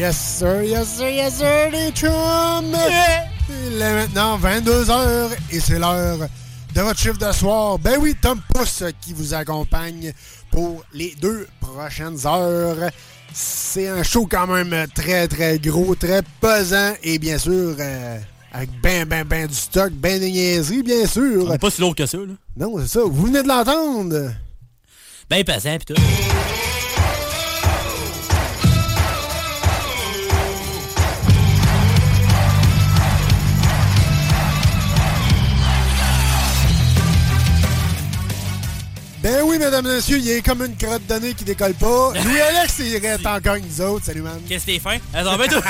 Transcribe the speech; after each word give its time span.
Yes, 0.00 0.16
sir, 0.16 0.62
yes, 0.62 0.96
sir, 0.96 1.10
yes, 1.10 1.34
sir, 1.36 1.70
les 1.70 1.90
chums! 1.90 2.74
Il 3.50 3.82
est 3.82 3.94
maintenant 3.94 4.38
22h 4.38 5.28
et 5.50 5.60
c'est 5.60 5.78
l'heure 5.78 6.26
de 6.74 6.80
votre 6.80 6.98
chiffre 6.98 7.18
de 7.18 7.30
soir. 7.32 7.78
Ben 7.78 7.98
oui, 8.00 8.16
Tom 8.18 8.40
Pousse 8.54 8.82
qui 9.02 9.12
vous 9.12 9.34
accompagne 9.34 10.14
pour 10.50 10.82
les 10.94 11.14
deux 11.20 11.46
prochaines 11.60 12.26
heures. 12.26 12.90
C'est 13.34 13.88
un 13.88 14.02
show 14.02 14.26
quand 14.26 14.46
même 14.46 14.86
très, 14.94 15.28
très 15.28 15.58
gros, 15.58 15.94
très 15.94 16.22
pesant 16.40 16.94
et 17.02 17.18
bien 17.18 17.36
sûr, 17.36 17.76
euh, 17.78 18.18
avec 18.54 18.70
ben, 18.80 19.04
ben, 19.04 19.24
ben 19.24 19.46
du 19.46 19.54
stock, 19.54 19.92
ben 19.92 20.18
des 20.18 20.30
niaiseries, 20.30 20.82
bien 20.82 21.06
sûr. 21.06 21.44
On 21.46 21.52
est 21.52 21.58
pas 21.58 21.70
si 21.70 21.82
lourd 21.82 21.94
que 21.94 22.06
ça, 22.06 22.16
là. 22.16 22.32
Non, 22.56 22.74
c'est 22.80 22.88
ça. 22.88 23.00
Vous 23.04 23.26
venez 23.26 23.42
de 23.42 23.48
l'entendre? 23.48 24.32
Ben 25.28 25.44
pesant, 25.44 25.76
pis 25.76 25.92
tout. 25.92 26.02
Mesdames 39.60 39.86
et 39.86 39.94
messieurs, 39.96 40.18
il 40.18 40.28
est 40.30 40.42
comme 40.42 40.64
une 40.64 40.76
crotte 40.76 41.06
de 41.06 41.14
nez 41.14 41.34
qui 41.34 41.44
décolle 41.44 41.74
pas. 41.74 42.12
Louis-Alex, 42.24 42.78
il 42.80 42.98
reste 42.98 43.26
encore 43.26 43.56
nous 43.56 43.80
autres. 43.82 44.06
Salut, 44.06 44.22
man. 44.22 44.40
Qu'est-ce 44.48 44.66
que 44.66 44.72
t'es 44.72 44.78
fin? 44.78 44.96
Attends, 45.12 45.36
ben 45.36 45.48
toi! 45.48 45.62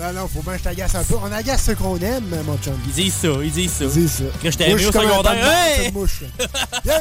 non, 0.00 0.12
non, 0.12 0.28
faut 0.28 0.42
bien 0.42 0.52
que 0.54 0.58
je 0.58 0.64
t'agace 0.64 0.94
un 0.96 1.04
peu. 1.04 1.14
On 1.22 1.32
agace 1.32 1.64
ce 1.64 1.72
qu'on 1.72 1.96
aime, 1.98 2.42
mon 2.44 2.58
chum. 2.58 2.78
Ils 2.86 2.92
disent 2.92 3.14
ça, 3.14 3.28
ils 3.42 3.52
disent 3.52 3.72
ça. 3.72 3.84
Ils 3.84 3.90
disent 3.90 4.12
ça. 4.12 4.24
Que 4.42 4.50
je 4.50 4.56
t'ai 4.56 4.74
au 4.74 4.78
secondaire. 4.78 5.78
Hey! 5.78 5.92
mouche. 5.92 6.22
Yeah! 6.84 7.00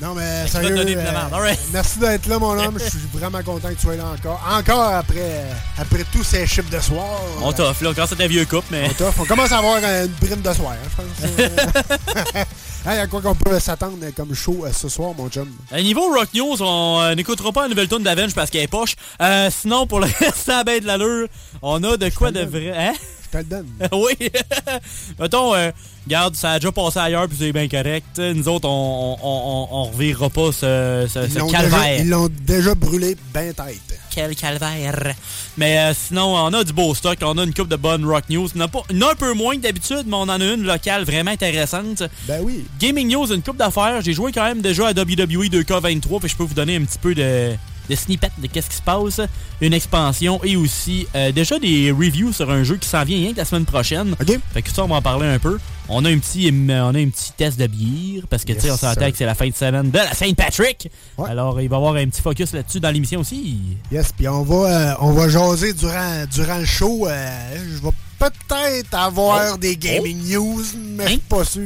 Non, 0.00 0.14
mais 0.14 0.46
sérieux, 0.46 0.76
euh, 0.78 1.54
merci 1.72 1.98
d'être 1.98 2.26
là, 2.26 2.38
mon 2.38 2.56
homme. 2.56 2.78
Je 2.78 2.88
suis 2.88 2.98
vraiment 3.12 3.42
content 3.42 3.68
que 3.68 3.74
tu 3.74 3.80
sois 3.80 3.96
là 3.96 4.04
encore. 4.16 4.40
Encore 4.48 4.94
après, 4.94 5.44
après 5.76 6.04
tous 6.12 6.22
ces 6.22 6.46
chiffres 6.46 6.70
de 6.70 6.78
soir. 6.78 7.20
On 7.42 7.52
t'offre, 7.52 7.82
là. 7.82 7.90
Quand 7.96 8.06
c'est 8.06 8.22
un 8.22 8.28
vieux 8.28 8.44
couple, 8.44 8.68
mais. 8.70 8.86
On 8.88 8.92
t'offre. 8.94 9.22
On 9.22 9.24
commence 9.24 9.50
à 9.50 9.58
avoir 9.58 9.78
une 9.78 10.12
brime 10.20 10.40
de 10.40 10.52
soir, 10.52 10.74
hein, 10.74 10.88
je 10.88 11.42
pense. 11.42 12.44
hey, 12.88 13.00
à 13.00 13.06
quoi 13.06 13.20
qu'on 13.20 13.34
peut 13.34 13.58
s'attendre 13.60 13.98
comme 14.16 14.34
show 14.34 14.64
euh, 14.64 14.72
ce 14.72 14.88
soir, 14.88 15.12
mon 15.16 15.28
chum? 15.28 15.48
À 15.70 15.82
niveau 15.82 16.08
Rock 16.12 16.28
News, 16.34 16.62
on 16.62 17.00
euh, 17.00 17.14
n'écoutera 17.14 17.52
pas 17.52 17.62
la 17.62 17.68
nouvelle 17.68 17.88
tune 17.88 18.02
d'Avenge 18.02 18.34
parce 18.34 18.50
qu'elle 18.50 18.62
est 18.62 18.68
poche. 18.68 18.96
Euh, 19.20 19.50
sinon, 19.50 19.86
pour 19.86 20.00
le 20.00 20.06
reste, 20.18 20.48
à 20.48 20.64
ben 20.64 20.80
de 20.80 20.86
l'allure, 20.86 21.28
on 21.60 21.82
a 21.84 21.96
de 21.96 22.08
quoi 22.10 22.30
de 22.30 22.40
vrai. 22.40 22.72
Hein? 22.74 22.94
Je 23.32 23.38
te 23.38 23.42
le 23.42 23.44
donne. 23.44 23.66
oui. 23.92 24.30
Mettons, 25.20 25.54
euh, 25.54 25.70
regarde, 26.06 26.34
ça 26.34 26.52
a 26.52 26.58
déjà 26.58 26.72
passé 26.72 26.98
ailleurs 26.98 27.28
puis 27.28 27.36
c'est 27.38 27.52
bien 27.52 27.68
correct. 27.68 28.18
Nous 28.18 28.48
autres, 28.48 28.68
on, 28.68 29.16
on, 29.22 29.26
on, 29.26 29.68
on 29.80 29.84
revirera 29.84 30.30
pas 30.30 30.50
ce, 30.52 31.06
ce, 31.12 31.26
Ils 31.26 31.32
ce 31.32 31.38
l'ont 31.38 31.48
calvaire. 31.48 31.80
déjà- 31.82 31.96
Ils 31.98 32.08
l'ont 32.08 32.28
déjà 32.46 32.74
brûlé 32.74 33.16
ben 33.34 33.52
tête. 33.52 33.98
Quel 34.10 34.34
calvaire. 34.34 35.14
Mais 35.56 35.78
euh, 35.78 35.92
sinon, 35.94 36.34
on 36.36 36.52
a 36.54 36.64
du 36.64 36.72
beau 36.72 36.94
stock. 36.94 37.18
On 37.22 37.36
a 37.38 37.44
une 37.44 37.52
coupe 37.54 37.68
de 37.68 37.76
bonnes 37.76 38.04
rock 38.04 38.24
news. 38.30 38.48
On 38.56 38.60
a, 38.60 38.68
pas, 38.68 38.82
on 38.92 39.00
a 39.02 39.12
un 39.12 39.14
peu 39.14 39.32
moins 39.34 39.56
que 39.56 39.60
d'habitude, 39.62 40.04
mais 40.06 40.14
on 40.16 40.22
en 40.22 40.28
a 40.40 40.44
une 40.44 40.64
locale 40.64 41.04
vraiment 41.04 41.30
intéressante. 41.30 42.02
Ben 42.26 42.40
oui. 42.42 42.64
Gaming 42.80 43.08
news, 43.12 43.32
une 43.32 43.42
coupe 43.42 43.58
d'affaires. 43.58 44.00
J'ai 44.00 44.12
joué 44.14 44.32
quand 44.32 44.44
même 44.44 44.60
déjà 44.62 44.88
à 44.88 44.92
WWE 44.92 45.48
2K23, 45.50 46.20
puis 46.20 46.28
je 46.30 46.36
peux 46.36 46.44
vous 46.44 46.54
donner 46.54 46.76
un 46.76 46.84
petit 46.84 46.98
peu 46.98 47.14
de, 47.14 47.52
de 47.88 47.94
snippet 47.94 48.30
de 48.38 48.46
qu'est-ce 48.46 48.70
qui 48.70 48.76
se 48.76 48.82
passe. 48.82 49.20
Une 49.60 49.74
expansion 49.74 50.40
et 50.44 50.56
aussi 50.56 51.06
euh, 51.14 51.32
déjà 51.32 51.58
des 51.58 51.90
reviews 51.90 52.32
sur 52.32 52.50
un 52.50 52.62
jeu 52.64 52.76
qui 52.76 52.88
s'en 52.88 53.04
vient 53.04 53.16
rien 53.18 53.32
que 53.32 53.38
la 53.38 53.44
semaine 53.44 53.64
prochaine. 53.64 54.14
OK. 54.20 54.38
Fait 54.52 54.62
que 54.62 54.70
ça, 54.70 54.84
on 54.84 54.88
va 54.88 54.96
en 54.96 55.02
parler 55.02 55.26
un 55.26 55.38
peu. 55.38 55.58
On 55.90 56.04
a 56.04 56.10
un 56.10 56.18
petit, 56.18 56.50
on 56.52 56.68
a 56.94 56.98
un 56.98 57.08
petit 57.08 57.32
test 57.36 57.58
de 57.58 57.66
bière 57.66 58.24
parce 58.28 58.44
que 58.44 58.52
tu 58.52 58.60
sais, 58.60 58.70
on 58.70 58.76
s'entend 58.76 59.10
que 59.10 59.16
c'est 59.16 59.24
la 59.24 59.34
fin 59.34 59.48
de 59.48 59.54
semaine 59.54 59.90
de 59.90 59.96
la 59.96 60.12
Saint-Patrick. 60.12 60.90
Ouais. 61.16 61.30
Alors, 61.30 61.60
il 61.62 61.68
va 61.68 61.76
y 61.76 61.78
avoir 61.78 61.94
un 61.94 62.06
petit 62.08 62.20
focus 62.20 62.52
là-dessus 62.52 62.78
dans 62.80 62.90
l'émission 62.90 63.20
aussi. 63.20 63.58
Yes, 63.90 64.12
puis 64.16 64.28
on 64.28 64.42
va, 64.42 64.90
euh, 64.90 64.94
on 65.00 65.12
va 65.12 65.28
jaser 65.30 65.72
durant, 65.72 66.24
durant 66.30 66.58
le 66.58 66.66
show. 66.66 67.06
euh, 67.08 67.56
je 67.74 67.82
vais 67.82 67.90
peut-être 68.18 68.94
avoir 68.94 69.54
Oh. 69.54 69.56
des 69.56 69.76
gaming 69.76 70.30
news, 70.30 70.62
mais 70.94 71.04
je 71.04 71.08
suis 71.10 71.18
pas 71.20 71.44
sûr. 71.44 71.62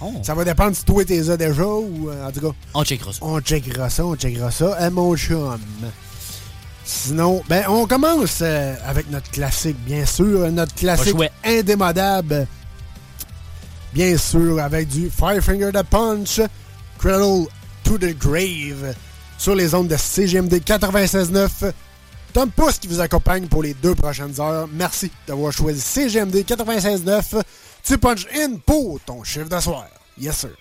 Oh. 0.00 0.12
Ça 0.22 0.34
va 0.34 0.44
dépendre 0.44 0.76
si 0.76 0.84
toi 0.84 1.04
t'es 1.04 1.30
as 1.30 1.36
déjà 1.36 1.64
ou 1.64 2.10
euh, 2.10 2.28
en 2.28 2.30
tout 2.30 2.40
cas. 2.40 2.56
On 2.74 2.84
checkera 2.84 3.12
ça. 3.12 3.18
On 3.22 3.40
checkera 3.40 3.88
ça, 3.88 4.04
on 4.04 4.14
checkera 4.14 4.50
ça. 4.50 4.74
À 4.74 4.90
mon 4.90 5.16
chum. 5.16 5.58
Sinon, 6.84 7.42
ben 7.48 7.64
on 7.68 7.86
commence 7.86 8.38
euh, 8.42 8.74
avec 8.86 9.10
notre 9.10 9.30
classique, 9.30 9.76
bien 9.84 10.04
sûr. 10.04 10.50
Notre 10.52 10.74
classique 10.74 11.16
indémodable. 11.44 12.46
Bien 13.92 14.16
sûr, 14.18 14.60
avec 14.60 14.88
du 14.88 15.10
Five 15.10 15.40
Finger 15.40 15.70
the 15.72 15.82
Punch, 15.82 16.40
Cradle 16.98 17.46
to 17.82 17.96
the 17.96 18.16
Grave, 18.18 18.94
sur 19.38 19.54
les 19.54 19.74
ondes 19.74 19.88
de 19.88 19.96
CGMD 19.96 20.54
96.9. 20.56 21.72
Tom 22.34 22.50
Pousse 22.50 22.78
qui 22.78 22.88
vous 22.88 23.00
accompagne 23.00 23.46
pour 23.46 23.62
les 23.62 23.72
deux 23.72 23.94
prochaines 23.94 24.38
heures. 24.38 24.68
Merci 24.70 25.10
d'avoir 25.26 25.52
choisi 25.52 25.80
CGMD 25.80 26.36
96.9. 26.44 27.42
Tu 27.86 27.98
punch 27.98 28.26
in 28.34 28.56
pour 28.56 28.98
ton 29.00 29.22
chiffre 29.22 29.48
de 29.48 29.60
soir. 29.60 29.86
Yes, 30.18 30.38
sir. 30.38 30.56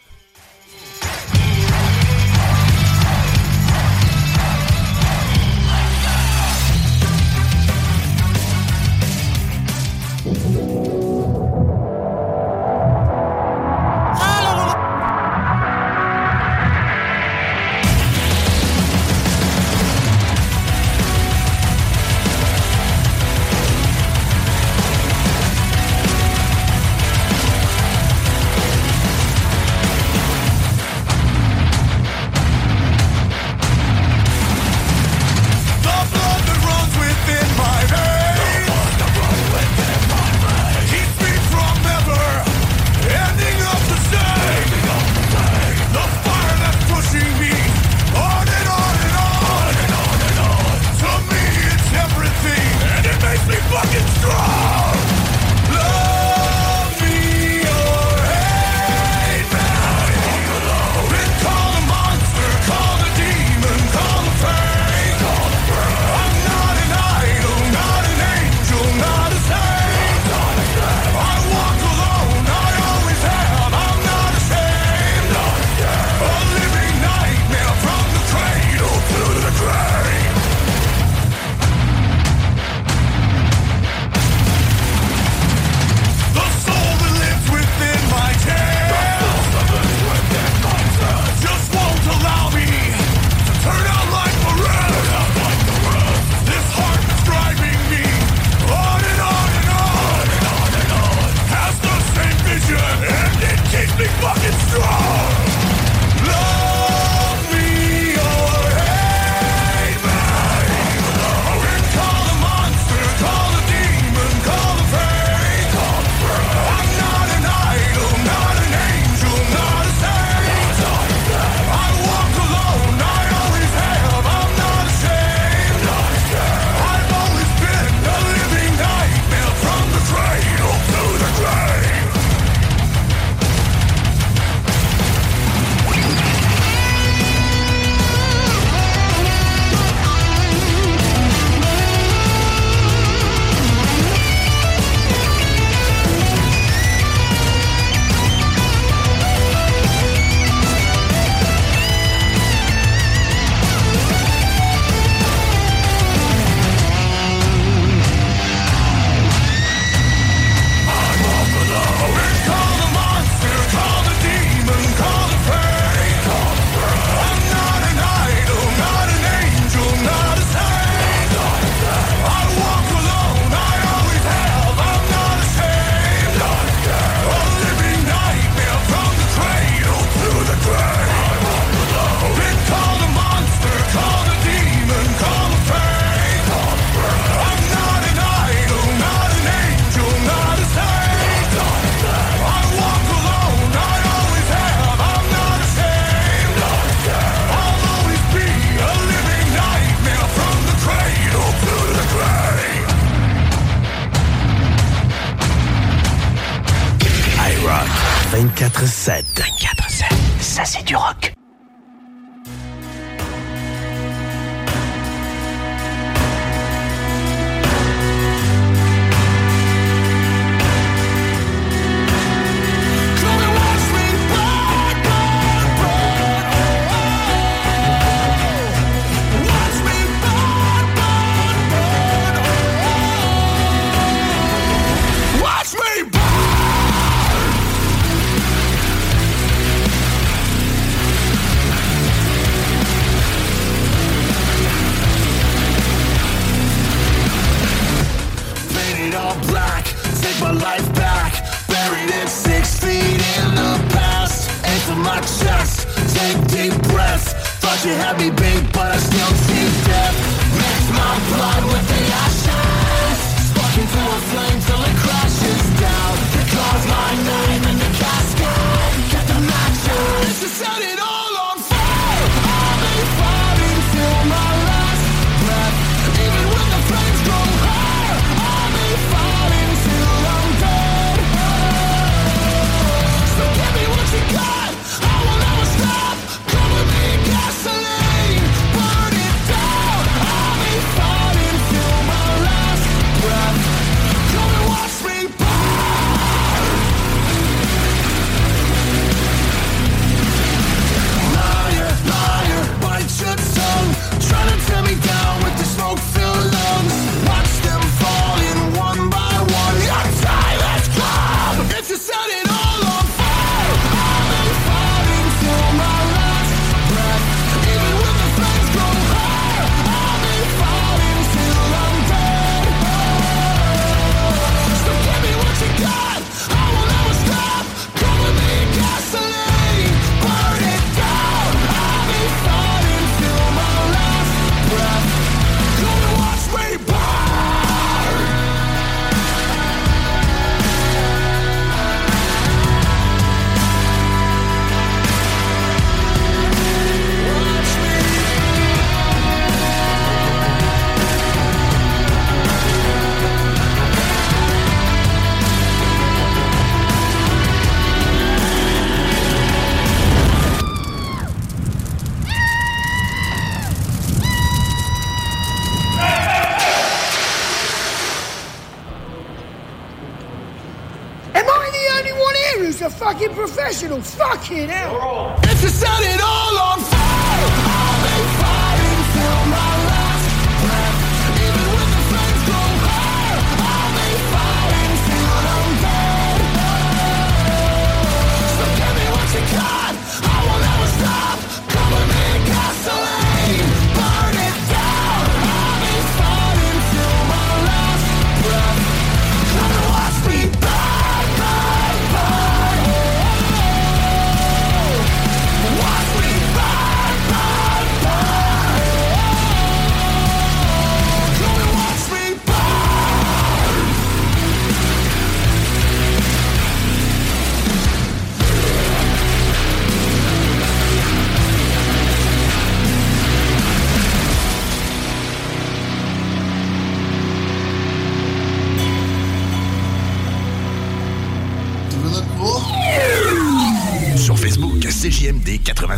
24-7. 208.70 209.24
24-7. 209.36 210.06
Ça, 210.40 210.66
c'est 210.66 210.84
du 210.84 210.96
rock. 210.96 211.35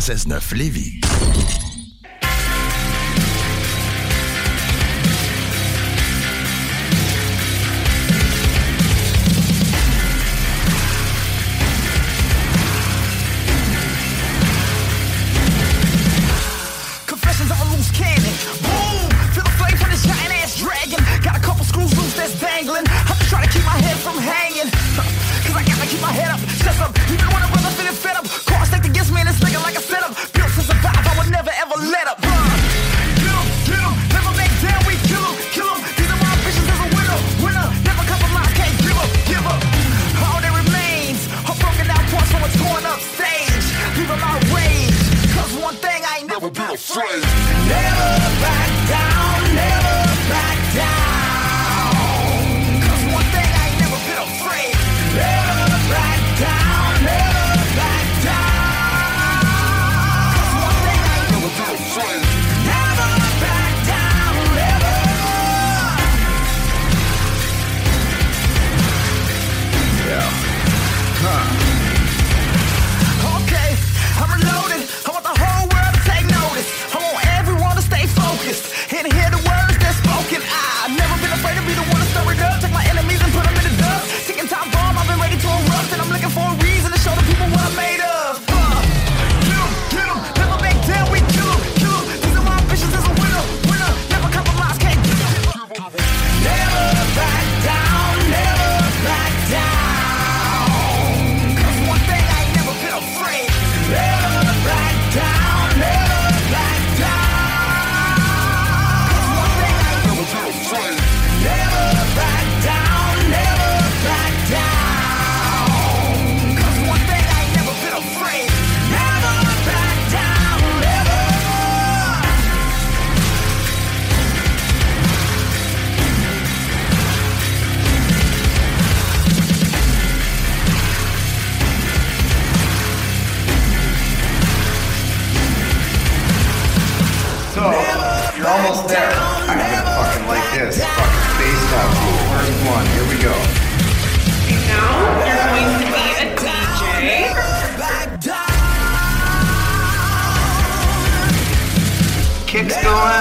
96.9 0.08 0.54
Lévis. 0.54 1.07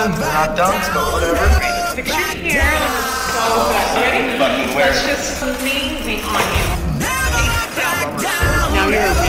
We're 0.07 0.19
not 0.19 0.55
done, 0.55 0.79
but 0.93 1.11
whatever. 1.11 1.47
Picture 1.93 2.15
here, 2.39 2.63
so 3.35 3.43
good. 3.67 3.99
Ready? 3.99 4.71
It's 4.79 5.03
just 5.05 5.41
amazing 5.43 6.23
on 6.23 6.47
you. 6.55 6.99
Now 8.71 8.87
you're 8.87 9.26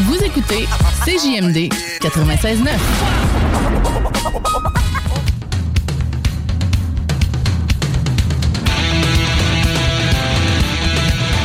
Vous 0.00 0.16
écoutez 0.24 0.66
CJMD 1.04 1.72
96.9. 2.00 2.70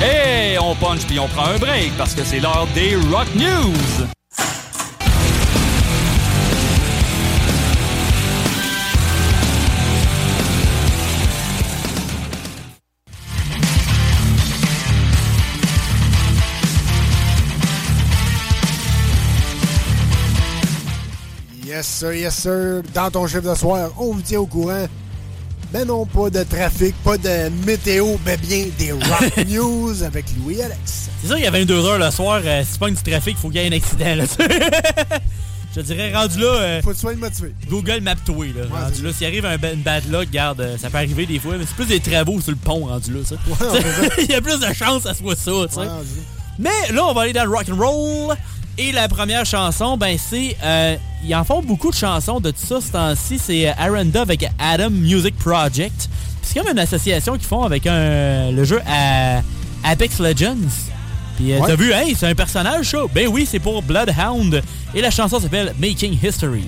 Et 0.03 0.57
on 0.57 0.73
punch 0.73 1.05
puis 1.05 1.19
on 1.19 1.27
prend 1.27 1.45
un 1.45 1.59
break 1.59 1.95
parce 1.99 2.15
que 2.15 2.23
c'est 2.23 2.39
l'heure 2.39 2.67
des 2.73 2.95
Rock 3.11 3.27
News. 3.35 4.07
Yes, 21.77 21.85
sir, 21.85 22.11
yes, 22.13 22.33
sir. 22.35 22.81
Dans 22.91 23.11
ton 23.11 23.27
chiffre 23.27 23.47
de 23.51 23.53
soir, 23.53 23.91
on 23.99 24.13
vous 24.13 24.21
tient 24.21 24.39
au 24.39 24.47
courant. 24.47 24.87
Mais 25.71 25.85
non, 25.85 26.07
pas 26.07 26.31
de 26.31 26.41
trafic, 26.41 26.95
pas 27.03 27.19
de 27.19 27.49
météo, 27.67 28.15
mais 28.25 28.35
bien 28.37 28.65
des 28.79 28.93
rock 28.93 29.37
news 29.47 30.01
avec 30.01 30.25
Louis 30.39 30.59
Alex. 30.59 31.09
C'est 31.21 31.27
sûr 31.27 31.35
qu'il 31.35 31.45
y 31.45 31.47
a 31.47 31.51
22h 31.51 31.99
le 32.03 32.09
soir, 32.09 32.41
euh, 32.43 32.63
si 32.63 32.69
c'est 32.71 32.79
pas 32.79 32.89
du 32.89 32.95
trafic, 32.95 33.35
il 33.37 33.39
faut 33.39 33.49
qu'il 33.49 33.61
y 33.61 33.63
ait 33.63 33.67
un 33.67 33.73
accident. 33.77 34.15
Là, 34.15 34.23
Je 35.75 35.81
dirais, 35.81 36.11
rendu 36.15 36.39
là. 36.39 36.47
euh, 36.47 36.81
Faut 36.81 36.89
que 36.89 36.95
tu 36.95 37.01
sois 37.01 37.13
motivé. 37.15 37.53
Google 37.69 37.99
Map 38.01 38.15
toi 38.25 38.45
là. 38.47 38.63
rendu 38.85 39.03
là, 39.03 39.13
s'il 39.13 39.27
arrive 39.27 39.45
un 39.45 39.57
une 39.71 39.81
bad 39.83 40.09
luck, 40.11 40.31
garde, 40.31 40.61
euh, 40.61 40.77
ça 40.79 40.89
peut 40.89 40.97
arriver 40.97 41.27
des 41.27 41.37
fois, 41.37 41.57
mais 41.59 41.65
c'est 41.67 41.75
plus 41.75 41.85
des 41.85 41.99
travaux 41.99 42.41
sur 42.41 42.51
le 42.53 42.57
pont 42.57 42.87
rendu 42.87 43.13
là, 43.13 43.19
ça. 43.23 43.35
Il 44.17 44.31
y 44.31 44.33
a 44.33 44.41
plus 44.41 44.59
de 44.59 44.73
chances 44.73 45.03
que 45.03 45.09
ça 45.09 45.13
soit 45.13 45.35
ça, 45.35 45.51
tu 45.67 45.73
sais. 45.75 45.79
Ouais. 45.81 45.87
Mais 46.57 46.91
là, 46.91 47.05
on 47.05 47.13
va 47.13 47.21
aller 47.21 47.33
dans 47.33 47.45
le 47.45 47.51
rock 47.51 47.65
and 47.71 47.75
roll. 47.77 48.35
Et 48.79 48.91
la 48.91 49.07
première 49.07 49.45
chanson, 49.45 49.97
ben 49.97 50.17
c'est... 50.17 50.55
euh, 50.63 50.95
ils 51.23 51.35
en 51.35 51.43
font 51.43 51.61
beaucoup 51.61 51.89
de 51.91 51.95
chansons 51.95 52.39
de 52.39 52.51
tout 52.51 52.65
ça 52.65 52.79
ce 52.81 52.91
temps-ci. 52.91 53.39
C'est 53.39 53.69
euh, 53.69 53.73
Aranda 53.77 54.21
avec 54.21 54.47
Adam 54.59 54.89
Music 54.89 55.35
Project. 55.37 56.09
C'est 56.41 56.59
comme 56.59 56.71
une 56.71 56.79
association 56.79 57.33
qu'ils 57.33 57.47
font 57.47 57.63
avec 57.63 57.85
un, 57.87 58.51
le 58.51 58.63
jeu 58.63 58.81
à 58.87 59.41
Apex 59.83 60.19
Legends. 60.19 60.55
Puis 61.37 61.53
euh, 61.53 61.59
Ouais. 61.59 61.67
t'as 61.67 61.75
vu, 61.75 61.91
hey, 61.91 62.15
c'est 62.15 62.27
un 62.27 62.35
personnage 62.35 62.91
ça? 62.91 62.99
Ben 63.13 63.27
oui, 63.27 63.47
c'est 63.49 63.59
pour 63.59 63.81
Bloodhound. 63.83 64.61
Et 64.95 65.01
la 65.01 65.11
chanson 65.11 65.39
s'appelle 65.39 65.73
Making 65.79 66.17
History. 66.23 66.63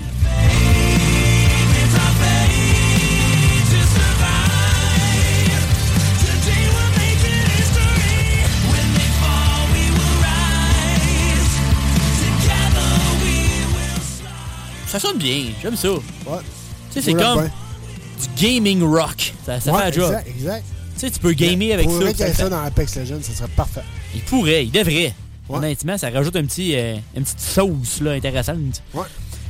Ça 14.90 14.98
sonne 14.98 15.18
bien, 15.18 15.44
j'aime 15.62 15.76
ça. 15.76 15.90
Ouais. 15.92 16.00
Tu 16.92 16.94
sais, 16.94 17.02
c'est 17.02 17.14
comme 17.14 17.44
du 17.44 18.42
gaming 18.44 18.82
rock. 18.82 19.32
Ça, 19.46 19.60
ça 19.60 19.72
Ouais, 19.72 19.78
fait 19.78 19.84
la 19.84 19.90
job. 19.92 20.04
exact, 20.12 20.28
exact. 20.28 20.64
Tu 20.94 21.00
sais, 21.00 21.10
tu 21.12 21.18
peux 21.20 21.32
gamer 21.32 21.72
avec 21.74 21.86
Pourrait 21.86 22.06
ça. 22.06 22.12
qu'il 22.12 22.26
y 22.26 22.28
ait 22.28 22.34
ça 22.34 22.48
dans 22.48 22.62
Apex 22.62 22.96
Legends, 22.96 23.20
ça 23.22 23.32
serait 23.32 23.48
parfait. 23.56 23.82
Il 24.14 24.20
pourrait, 24.22 24.64
il 24.66 24.70
devrait. 24.70 25.14
Ouais. 25.48 25.58
Honnêtement, 25.58 25.96
ça 25.96 26.10
rajoute 26.10 26.36
un 26.36 26.44
petit, 26.44 26.74
euh, 26.76 26.96
une 27.16 27.22
petite 27.22 27.40
sauce 27.40 28.00
là, 28.00 28.12
intéressante. 28.12 28.82
Ouais. 28.92 29.04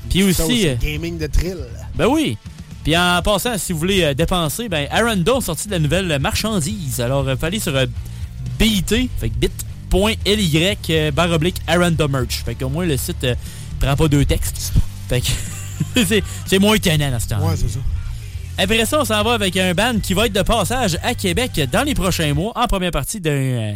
Puis 0.09 0.23
aussi, 0.23 0.69
euh, 0.69 0.75
gaming 0.81 1.19
de 1.19 1.27
thrill. 1.27 1.59
ben 1.95 2.07
oui. 2.07 2.37
Puis 2.85 2.97
en 2.97 3.21
passant, 3.23 3.57
si 3.59 3.73
vous 3.73 3.79
voulez 3.79 4.03
euh, 4.03 4.15
dépenser, 4.15 4.69
ben 4.69 4.87
Aranda 4.91 5.37
a 5.37 5.41
sorti 5.41 5.67
de 5.69 5.73
la 5.73 5.79
nouvelle 5.79 6.19
marchandise. 6.21 7.01
Alors, 7.01 7.29
il 7.31 7.37
fallait 7.37 7.59
sur 7.61 7.73
BIT, 8.59 9.09
fait 9.19 9.29
bit.ly 9.31 11.11
barre 11.13 11.31
oblique 11.33 11.57
Aranda 11.67 12.07
merch. 12.09 12.43
Fait 12.45 12.55
qu'au 12.55 12.69
moins 12.69 12.87
le 12.87 12.97
site 12.97 13.27
prend 13.81 13.97
pas 13.97 14.09
deux 14.09 14.25
textes. 14.25 14.73
Fait 15.11 15.21
que 15.21 15.27
c'est- 16.07 16.23
c'est 16.47 16.59
moins 16.59 16.75
étonnant 16.77 17.13
à 17.13 17.21
ce 17.21 17.29
temps. 17.29 17.41
Ouais, 17.47 17.57
c'est 17.57 17.69
ça. 17.69 17.81
Après 18.59 18.85
ça, 18.87 19.01
on 19.01 19.05
s'en 19.05 19.23
va 19.23 19.33
avec 19.35 19.57
un 19.57 19.75
band 19.75 19.99
qui 20.03 20.15
va 20.15 20.27
être 20.27 20.33
de 20.33 20.43
passage 20.43 20.99
à 21.03 21.15
Québec 21.15 21.61
dans 21.73 21.83
les 21.83 21.95
prochains 21.95 22.33
mois, 22.35 22.53
en 22.57 22.67
première 22.67 22.91
partie 22.91 23.21
d'un 23.21 23.31
euh, 23.31 23.73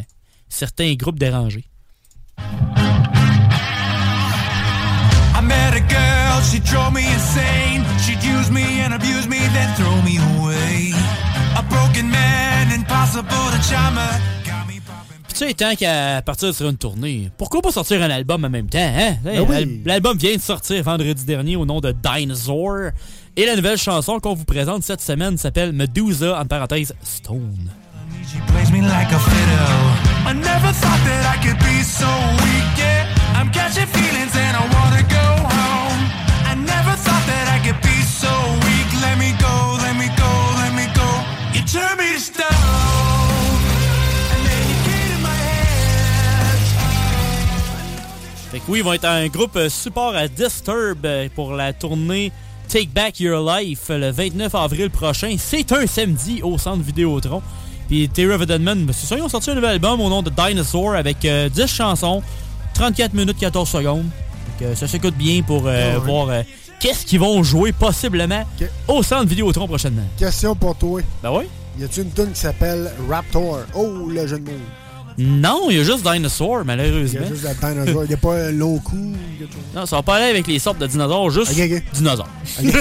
certain 0.48 0.94
groupe 0.94 1.18
dérangé. 1.18 1.64
I 5.36 5.40
met 5.42 5.74
a 5.74 5.80
girl, 5.88 6.40
she 6.42 6.60
drove 6.60 6.92
me 6.92 7.00
insane. 7.06 7.84
She'd 8.04 8.22
use 8.22 8.50
me 8.50 8.80
and 8.84 8.92
abuse 8.94 9.26
me, 9.26 9.38
then 9.54 9.68
throw 9.76 10.00
me 10.02 10.18
away. 10.38 10.92
A 11.56 11.62
broken 11.62 12.08
man, 12.10 12.70
impossible 12.72 13.50
to 13.52 13.58
charm 13.68 13.96
her. 13.96 14.20
Puis 15.34 15.40
tu 15.40 15.48
sais, 15.48 15.54
tant 15.54 15.74
qu'à 15.74 16.22
partir 16.22 16.54
sur 16.54 16.68
une 16.68 16.76
tournée, 16.76 17.28
pourquoi 17.36 17.60
pas 17.60 17.72
sortir 17.72 18.00
un 18.00 18.10
album 18.10 18.44
en 18.44 18.48
même 18.48 18.68
temps, 18.68 18.78
hein? 18.78 19.16
Ben 19.24 19.40
oui. 19.40 19.82
L'album 19.84 20.16
vient 20.16 20.36
de 20.36 20.40
sortir 20.40 20.80
vendredi 20.84 21.24
dernier 21.24 21.56
au 21.56 21.66
nom 21.66 21.80
de 21.80 21.90
Dinosaur. 21.90 22.90
Et 23.36 23.44
la 23.44 23.56
nouvelle 23.56 23.76
chanson 23.76 24.20
qu'on 24.20 24.34
vous 24.34 24.44
présente 24.44 24.84
cette 24.84 25.00
semaine 25.00 25.36
s'appelle 25.36 25.72
Medusa, 25.72 26.40
en 26.40 26.46
parenthèse, 26.46 26.94
Stone. 27.02 27.68
Let 39.02 39.18
me 39.18 39.32
go, 39.38 39.78
let 39.82 39.96
me 39.96 40.08
go, 40.16 40.30
let 40.56 40.72
me 40.74 40.86
go. 40.94 41.08
You 41.52 41.62
turn 41.66 41.98
me 41.98 42.14
to 42.14 42.20
stone. 42.20 42.93
Oui, 48.68 48.78
ils 48.78 48.84
vont 48.84 48.92
être 48.94 49.04
un 49.04 49.26
groupe 49.28 49.56
euh, 49.56 49.68
support 49.68 50.14
à 50.14 50.28
Disturb 50.28 51.04
euh, 51.04 51.28
pour 51.34 51.52
la 51.52 51.72
tournée 51.72 52.32
Take 52.68 52.88
Back 52.94 53.20
Your 53.20 53.44
Life 53.48 53.90
euh, 53.90 53.98
le 53.98 54.10
29 54.10 54.54
avril 54.54 54.90
prochain. 54.90 55.34
C'est 55.38 55.70
un 55.72 55.86
samedi 55.86 56.40
au 56.42 56.56
centre 56.58 56.82
Vidéotron. 56.82 57.42
Puis 57.88 58.08
Terry 58.08 58.32
of 58.32 58.46
Deadman, 58.46 58.86
c'est 58.92 59.06
ça, 59.06 59.16
ils 59.16 59.22
ont 59.22 59.28
sorti 59.28 59.50
un 59.50 59.54
nouvel 59.54 59.70
album 59.72 60.00
au 60.00 60.08
nom 60.08 60.22
de 60.22 60.30
Dinosaur 60.30 60.94
avec 60.94 61.24
euh, 61.26 61.48
10 61.50 61.66
chansons, 61.66 62.22
34 62.74 63.12
minutes 63.12 63.38
14 63.38 63.68
secondes. 63.68 64.04
Donc, 64.04 64.62
euh, 64.62 64.74
ça 64.74 64.88
s'écoute 64.88 65.14
bien 65.14 65.42
pour 65.42 65.64
euh, 65.66 65.94
Ah 65.96 65.98
voir 65.98 66.28
euh, 66.30 66.42
qu'est-ce 66.80 67.04
qu'ils 67.04 67.20
vont 67.20 67.42
jouer 67.42 67.72
possiblement 67.72 68.44
au 68.88 69.02
centre 69.02 69.26
Vidéotron 69.26 69.66
prochainement. 69.66 70.06
Question 70.18 70.54
pour 70.54 70.76
toi. 70.76 71.00
Ben 71.22 71.30
oui. 71.32 71.44
Y 71.78 71.84
a-tu 71.84 72.02
une 72.02 72.12
tune 72.12 72.32
qui 72.32 72.40
s'appelle 72.40 72.90
Raptor? 73.10 73.58
Oh, 73.74 74.08
le 74.08 74.26
jeu 74.26 74.38
de 74.38 74.44
mots. 74.44 74.56
Non, 75.16 75.70
il 75.70 75.76
y 75.76 75.80
a 75.80 75.84
juste 75.84 76.02
Dinosaur, 76.02 76.58
Il 76.60 76.62
y 76.62 76.66
malheureusement. 76.66 77.20
a 77.20 77.28
juste 77.28 77.44
la 77.44 77.54
dinosaure. 77.54 78.04
Il 78.04 78.08
n'y 78.08 78.14
a 78.14 78.16
pas 78.16 78.34
un 78.48 78.50
long 78.50 78.78
coup. 78.78 79.14
Non, 79.74 79.86
ça 79.86 79.96
va 79.96 80.02
pas 80.02 80.16
aller 80.16 80.30
avec 80.30 80.46
les 80.46 80.58
sortes 80.58 80.78
de 80.78 80.86
dinosaures, 80.88 81.30
juste 81.30 81.52
dinosaures. 81.92 82.28
Ils 82.62 82.72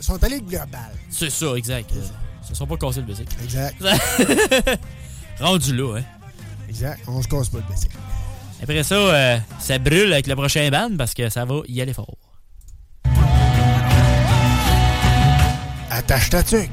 sont 0.00 0.22
allés 0.22 0.40
global. 0.40 0.68
C'est 1.10 1.30
ça, 1.30 1.54
exact. 1.56 1.90
Ils 1.94 2.48
se 2.48 2.54
sont 2.54 2.66
pas 2.66 2.76
cassés 2.76 3.00
le 3.00 3.06
bicycle. 3.06 3.34
Exact. 3.42 3.76
Rendu 5.40 5.74
là, 5.76 5.98
hein. 5.98 6.02
Exact. 6.68 7.00
On 7.06 7.22
se 7.22 7.28
casse 7.28 7.48
pas 7.48 7.58
le 7.58 7.72
bicycle. 7.74 7.96
Après 8.62 8.82
ça, 8.82 8.94
euh, 8.96 9.38
ça 9.60 9.78
brûle 9.78 10.12
avec 10.12 10.26
le 10.26 10.34
prochain 10.36 10.68
band 10.70 10.90
parce 10.98 11.14
que 11.14 11.28
ça 11.30 11.44
va 11.44 11.60
y 11.68 11.80
aller 11.80 11.94
fort. 11.94 12.16
Attache 15.90 16.30
ta 16.30 16.42
tuque. 16.42 16.70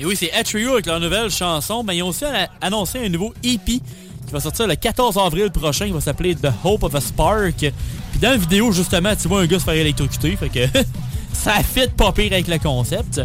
Et 0.00 0.04
oui, 0.04 0.14
c'est 0.16 0.32
Atrio 0.32 0.74
avec 0.74 0.86
leur 0.86 1.00
nouvelle 1.00 1.30
chanson. 1.30 1.82
Ben, 1.82 1.92
ils 1.92 2.02
ont 2.02 2.08
aussi 2.08 2.24
annoncé 2.60 3.04
un 3.04 3.08
nouveau 3.08 3.34
EP 3.42 3.80
qui 4.26 4.32
va 4.32 4.40
sortir 4.40 4.66
le 4.66 4.76
14 4.76 5.18
avril 5.18 5.50
prochain. 5.50 5.86
Il 5.86 5.92
va 5.92 6.00
s'appeler 6.00 6.34
The 6.36 6.50
Hope 6.62 6.84
of 6.84 6.94
a 6.94 7.00
Spark. 7.00 7.58
Puis 7.58 8.20
dans 8.20 8.30
la 8.30 8.36
vidéo, 8.36 8.70
justement, 8.72 9.14
tu 9.16 9.26
vois 9.26 9.40
un 9.40 9.46
gars 9.46 9.58
se 9.58 9.64
faire 9.64 9.74
électrocuter. 9.74 10.36
Fait 10.36 10.48
que 10.48 10.66
ça 11.32 11.54
fit 11.62 11.88
pas 11.88 12.12
pire 12.12 12.32
avec 12.32 12.46
le 12.46 12.58
concept. 12.58 13.20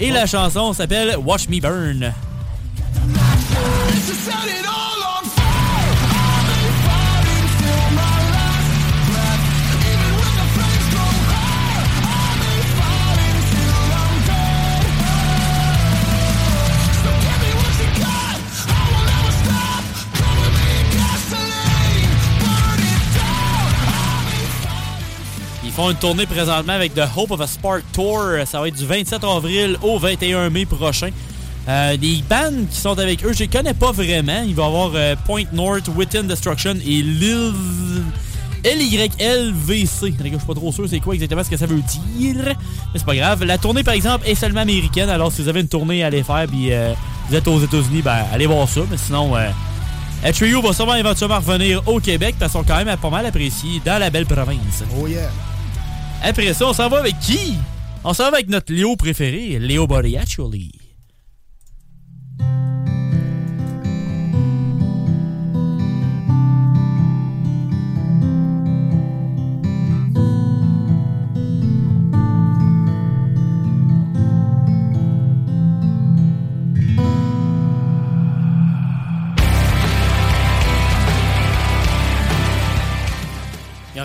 Et 0.00 0.10
la 0.10 0.26
chanson 0.26 0.72
s'appelle 0.72 1.16
Watch 1.18 1.48
Me 1.48 1.60
Burn. 1.60 2.12
Font 25.76 25.90
une 25.90 25.96
tournée 25.96 26.24
présentement 26.24 26.72
avec 26.72 26.94
The 26.94 27.02
Hope 27.14 27.32
of 27.32 27.40
a 27.42 27.46
Spark 27.46 27.82
Tour. 27.92 28.22
Ça 28.46 28.60
va 28.60 28.68
être 28.68 28.76
du 28.76 28.86
27 28.86 29.22
avril 29.24 29.76
au 29.82 29.98
21 29.98 30.48
mai 30.48 30.64
prochain. 30.64 31.10
Euh, 31.68 31.98
des 31.98 32.22
bands 32.28 32.64
qui 32.70 32.78
sont 32.78 32.98
avec 32.98 33.22
eux, 33.26 33.34
je 33.34 33.40
les 33.40 33.48
connais 33.48 33.74
pas 33.74 33.92
vraiment. 33.92 34.42
Il 34.46 34.54
va 34.54 34.62
y 34.62 34.66
avoir 34.66 34.92
euh, 34.94 35.14
Point 35.26 35.44
North, 35.52 35.88
Within 35.94 36.22
Destruction 36.24 36.76
et. 36.86 37.04
LYLVC. 38.64 40.14
Je 40.18 40.28
suis 40.28 40.46
pas 40.46 40.54
trop 40.54 40.72
sûr 40.72 40.88
c'est 40.88 40.98
quoi 40.98 41.14
exactement 41.14 41.44
ce 41.44 41.50
que 41.50 41.56
ça 41.58 41.66
veut 41.66 41.82
dire. 41.82 42.36
Mais 42.46 42.54
c'est 42.94 43.04
pas 43.04 43.14
grave. 43.14 43.44
La 43.44 43.58
tournée, 43.58 43.84
par 43.84 43.94
exemple, 43.94 44.26
est 44.26 44.34
seulement 44.34 44.62
américaine. 44.62 45.10
Alors, 45.10 45.30
si 45.30 45.42
vous 45.42 45.48
avez 45.48 45.60
une 45.60 45.68
tournée 45.68 46.02
à 46.02 46.06
aller 46.06 46.22
faire 46.22 46.46
puis 46.48 46.72
euh, 46.72 46.94
vous 47.28 47.36
êtes 47.36 47.46
aux 47.46 47.60
États-Unis, 47.60 48.00
ben, 48.02 48.24
allez 48.32 48.46
voir 48.46 48.66
ça. 48.66 48.80
Mais 48.90 48.96
sinon, 48.96 49.36
euh, 49.36 49.50
Trio 50.32 50.62
va 50.62 50.72
sûrement 50.72 50.94
éventuellement 50.94 51.36
revenir 51.36 51.86
au 51.86 52.00
Québec 52.00 52.34
parce 52.38 52.52
qu'ils 52.52 52.60
sont 52.60 52.66
quand 52.66 52.82
même 52.82 52.96
pas 52.96 53.10
mal 53.10 53.26
appréciés 53.26 53.82
dans 53.84 53.98
la 53.98 54.08
belle 54.08 54.26
province. 54.26 54.82
Oh 54.98 55.06
yeah. 55.06 55.30
Après 56.22 56.52
ça, 56.52 56.66
on 56.66 56.72
s'en 56.72 56.88
va 56.88 56.98
avec 56.98 57.18
qui? 57.20 57.54
On 58.04 58.12
s'en 58.14 58.30
va 58.30 58.36
avec 58.36 58.48
notre 58.48 58.72
Léo 58.72 58.96
préféré, 58.96 59.58
Léo 59.58 59.86
Body 59.86 60.16
Actually. 60.16 60.70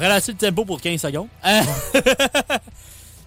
Ralentis 0.02 0.32
le 0.32 0.38
tempo 0.38 0.66
pour 0.66 0.82
15 0.82 1.00
secondes. 1.02 1.28
Euh, 1.46 1.62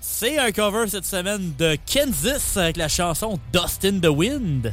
C'est 0.00 0.38
un 0.38 0.52
cover 0.52 0.86
cette 0.88 1.06
semaine 1.06 1.52
de 1.58 1.76
Kansas 1.92 2.56
avec 2.56 2.76
la 2.76 2.88
chanson 2.88 3.38
Dust 3.52 3.84
in 3.84 4.00
the 4.00 4.06
Wind. 4.06 4.72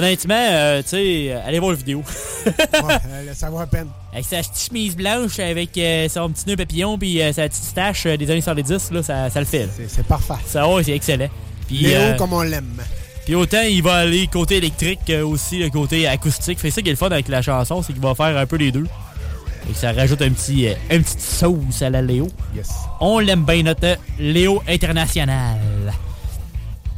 Honnêtement, 0.00 0.34
euh, 0.34 0.80
tu 0.82 0.88
sais, 0.88 1.32
allez 1.46 1.58
voir 1.58 1.72
la 1.72 1.76
vidéo. 1.76 2.02
Ouais, 2.46 2.54
ça 3.34 3.50
vaut 3.50 3.58
à 3.58 3.66
peine. 3.66 3.88
Avec 4.14 4.24
sa 4.24 4.38
petite 4.38 4.68
chemise 4.68 4.96
blanche, 4.96 5.38
avec 5.38 5.76
euh, 5.76 6.08
son 6.08 6.30
petit 6.30 6.48
nœud 6.48 6.56
papillon, 6.56 6.96
puis 6.96 7.20
euh, 7.20 7.34
sa 7.34 7.46
petite 7.46 7.64
stache 7.64 8.04
des 8.06 8.30
années 8.30 8.40
70, 8.40 8.92
là, 8.92 9.02
ça, 9.02 9.28
ça 9.28 9.40
le 9.40 9.44
fait. 9.44 9.68
C'est- 9.88 10.02
parfait. 10.04 10.32
Ça, 10.46 10.66
ouais, 10.66 10.82
c'est 10.84 10.92
excellent. 10.92 11.28
Puis, 11.68 11.80
Léo 11.80 12.16
comme 12.16 12.32
on 12.32 12.40
l'aime. 12.40 12.80
Puis 13.26 13.34
autant 13.34 13.60
il 13.60 13.82
va 13.82 13.96
aller 13.96 14.26
côté 14.26 14.56
électrique 14.56 15.12
aussi 15.22 15.58
le 15.58 15.68
côté 15.68 16.08
acoustique. 16.08 16.58
Fait 16.58 16.70
ça 16.70 16.80
qui 16.80 16.88
est 16.88 16.92
le 16.92 16.96
fun 16.96 17.10
avec 17.10 17.28
la 17.28 17.42
chanson, 17.42 17.82
c'est 17.82 17.92
qu'il 17.92 18.00
va 18.00 18.14
faire 18.14 18.38
un 18.38 18.46
peu 18.46 18.56
les 18.56 18.72
deux. 18.72 18.86
Et 19.70 19.74
ça 19.74 19.92
rajoute 19.92 20.22
un 20.22 20.30
petit, 20.30 20.66
une 20.90 21.02
petite 21.02 21.20
sauce 21.20 21.82
à 21.82 21.90
la 21.90 22.00
Léo. 22.00 22.28
Yes. 22.56 22.70
On 23.00 23.18
l'aime 23.18 23.44
bien, 23.44 23.62
notre 23.62 23.98
Léo 24.18 24.62
international. 24.66 25.58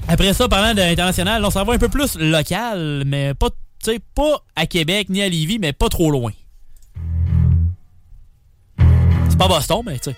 Après 0.09 0.35
ça, 0.35 0.49
parlant 0.49 0.75
d'international, 0.75 1.45
on 1.45 1.51
s'en 1.51 1.65
va 1.65 1.75
un 1.75 1.79
peu 1.79 1.89
plus 1.89 2.17
local, 2.19 3.05
mais 3.07 3.35
pas, 3.35 3.49
pas 4.15 4.43
à 4.57 4.67
Québec 4.67 5.09
ni 5.09 5.23
à 5.23 5.29
Lévis, 5.29 5.59
mais 5.59 5.73
pas 5.73 5.89
trop 5.89 6.11
loin. 6.11 6.33
C'est 9.29 9.39
pas 9.39 9.49
Boston, 9.49 9.83
mais 9.87 9.99
tu 9.99 10.11
sais. 10.11 10.17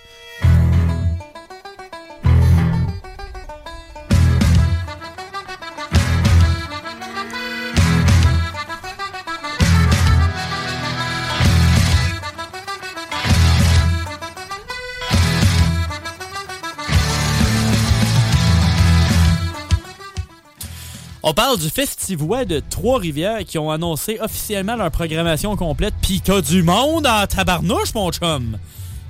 On 21.26 21.32
parle 21.32 21.58
du 21.58 21.70
Festivois 21.70 22.44
de 22.44 22.60
Trois-Rivières 22.68 23.44
qui 23.46 23.56
ont 23.56 23.70
annoncé 23.70 24.18
officiellement 24.20 24.76
leur 24.76 24.90
programmation 24.90 25.56
complète. 25.56 25.94
Pis 26.02 26.20
t'as 26.22 26.42
du 26.42 26.62
monde 26.62 27.06
en 27.06 27.26
tabarnouche, 27.26 27.94
mon 27.94 28.12
chum! 28.12 28.58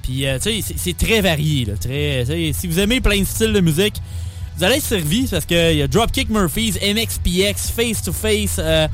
Puis, 0.03 0.25
euh, 0.27 0.39
tu 0.41 0.63
sais, 0.63 0.75
c'est- 0.77 0.97
très 0.97 1.21
varié. 1.23 1.67
Très, 1.81 2.25
si 2.53 2.67
vous 2.69 2.79
aimez 2.79 3.01
plein 3.01 3.19
de 3.19 3.25
styles 3.25 3.53
de 3.53 3.59
musique, 3.61 3.95
vous 4.57 4.63
allez 4.63 4.77
être 4.77 4.85
servi 4.85 5.27
parce 5.27 5.45
qu'il 5.45 5.77
y 5.77 5.83
a 5.83 5.89
Dropkick 5.89 6.29
Murphys, 6.31 6.75
MXPX, 6.83 7.71
Face 7.75 8.03
to 8.03 8.13
Face, 8.13 8.57
euh, 8.61 8.87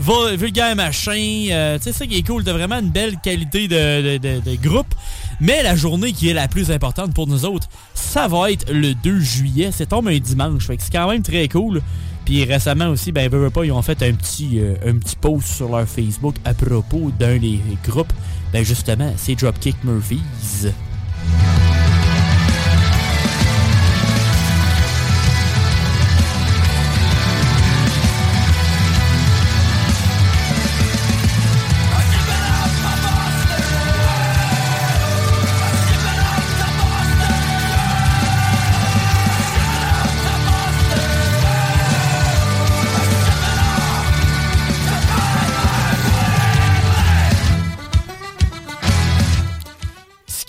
Vul- 0.00 0.36
Vulgaire 0.36 0.74
Machin. 0.74 1.46
euh, 1.50 1.76
tu 1.78 1.84
sais, 1.84 1.92
ça 1.92 2.06
qui 2.08 2.16
est 2.18 2.26
cool. 2.26 2.42
T'as 2.42 2.54
vraiment 2.54 2.80
une 2.80 2.90
belle 2.90 3.18
qualité 3.22 3.68
de- 3.68 4.18
de 4.18 4.54
groupe. 4.56 4.92
Mais 5.40 5.62
la 5.62 5.76
journée 5.76 6.12
qui 6.12 6.28
est 6.30 6.34
la 6.34 6.48
plus 6.48 6.72
importante 6.72 7.14
pour 7.14 7.28
nous 7.28 7.44
autres, 7.44 7.68
ça 7.94 8.26
va 8.26 8.50
être 8.50 8.72
le 8.72 8.94
2 8.94 9.20
juillet. 9.20 9.70
C'est 9.72 9.86
tombe 9.90 10.08
un 10.08 10.18
dimanche. 10.18 10.66
Fait 10.66 10.76
que 10.76 10.82
c'est 10.82 10.92
quand 10.92 11.08
même 11.08 11.22
très 11.22 11.46
cool. 11.46 11.80
Puis 12.24 12.44
récemment 12.44 12.88
aussi, 12.88 13.12
ben, 13.12 13.28
veux, 13.28 13.50
ils 13.64 13.72
ont 13.72 13.82
fait 13.82 14.02
un 14.02 14.12
petit, 14.12 14.58
euh, 14.60 14.74
un 14.86 14.96
petit 14.98 15.16
post 15.16 15.46
sur 15.46 15.68
leur 15.68 15.86
Facebook 15.86 16.36
à 16.44 16.54
propos 16.54 17.10
d'un 17.18 17.38
des 17.38 17.60
groupes. 17.86 18.12
Ben 18.52 18.64
justement, 18.64 19.12
c'est 19.16 19.34
Dropkick 19.34 19.76
Murphys. 19.84 20.70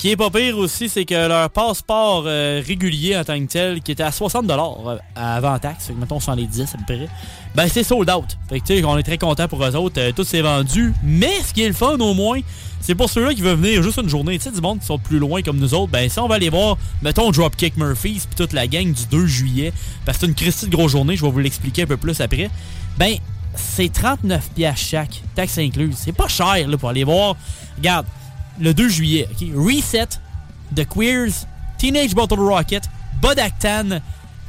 Qui 0.06 0.12
est 0.12 0.18
pas 0.18 0.30
pire 0.30 0.56
aussi, 0.60 0.88
c'est 0.88 1.04
que 1.04 1.28
leur 1.28 1.50
passeport 1.50 2.26
euh, 2.28 2.62
régulier 2.64 3.18
en 3.18 3.24
tant 3.24 3.40
que 3.40 3.52
tel, 3.52 3.82
qui 3.82 3.92
était 3.92 4.04
à 4.04 4.12
60$ 4.12 4.48
euh, 4.52 4.98
avant 5.16 5.58
taxe, 5.58 5.88
fait 5.88 5.94
que 5.94 6.00
mettons 6.00 6.20
110 6.20 6.62
à 6.62 6.78
peu 6.78 6.84
près, 6.86 7.10
ben 7.56 7.68
c'est 7.68 7.84
sold 7.84 8.08
out. 8.12 8.38
Fait 8.48 8.60
que 8.60 8.66
tu 8.68 8.78
sais, 8.78 8.86
on 8.86 9.00
est 9.00 9.04
très 9.04 9.18
content 9.18 9.48
pour 9.48 9.66
eux 9.66 9.76
autres, 9.76 10.00
euh, 10.00 10.12
tout 10.12 10.24
s'est 10.24 10.44
vendu. 10.44 10.94
Mais 11.04 11.42
ce 11.44 11.56
qui 11.56 11.64
est 11.64 11.68
le 11.68 11.74
fun 11.74 11.98
au 11.98 12.14
moins, 12.14 12.40
c'est 12.82 12.94
pour 12.94 13.10
ceux-là 13.10 13.34
qui 13.34 13.42
veulent 13.42 13.58
venir 13.58 13.82
juste 13.82 13.98
une 13.98 14.08
journée, 14.08 14.38
tu 14.38 14.44
sais, 14.44 14.52
du 14.52 14.62
monde 14.62 14.80
qui 14.80 14.86
sont 14.86 15.00
plus 15.00 15.18
loin 15.18 15.42
comme 15.42 15.58
nous 15.58 15.74
autres, 15.74 15.92
ben 15.92 16.08
si 16.08 16.20
on 16.20 16.28
va 16.28 16.36
aller 16.36 16.50
voir, 16.50 16.78
mettons 17.02 17.32
Dropkick 17.32 17.76
Murphys 17.76 18.28
puis 18.28 18.36
toute 18.38 18.54
la 18.54 18.68
gang 18.68 18.94
du 18.94 19.08
2 19.08 19.26
juillet, 19.26 19.74
parce 20.06 20.20
que 20.20 20.26
c'est 20.28 20.28
une 20.28 20.36
Christie 20.36 20.68
de 20.68 20.72
grosse 20.72 20.92
journée, 20.92 21.16
je 21.16 21.26
vais 21.26 21.32
vous 21.32 21.40
l'expliquer 21.40 21.82
un 21.82 21.88
peu 21.88 21.98
plus 21.98 22.22
après, 22.22 22.52
ben 23.00 23.16
c'est 23.56 23.92
39$ 23.92 24.40
piastres 24.54 24.86
chaque, 24.88 25.24
taxe 25.34 25.58
incluse. 25.58 25.96
C'est 25.98 26.12
pas 26.12 26.28
cher 26.28 26.68
là, 26.68 26.78
pour 26.78 26.90
aller 26.90 27.06
voir. 27.06 27.36
Regarde, 27.78 28.06
le 28.60 28.74
2 28.74 28.90
juillet, 28.90 29.28
ok, 29.32 29.48
Reset, 29.56 30.08
The 30.76 30.86
Queers, 30.88 31.46
Teenage 31.78 32.14
Bottle 32.16 32.40
Rocket, 32.40 32.84
Bud 33.22 33.40
Actan, 33.40 34.00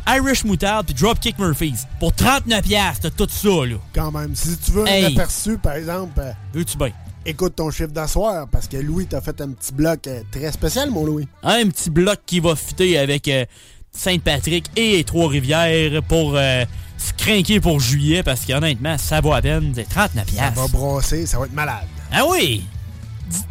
Irish 0.08 0.44
Moutarde 0.44 0.86
puis 0.86 0.94
Dropkick 0.94 1.38
Murphys. 1.38 1.84
Pour 1.98 2.12
39$, 2.12 2.62
piastres, 2.62 3.02
t'as 3.02 3.10
tout 3.10 3.28
ça, 3.30 3.66
là. 3.66 3.76
Quand 3.94 4.12
même. 4.12 4.34
Si 4.36 4.56
tu 4.58 4.70
veux 4.70 4.86
Hey. 4.86 5.04
un 5.04 5.08
aperçu, 5.08 5.58
par 5.58 5.74
exemple, 5.74 6.18
euh, 6.20 6.32
Veux-tu 6.54 6.76
bien? 6.76 6.90
écoute 7.28 7.56
ton 7.56 7.72
chiffre 7.72 7.88
d'asseoir 7.90 8.46
parce 8.46 8.68
que 8.68 8.76
Louis 8.76 9.06
t'a 9.06 9.20
fait 9.20 9.40
un 9.40 9.48
petit 9.50 9.72
bloc 9.72 10.06
euh, 10.06 10.22
très 10.30 10.52
spécial, 10.52 10.90
mon 10.92 11.04
Louis. 11.04 11.26
Un 11.42 11.66
petit 11.68 11.90
bloc 11.90 12.20
qui 12.24 12.38
va 12.38 12.54
fitter 12.54 12.96
avec 12.98 13.26
euh, 13.26 13.44
Sainte-Patrick 13.90 14.70
et 14.76 15.02
Trois-Rivières 15.02 16.02
pour 16.04 16.36
euh, 16.36 16.64
se 16.98 17.12
craquer 17.14 17.58
pour 17.60 17.80
juillet 17.80 18.22
parce 18.22 18.44
qu'honnêtement, 18.44 18.96
ça 18.98 19.20
vaut 19.20 19.32
à 19.32 19.42
peine. 19.42 19.72
C'est 19.74 19.88
39$. 19.88 20.36
Ça 20.36 20.50
va 20.50 20.68
brasser, 20.68 21.26
ça 21.26 21.38
va 21.40 21.46
être 21.46 21.52
malade. 21.52 21.86
Ah 22.12 22.22
oui! 22.30 22.64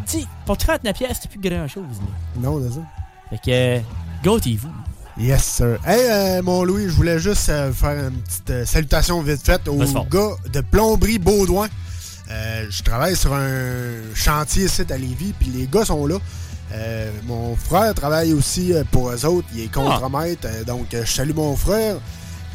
Dis, 0.07 0.27
pour 0.45 0.55
39$, 0.57 0.93
piastres, 0.93 1.19
c'est 1.23 1.29
plus 1.31 1.39
grand-chose. 1.49 1.83
là. 1.99 2.41
Non, 2.41 2.61
c'est 2.67 2.75
ça. 2.75 2.81
Fait 3.29 3.37
que, 3.37 3.51
euh, 3.51 3.79
gâtez-vous. 4.23 4.69
Yes, 5.17 5.43
sir. 5.43 5.77
Hey, 5.85 6.01
euh, 6.09 6.41
mon 6.43 6.63
Louis, 6.63 6.85
je 6.87 6.93
voulais 6.93 7.19
juste 7.19 7.47
euh, 7.49 7.71
faire 7.71 8.07
une 8.09 8.21
petite 8.21 8.49
euh, 8.49 8.65
salutation 8.65 9.21
vite 9.21 9.45
faite 9.45 9.61
fort. 9.65 10.07
gars 10.09 10.31
de 10.51 10.61
Plomberie 10.61 11.19
Baudouin. 11.19 11.67
Je 12.27 12.83
travaille 12.83 13.15
sur 13.15 13.33
un 13.33 14.13
chantier 14.13 14.65
ici 14.65 14.81
à 14.89 14.97
Lévis, 14.97 15.33
puis 15.39 15.49
les 15.49 15.67
gars 15.67 15.85
sont 15.85 16.05
là. 16.05 16.17
Mon 17.27 17.55
frère 17.55 17.93
travaille 17.93 18.33
aussi 18.33 18.73
pour 18.91 19.09
eux 19.11 19.25
autres. 19.25 19.47
Il 19.53 19.61
est 19.61 19.73
contremaître. 19.73 20.45
euh, 20.45 20.63
donc, 20.63 20.87
je 20.91 21.05
salue 21.05 21.33
mon 21.35 21.55
frère. 21.55 21.97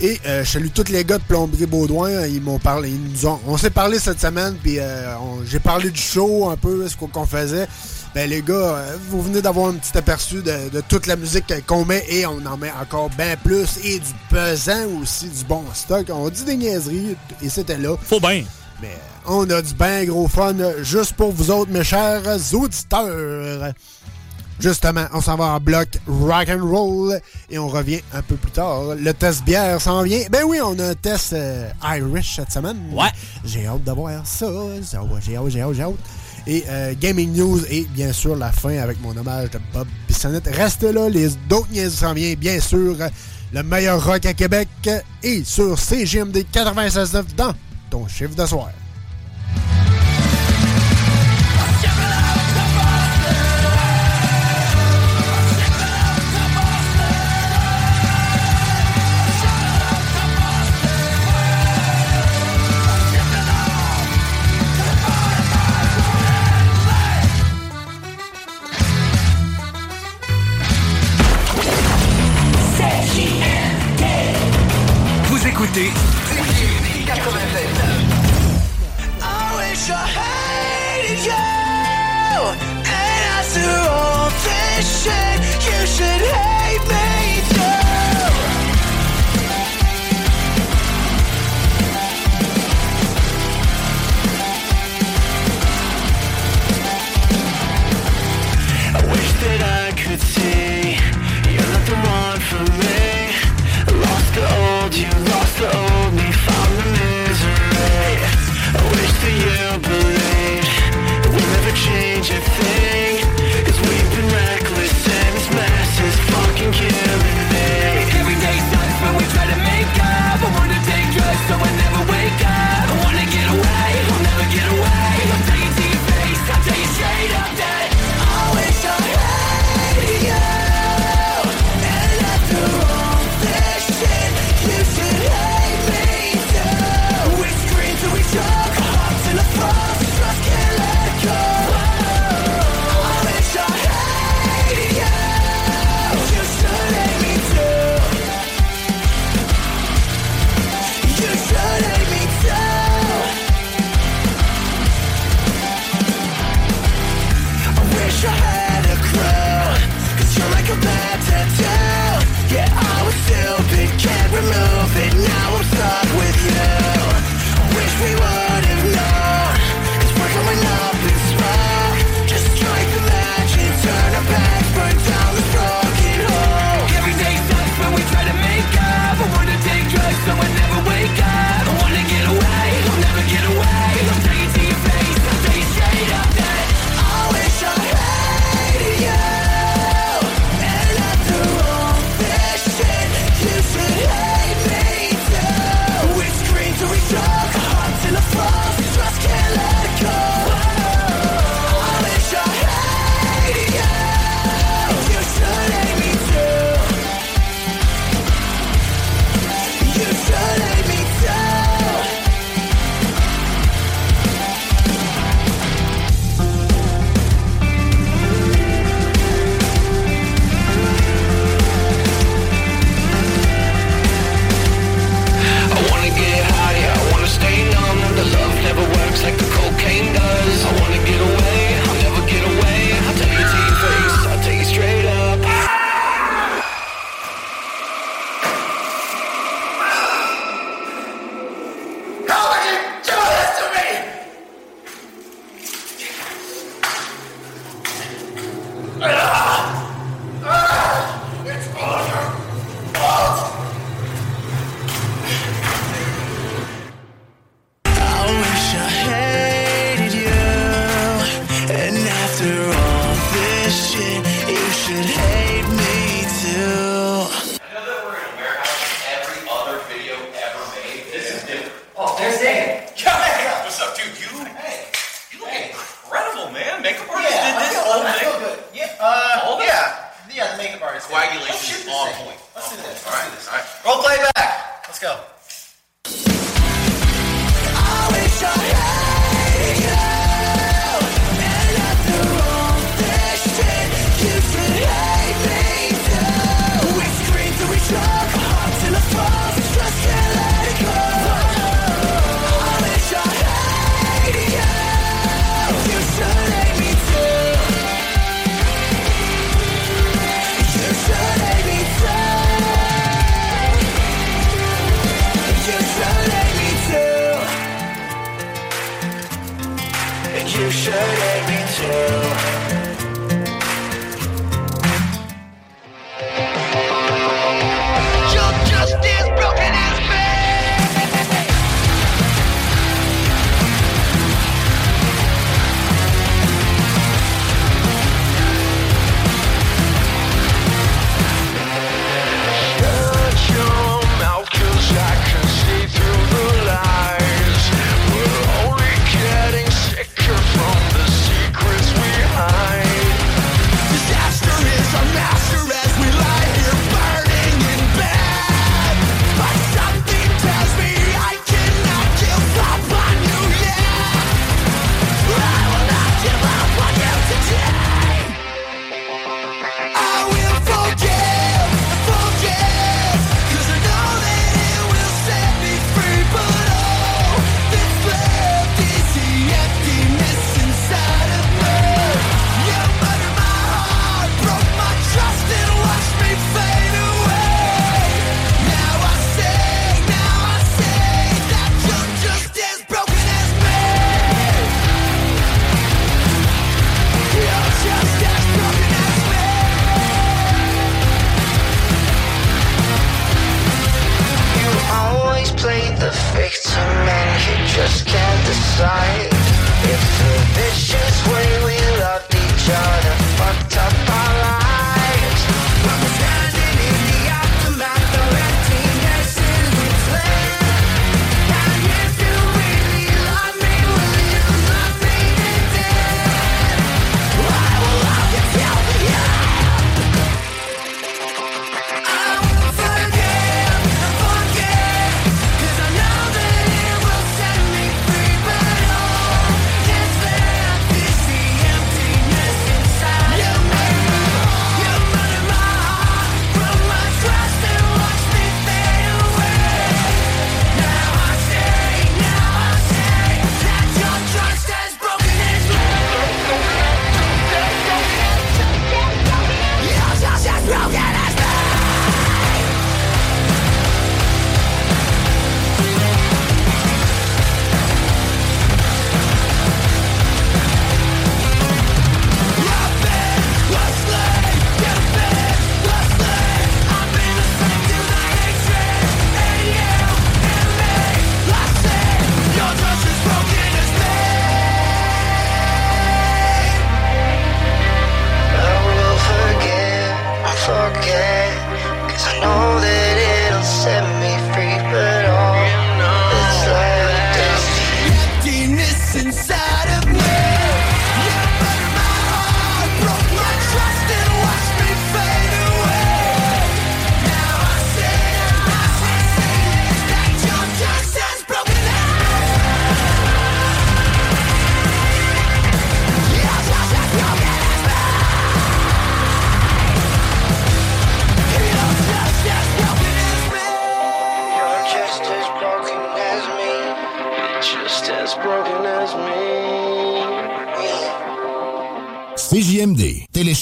Et 0.03 0.19
euh, 0.27 0.43
je 0.45 0.51
salue 0.51 0.69
tous 0.75 0.91
les 0.91 1.05
gars 1.05 1.19
de 1.19 1.23
Plomberie 1.25 1.67
Baudouin. 1.67 2.27
Ils 2.27 2.41
m'ont 2.41 2.59
parlé. 2.59 2.89
Ils 2.89 3.13
nous 3.13 3.27
ont, 3.27 3.39
on 3.47 3.59
s'est 3.59 3.71
parlé 3.71 3.99
cette 3.99 4.21
semaine, 4.21 4.57
puis 4.63 4.79
euh, 4.79 5.15
j'ai 5.45 5.61
parlé 5.61 5.91
du 5.91 6.01
show 6.01 6.49
un 6.49 6.57
peu, 6.57 6.89
ce 6.89 6.97
qu'on 6.97 7.27
faisait. 7.27 7.69
Ben 8.15 8.29
les 8.29 8.41
gars, 8.41 8.55
euh, 8.55 8.97
vous 9.11 9.21
venez 9.21 9.43
d'avoir 9.43 9.69
un 9.69 9.75
petit 9.75 9.97
aperçu 9.99 10.37
de, 10.37 10.71
de 10.71 10.81
toute 10.89 11.07
la 11.07 11.17
musique 11.17 11.53
qu'on 11.67 11.85
met 11.85 12.03
et 12.09 12.25
on 12.27 12.45
en 12.47 12.57
met 12.57 12.73
encore 12.81 13.11
bien 13.11 13.37
plus 13.37 13.79
et 13.85 13.99
du 13.99 14.13
pesant 14.31 14.87
aussi, 15.03 15.29
du 15.29 15.45
bon 15.45 15.63
stock. 15.75 16.07
On 16.11 16.31
dit 16.31 16.45
des 16.45 16.57
niaiseries 16.57 17.17
et 17.43 17.49
c'était 17.51 17.77
là. 17.77 17.95
Faut 18.03 18.21
bien. 18.21 18.45
Mais 18.81 18.97
on 19.27 19.49
a 19.51 19.61
du 19.61 19.75
bien 19.75 20.05
gros 20.07 20.29
fun 20.29 20.57
juste 20.83 21.13
pour 21.13 21.33
vous 21.33 21.51
autres, 21.51 21.71
mes 21.71 21.85
chers 21.85 22.23
auditeurs. 22.55 23.75
Justement, 24.61 25.07
on 25.15 25.23
s'en 25.23 25.37
va 25.37 25.47
en 25.47 25.61
bloc 25.61 25.89
rock 26.07 26.49
and 26.51 26.63
roll 26.63 27.19
et 27.51 27.59
on 27.59 27.67
revient 27.69 28.01
un 28.13 28.21
peu 28.21 28.37
plus 28.37 28.51
tard. 28.51 28.95
Le 28.95 29.15
test 29.15 29.43
bière 29.45 29.81
s'en 29.81 30.03
vient. 30.03 30.21
Ben 30.31 30.43
oui, 30.47 30.59
on 30.63 30.79
a 30.79 30.89
un 30.89 30.95
test 30.95 31.33
euh, 31.33 31.71
Irish 31.83 32.37
cette 32.37 32.53
semaine. 32.53 32.77
Ouais. 32.93 33.09
J'ai 33.45 33.67
hâte 33.67 33.85
de 33.85 33.93
voir 33.93 34.27
ça. 34.27 34.47
J'ai 34.83 34.99
hâte, 34.99 35.07
j'ai 35.21 35.37
hâte, 35.37 35.73
j'ai 35.73 35.83
hâte. 35.83 35.95
Et 36.47 36.65
euh, 36.69 36.95
Gaming 37.01 37.35
News 37.35 37.61
et 37.71 37.87
bien 37.91 38.13
sûr 38.13 38.37
la 38.37 38.53
fin 38.53 38.77
avec 38.77 39.01
mon 39.01 39.17
hommage 39.17 39.51
de 39.51 39.61
Bob 39.73 39.89
Bissonnette. 40.07 40.49
Restez 40.53 40.93
là, 40.93 41.09
les 41.09 41.29
d'autres 41.49 41.71
niaises 41.71 41.95
s'en 41.95 42.13
viennent 42.13 42.39
bien 42.39 42.61
sûr. 42.61 42.97
Le 43.53 43.63
meilleur 43.63 44.05
rock 44.05 44.27
à 44.27 44.35
Québec 44.35 44.69
et 45.23 45.43
sur 45.43 45.79
CGMD 45.79 46.45
96.9 46.53 47.35
dans 47.37 47.53
ton 47.91 48.07
chiffre 48.07 48.35
de 48.35 48.47
soir. 48.47 48.71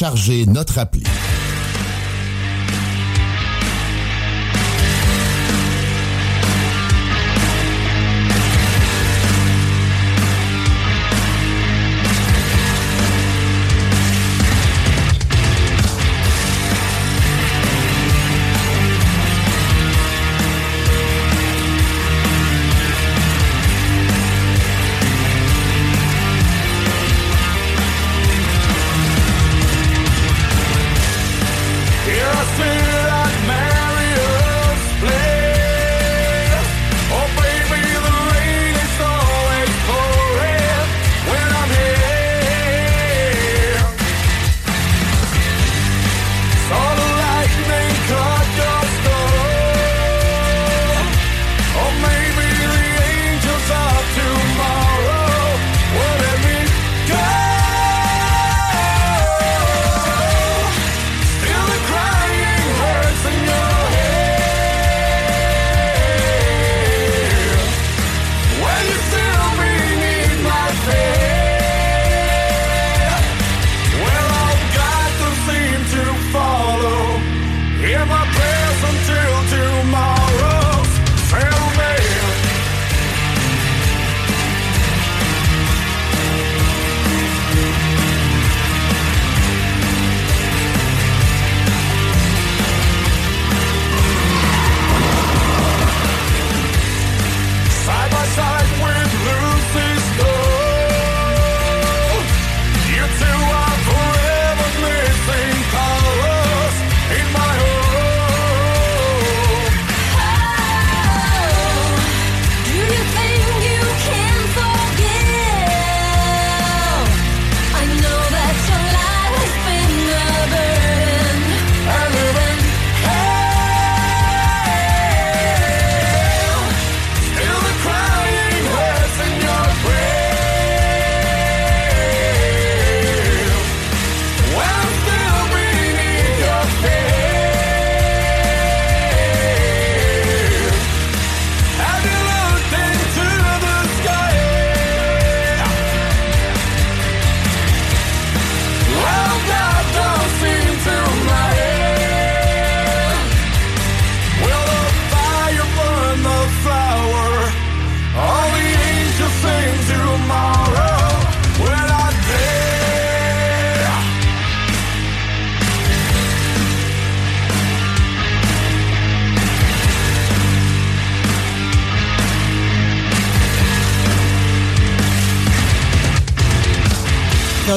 CJMD. 0.08 0.16
Téléchargez 0.16 0.46
notre 0.46 0.78
appli. 0.78 1.07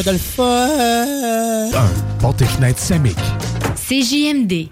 faire 0.01 0.05
de 0.05 0.11
le 0.11 0.17
fun. 0.17 1.71
1. 2.21 3.05
Et. 3.05 3.15
CJMD. 3.75 4.69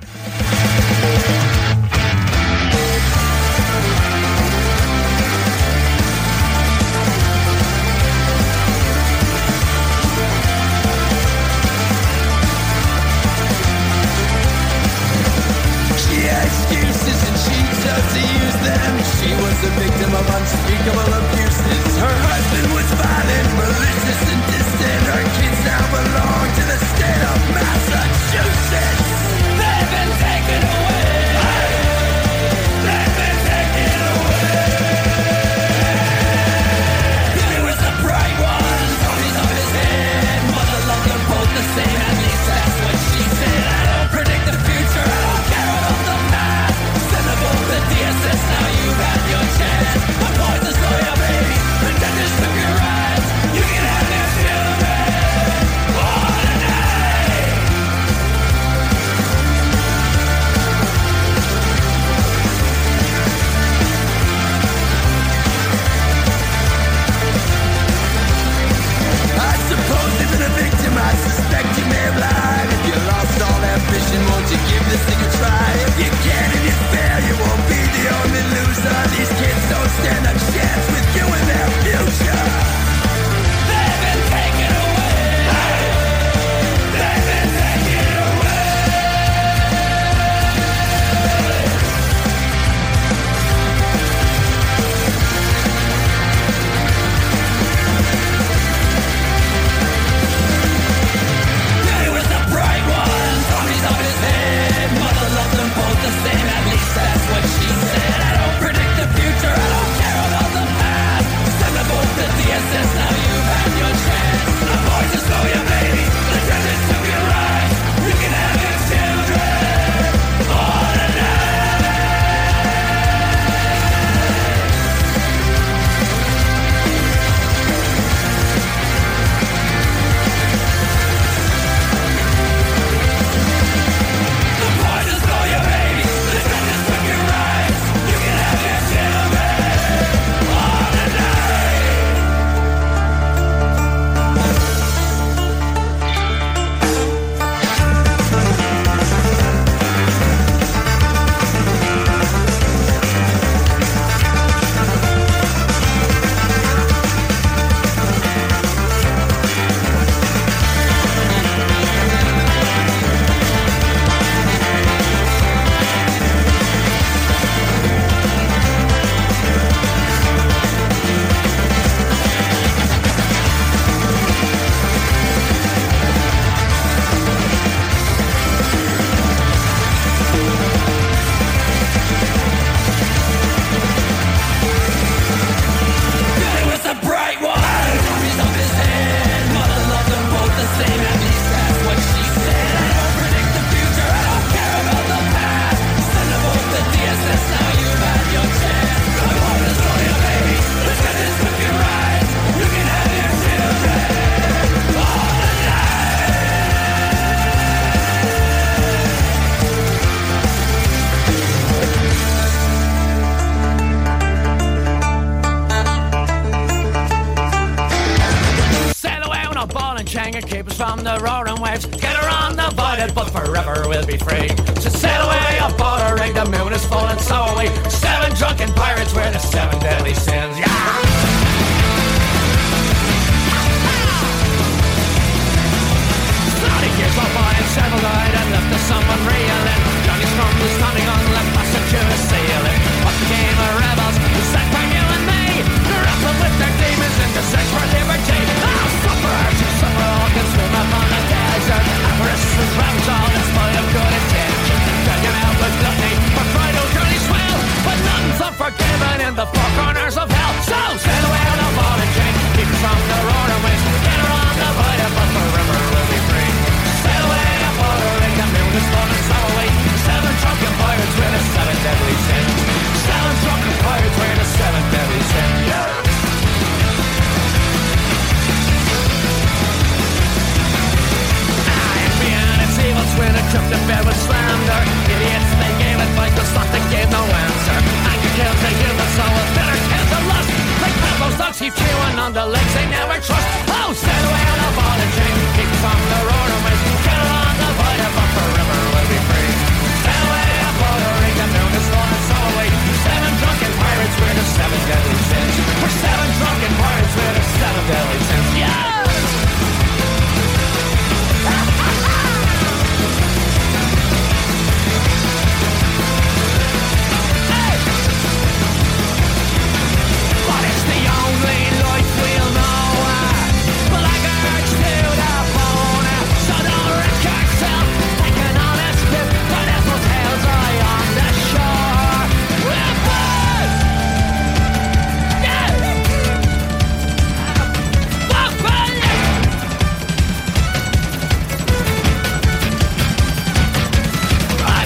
She 19.20 19.36
was 19.36 19.64
a 19.64 19.72
victim 19.78 20.12
of 20.16 20.26
unspeakable 20.30 21.14
abuses. 21.14 21.98
Her 21.98 22.16
husband 22.30 22.74
was 22.74 22.90
violent, 22.94 23.50
malicious. 23.58 24.29
belong 25.92 26.39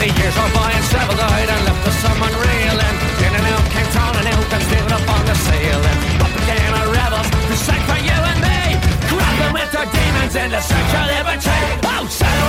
the 0.04 0.12
years 0.20 0.36
went 0.36 0.54
by 0.54 0.70
and 0.72 0.86
traveled 0.92 1.20
out 1.20 1.50
and 1.54 1.64
left 1.64 1.88
us 1.88 1.98
some 2.04 2.20
unreeling. 2.28 2.96
In 3.24 3.32
and 3.40 3.48
out 3.56 3.66
came 3.72 3.88
crawling 3.96 4.28
out 4.28 4.52
and 4.52 4.64
stood 4.68 4.92
up 4.92 5.06
on 5.16 5.24
the 5.24 5.36
ceiling. 5.48 5.98
Up 6.20 6.34
again 6.44 6.72
our 6.80 6.90
rebels 6.92 7.28
who 7.48 7.56
sang 7.56 7.84
for 7.88 8.00
you 8.04 8.20
and 8.32 8.40
me. 8.44 8.60
Grabbing 9.08 9.54
with 9.56 9.72
their 9.72 9.88
demons 9.96 10.36
in 10.36 10.50
the 10.52 10.60
search 10.60 10.94
of 11.00 11.06
liberty. 11.08 11.60
Oh, 11.88 12.04
Outside. 12.04 12.43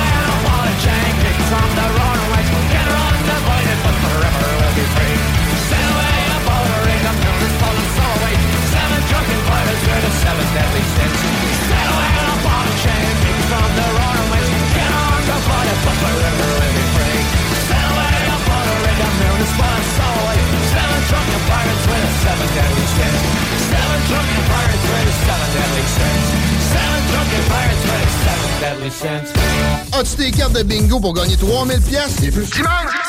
Ah, 29.93 29.99
As-tu 29.99 30.17
tes 30.17 30.31
cartes 30.31 30.53
de 30.53 30.63
bingo 30.63 31.01
pour 31.01 31.15
gagner 31.15 31.37
3000 31.37 31.81
pièces 31.81 32.17
C'est 32.21 32.31
plus 32.31 32.47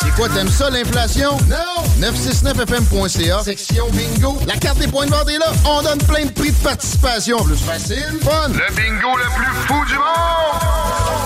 C'est 0.02 0.12
quoi, 0.16 0.30
t'aimes 0.30 0.50
ça 0.50 0.70
l'inflation? 0.70 1.32
Non! 1.50 2.08
969fm.ca, 2.08 3.44
section 3.44 3.88
bingo. 3.92 4.38
La 4.48 4.56
carte 4.56 4.80
des 4.80 4.88
points 4.88 5.06
de 5.06 5.12
vente 5.12 5.30
est 5.30 5.38
là. 5.38 5.52
On 5.66 5.82
donne 5.82 6.00
plein 6.00 6.26
de 6.26 6.32
prix 6.32 6.52
de 6.52 6.58
participation. 6.58 7.38
Plus 7.44 7.56
facile, 7.58 8.20
fun. 8.22 8.50
Le 8.50 8.76
bingo 8.76 9.18
le 9.18 9.26
plus 9.36 9.56
fou 9.68 9.86
du 9.86 9.96
monde! 9.96 11.25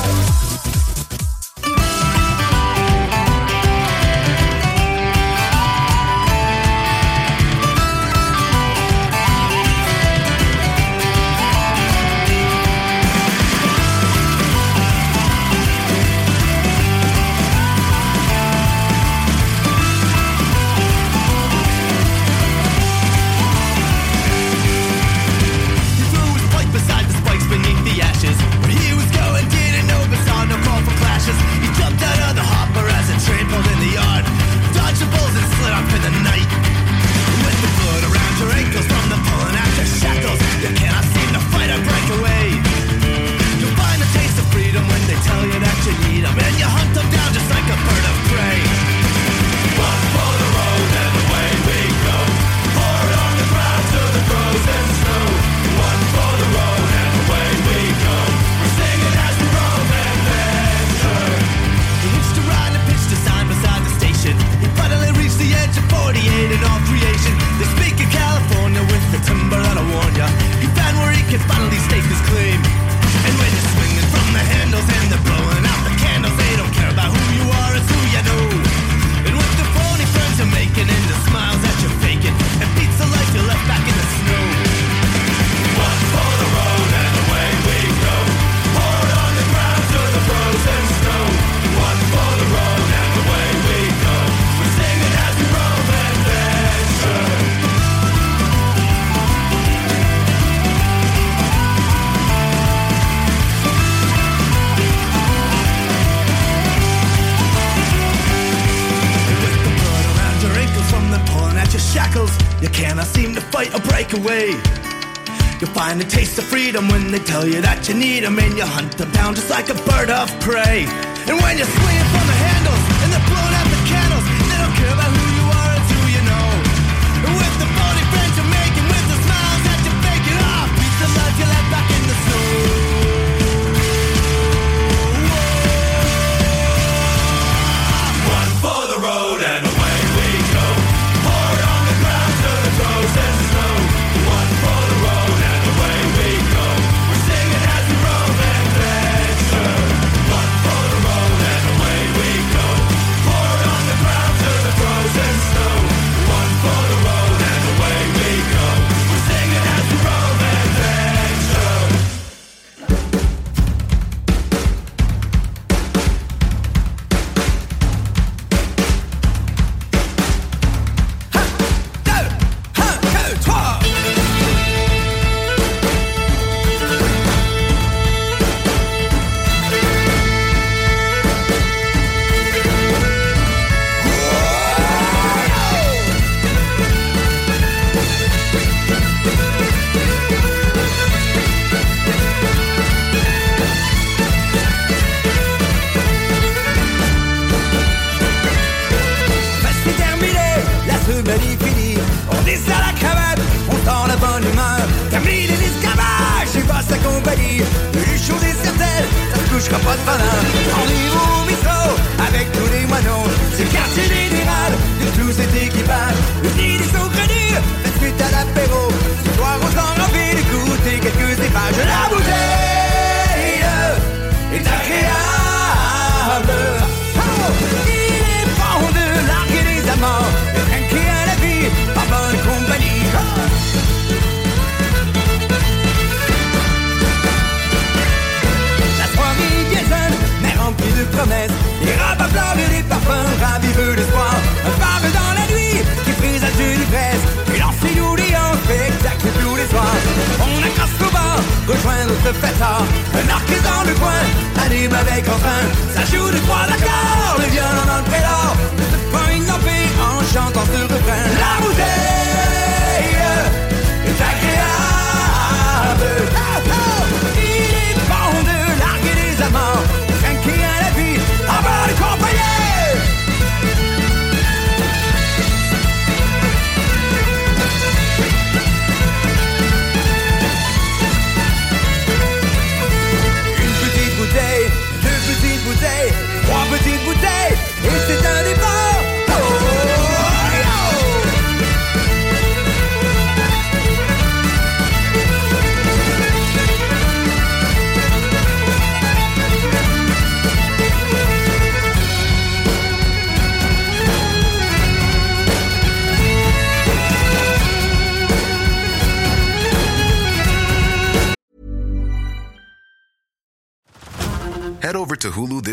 hunt 118.70 118.98
them 118.98 119.12
down 119.12 119.36
just 119.36 119.50
like 119.50 119.70
a 119.70 119.78
bird 119.90 120.10
of 120.10 120.28
prey. 120.40 120.86
And 121.28 121.36
when 121.42 121.58
you 121.58 121.66
swing 121.66 121.89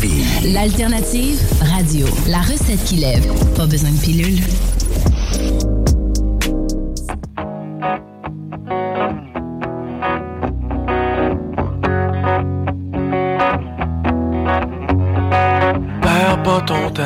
Lévis. 0.00 0.52
L'alternative 0.52 1.40
radio. 1.60 2.06
La 2.28 2.38
recette 2.38 2.82
qui 2.84 2.96
lève. 2.96 3.26
Pas 3.56 3.66
besoin 3.66 3.90
de 3.90 3.98
pilule. 3.98 4.40
Perds 16.02 16.42
pas 16.42 16.60
ton 16.66 16.90
temps 16.90 17.02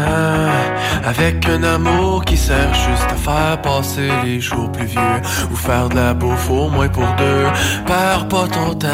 avec 1.05 1.47
un 1.49 1.63
amour 1.63 2.02
juste 2.73 3.09
à 3.11 3.17
faire 3.17 3.63
passer 3.63 4.09
les 4.25 4.41
jours 4.41 4.71
plus 4.73 4.87
vieux 4.87 5.21
ou 5.51 5.57
faire 5.57 5.89
de 5.89 5.97
la 5.97 6.15
bouffe 6.15 6.51
au 6.51 6.69
moins 6.69 6.89
pour 6.89 7.07
deux. 7.17 7.47
Perds 7.87 8.29
pas 8.29 8.47
ton 8.49 8.75
temps 8.75 8.89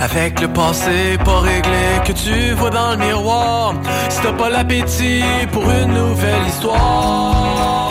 avec 0.00 0.40
le 0.40 0.48
passé 0.48 1.18
pas 1.24 1.40
réglé 1.40 1.86
que 2.04 2.12
tu 2.12 2.52
vois 2.52 2.70
dans 2.70 2.90
le 2.92 2.96
miroir. 2.96 3.74
Si 4.08 4.20
t'as 4.22 4.32
pas 4.32 4.50
l'appétit 4.50 5.24
pour 5.52 5.64
une 5.70 5.92
nouvelle 5.92 6.46
histoire, 6.48 7.85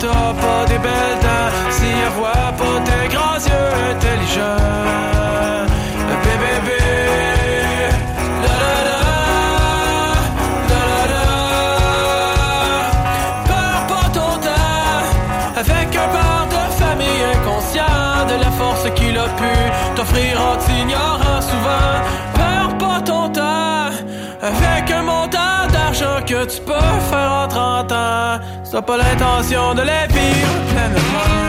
t'as 0.00 0.32
pas 0.42 0.64
des 0.66 0.78
belles 0.78 1.20
dents. 1.26 1.50
Si 1.70 1.86
elle 1.86 2.12
voit 2.18 2.52
pas 2.60 2.78
tes 2.88 3.06
grands 3.14 3.42
yeux 3.50 3.72
intelligents, 3.92 5.60
bébé, 6.24 6.82
la 8.44 8.58
la 8.66 8.78
la. 8.88 9.00
la 10.70 10.84
la 11.12 11.12
la. 11.12 11.24
Perds 13.48 13.86
pas 13.92 14.08
ton 14.18 14.32
temps 14.46 15.04
avec 15.62 15.88
un 16.04 16.08
père 16.14 16.46
de 16.54 16.62
famille 16.82 17.22
inconscient 17.34 18.26
de 18.32 18.36
la 18.44 18.50
force 18.60 18.86
qu'il 18.96 19.16
a 19.18 19.28
pu 19.40 19.54
t'offrir 19.96 20.32
en 20.48 20.56
t'ignorant 20.64 21.40
souvent. 21.50 21.94
Perds 22.34 22.78
pas 22.78 23.00
ton 23.02 23.28
temps 23.28 23.90
avec 24.42 24.90
un 24.90 25.02
montant 25.02 25.66
d'argent 25.72 26.18
que 26.26 26.44
tu 26.46 26.60
peux 26.62 26.90
faire 27.10 27.32
en 27.44 27.48
30 27.48 27.92
ans. 27.92 28.59
T'as 28.70 28.82
pas 28.82 28.96
l'intention 28.96 29.74
de 29.74 29.82
les 29.82 30.06
vivre 30.14 30.48
pleinement. 30.70 31.40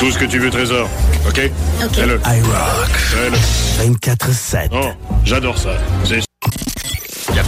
Tout 0.00 0.10
ce 0.10 0.18
que 0.18 0.24
tu 0.24 0.38
veux, 0.40 0.50
Trésor. 0.50 0.88
OK? 1.28 1.40
OK. 1.84 1.94
Fais-le. 1.94 2.20
iRock. 2.24 2.88
Fais-le. 2.88 3.90
24-7. 3.92 4.70
Oh, 4.72 4.90
j'adore 5.24 5.56
ça. 5.56 5.70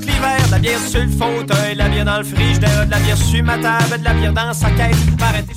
tout 0.00 0.06
l'hiver, 0.06 0.46
de 0.46 0.50
la 0.50 0.58
bière 0.58 0.80
sur 0.80 1.00
le 1.00 1.08
fauteuil, 1.08 1.74
de 1.74 1.78
la 1.78 1.88
bière 1.88 2.04
dans 2.04 2.18
le 2.18 2.24
frigidaire, 2.24 2.86
de 2.86 2.90
la 2.90 2.98
bière 2.98 3.16
sur 3.16 3.42
ma 3.42 3.58
table, 3.58 3.98
de 3.98 4.04
la 4.04 4.14
bière 4.14 4.32
dans 4.32 4.52
sa 4.52 4.70
caisse. 4.70 4.96
Arrêtez, 5.20 5.54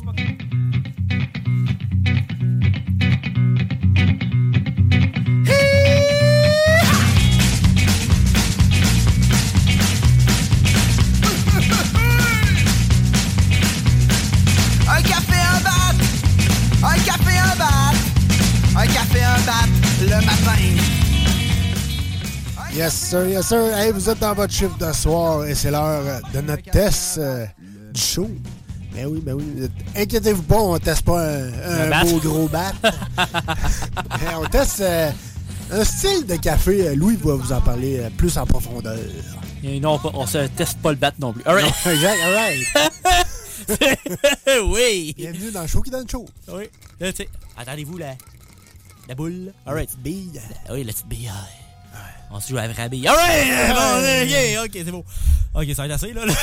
Yes, 22.79 22.93
sir, 22.93 23.27
yes, 23.27 23.47
sir. 23.47 23.77
Hey, 23.77 23.91
vous 23.91 24.09
êtes 24.09 24.19
dans 24.19 24.33
votre 24.33 24.53
chiffre 24.53 24.77
de 24.77 24.93
soir 24.93 25.45
et 25.45 25.53
c'est 25.53 25.69
l'heure 25.69 26.21
de 26.33 26.39
notre 26.39 26.63
test 26.63 27.17
euh, 27.17 27.45
du 27.93 27.99
show. 27.99 28.29
Ben 28.93 29.05
oui, 29.05 29.19
ben 29.19 29.33
oui. 29.33 29.69
Inquiétez-vous 29.97 30.43
pas, 30.43 30.61
on 30.61 30.79
teste 30.79 31.03
pas 31.03 31.27
un, 31.27 32.05
beau 32.05 32.19
gros 32.19 32.47
bat. 32.47 32.71
Mais 34.21 34.33
on 34.37 34.45
teste 34.45 34.79
euh, 34.79 35.11
un 35.71 35.83
style 35.83 36.25
de 36.25 36.37
café. 36.37 36.87
Euh, 36.87 36.95
Louis 36.95 37.17
va 37.17 37.33
vous 37.33 37.51
en 37.51 37.59
parler 37.59 38.01
plus 38.15 38.37
en 38.37 38.45
profondeur. 38.45 38.97
Et 39.61 39.81
non, 39.81 39.99
on 40.13 40.25
se 40.25 40.47
teste 40.47 40.79
pas 40.79 40.91
le 40.91 40.97
bat 40.97 41.11
non 41.19 41.33
plus. 41.33 41.43
All 41.45 41.55
right. 41.55 41.85
exact, 41.85 42.17
all 42.23 42.33
right. 42.33 42.65
oui. 44.73 45.13
Bienvenue 45.17 45.51
dans 45.51 45.63
le 45.63 45.67
show 45.67 45.81
qui 45.81 45.91
donne 45.91 46.07
chaud. 46.09 46.27
Oui. 46.47 46.69
Attendez-vous 47.57 47.97
la, 47.97 48.15
la 49.09 49.15
boule. 49.15 49.51
All 49.65 49.73
right. 49.73 49.89
bille. 50.01 50.39
Oui, 50.71 50.85
la 50.85 50.93
petite 50.93 51.09
bille. 51.09 51.29
On 52.31 52.39
se 52.39 52.49
joue 52.49 52.57
à 52.57 52.67
bille. 52.89 53.07
All 53.07 53.15
right. 53.15 54.55
Bon, 54.55 54.63
ok, 54.63 54.71
c'est 54.73 54.91
beau. 54.91 55.05
Ok, 55.53 55.65
ça 55.75 55.81
va 55.81 55.85
être 55.87 55.95
assez, 55.95 56.13
là. 56.13 56.25
là. 56.25 56.33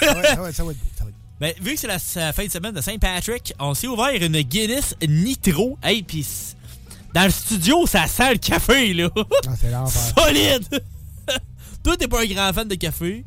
ça 0.00 0.14
va 0.14 0.20
être 0.20 0.56
ça 0.56 0.64
va 0.64 0.70
être 0.70 0.78
beau. 0.78 0.84
Ça 0.96 1.04
va 1.04 1.10
être 1.10 1.16
beau. 1.16 1.28
Ben, 1.40 1.54
vu 1.60 1.74
que 1.74 1.80
c'est 1.80 1.86
la, 2.20 2.32
fin 2.32 2.44
de 2.44 2.50
semaine 2.50 2.74
de 2.74 2.80
Saint-Patrick, 2.80 3.54
on 3.60 3.74
s'est 3.74 3.86
ouvert 3.86 4.10
une 4.20 4.40
Guinness 4.40 4.96
Nitro. 5.06 5.78
Hey, 5.82 6.02
pis 6.02 6.26
dans 7.14 7.24
le 7.24 7.30
studio, 7.30 7.86
ça 7.86 8.06
sent 8.06 8.32
le 8.32 8.38
café, 8.38 8.92
là. 8.92 9.08
Ah, 9.16 9.50
c'est 9.58 9.70
l'enfer. 9.70 10.14
Solide! 10.16 10.68
Toi, 11.82 11.96
t'es 11.96 12.06
pas 12.06 12.22
un 12.22 12.26
grand 12.26 12.52
fan 12.52 12.68
de 12.68 12.74
café? 12.74 13.24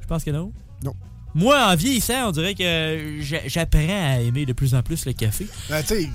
Je 0.00 0.06
pense 0.06 0.24
que 0.24 0.30
non. 0.30 0.52
Non. 0.82 0.94
Moi, 1.34 1.58
en 1.58 1.76
vieillissant, 1.76 2.28
on 2.28 2.30
dirait 2.32 2.54
que 2.54 3.18
j'a- 3.20 3.46
j'apprends 3.46 3.80
à 3.80 4.20
aimer 4.20 4.46
de 4.46 4.52
plus 4.52 4.74
en 4.74 4.82
plus 4.82 5.04
le 5.04 5.12
café. 5.12 5.46
Ben, 5.68 5.82
tu 5.82 5.88
sais, 5.88 6.10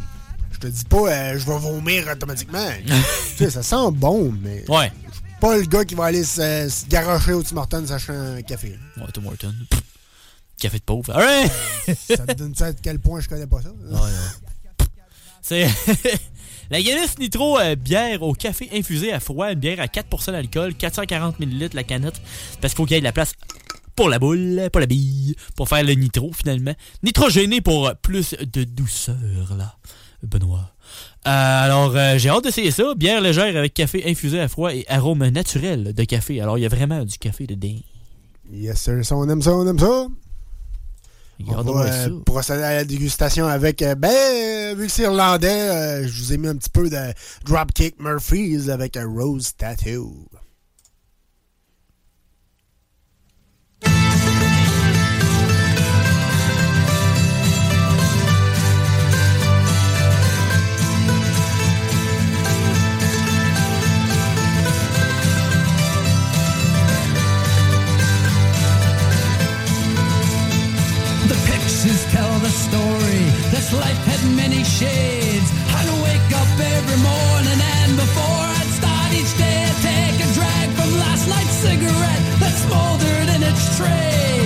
je 0.57 0.67
te 0.67 0.73
dis 0.73 0.85
pas, 0.85 0.97
euh, 0.97 1.37
je 1.37 1.45
vais 1.45 1.57
vomir 1.59 2.07
automatiquement. 2.11 2.67
tu 2.85 2.93
sais, 3.37 3.51
ça 3.51 3.61
sent 3.61 3.91
bon, 3.91 4.33
mais. 4.41 4.65
Ouais. 4.67 4.91
Je 5.07 5.13
suis 5.13 5.23
pas 5.39 5.55
le 5.55 5.63
gars 5.63 5.85
qui 5.85 5.93
va 5.93 6.05
aller 6.05 6.23
se, 6.23 6.67
se 6.67 6.87
garocher 6.87 7.33
au 7.33 7.43
Tim 7.43 7.57
Hortons 7.57 7.85
s'acheter 7.85 8.13
un 8.13 8.41
café. 8.41 8.77
Ouais, 8.97 9.03
Tim 9.13 9.25
Hortons. 9.25 9.53
Café 10.57 10.79
de 10.79 10.83
pauvre. 10.83 11.15
All 11.15 11.23
right! 11.23 11.51
ça 11.95 12.25
te 12.25 12.33
donne 12.33 12.55
ça 12.55 12.67
à 12.67 12.73
quel 12.73 12.97
point 12.97 13.19
je 13.19 13.29
connais 13.29 13.45
pas 13.45 13.61
ça? 13.61 13.69
C'est 15.43 15.67
la 16.71 16.81
Guinness 16.81 17.19
Nitro 17.19 17.59
euh, 17.59 17.75
bière 17.75 18.23
au 18.23 18.33
café 18.33 18.67
infusé 18.73 19.13
à 19.13 19.19
froid, 19.19 19.51
une 19.51 19.59
bière 19.59 19.79
à 19.79 19.85
4% 19.85 20.31
d'alcool, 20.31 20.73
440 20.73 21.39
ml 21.39 21.69
la 21.73 21.83
canette, 21.83 22.19
parce 22.59 22.73
qu'il 22.73 22.77
faut 22.77 22.85
qu'il 22.85 22.95
y 22.95 22.97
ait 22.97 23.01
de 23.01 23.05
la 23.05 23.11
place 23.11 23.33
pour 23.95 24.09
la 24.09 24.17
boule, 24.17 24.69
pour 24.71 24.81
la 24.81 24.87
bille, 24.87 25.35
pour 25.55 25.69
faire 25.69 25.83
le 25.83 25.93
nitro 25.93 26.33
finalement. 26.33 26.73
Nitrogéné 27.03 27.61
pour 27.61 27.93
plus 28.01 28.33
de 28.33 28.63
douceur 28.63 29.55
là, 29.55 29.77
Benoît. 30.23 30.71
Euh, 31.27 31.65
alors, 31.65 31.95
euh, 31.95 32.17
j'ai 32.17 32.29
hâte 32.29 32.43
d'essayer 32.43 32.71
ça. 32.71 32.93
Bière 32.95 33.21
légère 33.21 33.55
avec 33.57 33.73
café 33.73 34.03
infusé 34.09 34.39
à 34.39 34.47
froid 34.47 34.73
et 34.73 34.85
arôme 34.87 35.27
naturel 35.27 35.93
de 35.93 36.03
café. 36.03 36.41
Alors, 36.41 36.57
il 36.57 36.61
y 36.61 36.65
a 36.65 36.69
vraiment 36.69 37.03
du 37.03 37.17
café 37.17 37.45
dedans. 37.45 37.75
Yes, 38.51 38.81
sir. 38.81 39.05
Ça, 39.05 39.15
on 39.15 39.27
aime 39.29 39.41
ça, 39.41 39.53
on 39.53 39.67
aime 39.67 39.79
ça. 39.79 40.07
On 41.47 41.61
va 41.61 41.85
euh, 41.85 42.19
procéder 42.25 42.63
à 42.63 42.73
la 42.73 42.85
dégustation 42.85 43.45
avec, 43.45 43.83
ben, 43.97 44.75
vu 44.75 44.87
que 44.87 44.91
c'est 44.91 45.03
irlandais, 45.03 46.07
je 46.07 46.23
vous 46.23 46.33
ai 46.33 46.37
mis 46.37 46.47
un 46.47 46.55
petit 46.55 46.69
peu 46.69 46.89
de 46.89 47.13
Dropkick 47.45 47.99
Murphys 47.99 48.71
avec 48.71 48.97
un 48.97 49.07
Rose 49.07 49.53
Tattoo. 49.55 50.27
This 73.67 73.79
life 73.81 74.05
had 74.05 74.23
many 74.37 74.63
shades. 74.63 75.51
I'd 75.75 75.89
wake 76.01 76.31
up 76.39 76.47
every 76.57 76.99
morning 77.03 77.59
and 77.59 77.97
before 77.97 78.43
I'd 78.59 78.71
start 78.79 79.11
each 79.11 79.37
day, 79.37 79.65
I'd 79.67 79.75
take 79.83 80.23
a 80.23 80.33
drag 80.33 80.69
from 80.71 80.89
last 80.99 81.27
night's 81.27 81.57
cigarette 81.67 82.23
that 82.39 82.53
smoldered 82.63 83.27
in 83.35 83.43
its 83.43 83.77
tray. 83.77 84.36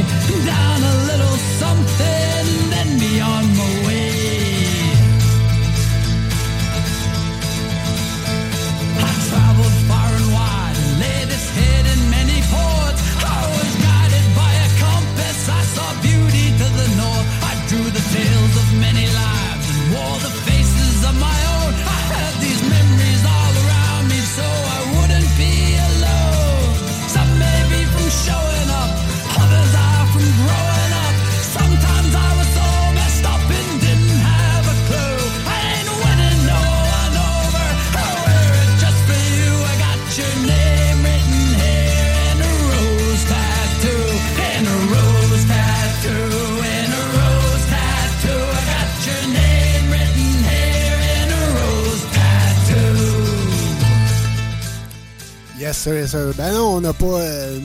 Ben 55.85 56.53
non, 56.53 56.75
on 56.75 56.81
n'a 56.81 56.93
pas, 56.93 57.05
euh, 57.05 57.59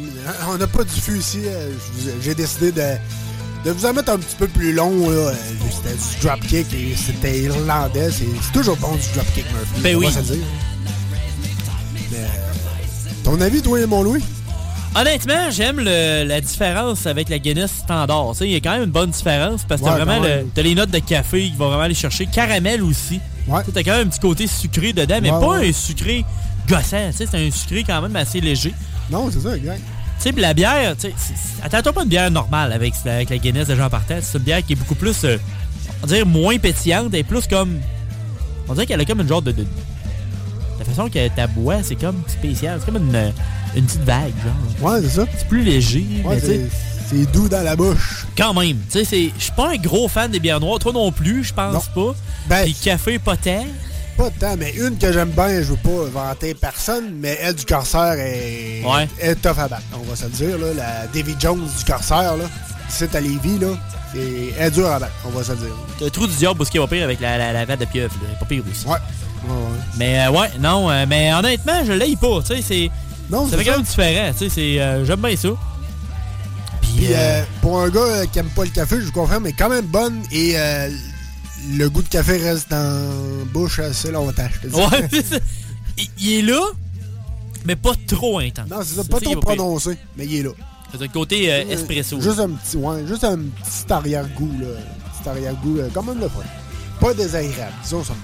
on 0.50 0.56
n'a 0.56 0.66
pas 0.66 0.84
du 0.84 1.00
feu 1.00 1.16
ici. 1.18 1.40
euh, 1.46 1.70
J'ai 2.22 2.34
décidé 2.34 2.72
de, 2.72 2.82
de 3.64 3.70
vous 3.70 3.84
en 3.86 3.92
mettre 3.92 4.10
un 4.12 4.18
petit 4.18 4.36
peu 4.36 4.48
plus 4.48 4.72
long. 4.72 5.08
là. 5.10 5.16
Euh, 5.16 5.32
C'était 5.70 5.94
du 5.94 6.26
dropkick 6.26 6.72
et 6.72 6.94
c'était 6.96 7.40
irlandais. 7.42 8.10
C'est 8.10 8.24
c'est 8.42 8.52
toujours 8.52 8.76
bon 8.78 8.92
du 8.94 9.02
dropkick 9.14 9.44
Murphy. 9.52 9.80
Ben 9.82 9.96
on 9.96 10.00
va 10.00 10.06
oui. 10.06 10.12
se 10.12 10.18
le 10.18 10.24
dire. 10.24 10.46
Mais, 12.12 12.18
ton 13.24 13.40
avis, 13.40 13.60
toi 13.62 13.80
et 13.80 13.86
mon 13.86 14.02
Louis? 14.02 14.22
Honnêtement, 14.94 15.50
j'aime 15.50 15.80
la 15.80 16.40
différence 16.40 17.06
avec 17.06 17.28
la 17.28 17.38
Guinness 17.38 17.70
standard. 17.70 18.30
Tu 18.32 18.38
sais, 18.38 18.46
Il 18.46 18.52
y 18.52 18.56
a 18.56 18.60
quand 18.60 18.72
même 18.72 18.84
une 18.84 18.90
bonne 18.90 19.10
différence 19.10 19.62
parce 19.68 19.82
que 19.82 19.86
t'as 19.86 19.92
Ouais, 19.92 20.04
vraiment 20.04 20.22
quand 20.22 20.28
le- 20.28 20.36
même. 20.36 20.48
t'as 20.54 20.62
les 20.62 20.74
notes 20.74 20.90
de 20.90 21.00
café 21.00 21.42
qui 21.50 21.56
vont 21.56 21.66
vraiment 21.68 21.82
aller 21.82 21.94
chercher. 21.94 22.24
Caramel 22.26 22.82
aussi. 22.82 23.20
Ouais. 23.46 23.60
Tu 23.70 23.78
as 23.78 23.82
quand 23.82 23.90
même 23.92 24.06
un 24.06 24.10
petit 24.10 24.20
côté 24.20 24.46
sucré 24.46 24.94
dedans, 24.94 25.18
mais 25.20 25.30
Ouais, 25.30 25.40
pas 25.40 25.58
ouais. 25.58 25.68
un 25.68 25.72
sucré 25.72 26.24
gossant. 26.68 27.10
tu 27.10 27.16
sais, 27.16 27.26
C'est 27.30 27.46
un 27.46 27.50
sucré 27.50 27.84
quand 27.84 28.00
même 28.02 28.16
assez 28.16 28.40
léger. 28.40 28.74
Non, 29.10 29.30
c'est 29.30 29.40
ça, 29.40 29.56
exact. 29.56 29.80
Tu 30.18 30.22
sais, 30.22 30.32
puis 30.32 30.40
la 30.42 30.54
bière, 30.54 30.96
tu 30.96 31.08
attends-toi 31.62 31.92
pas 31.92 32.02
une 32.02 32.08
bière 32.08 32.30
normale 32.30 32.72
avec, 32.72 32.94
avec 33.04 33.30
la 33.30 33.38
Guinness 33.38 33.68
de 33.68 33.76
Jean 33.76 33.90
Partant. 33.90 34.16
C'est 34.22 34.38
une 34.38 34.44
bière 34.44 34.64
qui 34.64 34.72
est 34.72 34.76
beaucoup 34.76 34.94
plus, 34.94 35.24
euh, 35.24 35.36
on 36.02 36.06
dirait, 36.06 36.24
moins 36.24 36.56
pétillante 36.58 37.12
et 37.14 37.22
plus 37.22 37.46
comme. 37.46 37.78
On 38.68 38.72
dirait 38.74 38.86
qu'elle 38.86 39.00
a 39.00 39.04
comme 39.04 39.20
une 39.20 39.28
genre 39.28 39.42
de. 39.42 39.52
de- 39.52 39.66
la 40.78 40.84
façon 40.84 41.08
que 41.08 41.28
ta 41.28 41.46
bois, 41.46 41.82
c'est 41.82 41.94
comme 41.96 42.22
spécial. 42.28 42.78
C'est 42.80 42.92
comme 42.92 43.02
une, 43.02 43.32
une 43.76 43.84
petite 43.84 44.02
vague, 44.04 44.32
genre. 44.80 44.90
Ouais, 44.92 45.00
c'est 45.02 45.08
ça. 45.16 45.24
C'est 45.36 45.48
plus 45.48 45.62
léger, 45.62 46.04
Ouais, 46.24 46.38
c'est 46.40 47.30
doux 47.32 47.48
dans 47.48 47.62
la 47.62 47.76
bouche. 47.76 48.26
Quand 48.36 48.52
même. 48.54 48.78
Tu 48.90 49.04
sais, 49.04 49.30
je 49.36 49.42
suis 49.42 49.52
pas 49.52 49.70
un 49.72 49.76
gros 49.76 50.08
fan 50.08 50.30
des 50.30 50.40
bières 50.40 50.58
noires. 50.60 50.78
Toi 50.80 50.92
non 50.92 51.12
plus, 51.12 51.44
je 51.44 51.54
pense 51.54 51.86
pas. 51.88 52.14
Ben, 52.48 52.64
Puis 52.64 52.74
café, 52.74 53.18
pas 53.20 53.36
tant. 53.36 53.64
Pas 54.16 54.30
tant, 54.40 54.56
mais 54.56 54.72
une 54.72 54.96
que 54.96 55.12
j'aime 55.12 55.30
bien, 55.30 55.48
je 55.62 55.72
veux 55.72 55.76
pas 55.76 56.04
vanter 56.10 56.54
personne, 56.54 57.12
mais 57.20 57.36
elle 57.42 57.54
du 57.54 57.64
Corsair 57.66 58.14
est, 58.18 58.82
Ouais. 58.84 59.06
est 59.20 59.34
tough 59.34 59.58
à 59.58 59.68
battre, 59.68 59.82
on 59.94 60.02
va 60.08 60.16
se 60.16 60.24
le 60.24 60.30
dire. 60.30 60.58
Là. 60.58 60.66
La 60.74 61.06
Davy 61.08 61.34
Jones 61.38 61.60
du 61.78 61.84
Corsair, 61.84 62.36
là, 62.36 62.44
c'est 62.88 63.14
à 63.14 63.20
Lévis, 63.20 63.58
là, 63.58 63.68
c'est, 64.14 64.20
elle 64.58 64.66
est 64.68 64.70
dure 64.70 64.90
à 64.90 64.98
battre, 64.98 65.12
on 65.26 65.30
va 65.30 65.44
se 65.44 65.52
le 65.52 65.58
dire. 65.58 65.76
Le 66.00 66.08
trou 66.10 66.26
du 66.26 66.34
diable, 66.34 66.64
ce 66.64 66.70
qui 66.70 66.78
est 66.78 66.80
pas 66.80 66.86
pire 66.86 67.04
avec 67.04 67.20
la, 67.20 67.52
la, 67.52 67.76
de 67.76 67.84
pieuvre. 67.84 68.14
là. 68.22 68.38
Pas 68.38 68.46
pire 68.46 68.62
aussi. 68.70 68.86
Ouais. 68.86 68.96
Mais 69.98 70.20
euh, 70.26 70.30
ouais, 70.30 70.48
non, 70.60 70.90
euh, 70.90 71.04
mais 71.06 71.32
honnêtement, 71.34 71.84
je 71.86 71.92
l'aille 71.92 72.16
pas. 72.16 72.40
Tu 72.40 72.56
sais, 72.56 72.62
c'est. 72.62 72.90
Non, 73.30 73.46
c'est 73.50 73.62
quand 73.64 73.72
même 73.72 73.82
différent. 73.82 74.32
Tu 74.32 74.38
sais, 74.38 74.48
c'est, 74.48 74.80
euh, 74.80 75.04
j'aime 75.04 75.20
bien 75.20 75.36
ça. 75.36 75.48
Puis 76.80 77.08
euh, 77.10 77.42
pour 77.60 77.80
un 77.80 77.90
gars 77.90 78.26
qui 78.32 78.38
aime 78.38 78.48
pas 78.48 78.64
le 78.64 78.70
café, 78.70 78.96
je 78.98 79.06
vous 79.06 79.12
confirme, 79.12 79.42
mais 79.44 79.52
quand 79.52 79.68
même 79.68 79.84
bonne 79.86 80.22
et 80.32 80.54
euh, 80.56 80.88
le 81.70 81.88
goût 81.88 82.02
de 82.02 82.08
café 82.08 82.36
reste 82.38 82.70
dans 82.70 82.76
la 83.38 83.44
bouche 83.52 83.78
assez 83.78 84.10
longtemps, 84.10 84.48
je 84.54 84.68
te 84.68 84.72
dis. 84.72 84.76
Ouais, 84.80 85.08
c'est 85.10 85.26
ça. 85.26 85.38
Il, 85.98 86.08
il 86.18 86.32
est 86.34 86.42
là, 86.42 86.60
mais 87.64 87.76
pas 87.76 87.92
trop 88.06 88.38
intense. 88.38 88.68
Non, 88.70 88.78
c'est 88.82 88.94
ça, 88.96 89.04
pas 89.04 89.20
trop 89.20 89.36
prononcé, 89.36 89.96
mais 90.16 90.26
il 90.26 90.36
est 90.36 90.42
là. 90.42 90.50
C'est 90.92 91.00
le 91.00 91.08
côté 91.08 91.52
euh, 91.52 91.64
Euh, 91.64 91.70
espresso. 91.72 92.20
Juste 92.20 92.38
un 92.38 92.50
petit, 92.50 92.76
ouais, 92.76 93.06
juste 93.06 93.24
un 93.24 93.36
petit 93.38 93.92
arrière-goût, 93.92 94.52
là. 94.60 94.66
Un 94.68 95.22
petit 95.22 95.28
arrière-goût, 95.28 95.78
euh, 95.78 95.88
quand 95.92 96.02
même 96.02 96.20
le. 96.20 96.28
Pas 97.00 97.12
désagréable, 97.12 97.74
disons 97.82 98.04
ça. 98.04 98.14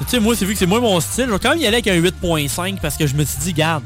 Tu 0.00 0.04
sais, 0.08 0.20
moi, 0.20 0.34
c'est 0.36 0.44
vu 0.44 0.52
que 0.54 0.58
c'est 0.58 0.66
moi 0.66 0.80
mon 0.80 1.00
style. 1.00 1.26
Je 1.28 1.32
vais 1.32 1.38
quand 1.38 1.50
même 1.50 1.60
y 1.60 1.66
aller 1.66 1.76
avec 1.76 1.86
un 1.88 1.96
8.5 1.96 2.80
parce 2.80 2.96
que 2.96 3.06
je 3.06 3.14
me 3.14 3.24
suis 3.24 3.38
dit, 3.38 3.52
garde. 3.52 3.84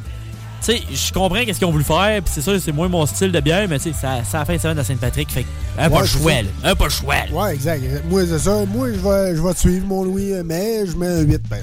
Tu 0.61 0.73
sais, 0.73 0.83
je 0.93 1.13
comprends 1.13 1.45
qu'est-ce 1.45 1.59
qu'ils 1.59 1.67
ont 1.69 1.73
voulu 1.73 1.85
faire, 1.85 2.21
puis 2.23 2.33
c'est 2.35 2.43
ça, 2.43 2.59
c'est 2.59 2.73
moins 2.73 2.89
mon 2.89 3.07
style 3.07 3.31
de 3.31 3.41
bière, 3.41 3.67
mais 3.69 3.79
tu 3.79 3.93
sais, 3.93 3.93
ça- 3.99 4.19
c'est 4.29 4.37
la 4.37 4.45
fin 4.45 4.55
de 4.57 4.59
semaine 4.61 4.77
de 4.77 4.83
Sainte-Patrick, 4.83 5.31
fait 5.31 5.47
un 5.79 5.89
pas 5.89 6.03
Ouais, 6.03 6.43
là. 6.43 6.49
Un 6.65 6.75
pas 6.75 6.85
le 6.85 6.91
choix, 6.91 7.15
là. 7.15 7.33
Ouais, 7.33 7.55
exact. 7.55 7.83
Moi, 8.11 8.23
c'est 8.27 8.39
ça. 8.41 8.65
Moi, 8.67 8.89
je 8.93 8.99
vais, 8.99 9.37
je 9.37 9.41
vais 9.43 9.55
te 9.55 9.59
suivre, 9.61 9.87
mon 9.87 10.03
Louis, 10.05 10.33
mais 10.45 10.85
je 10.87 10.97
mets 10.97 11.07
un 11.07 11.21
8, 11.21 11.49
par. 11.49 11.59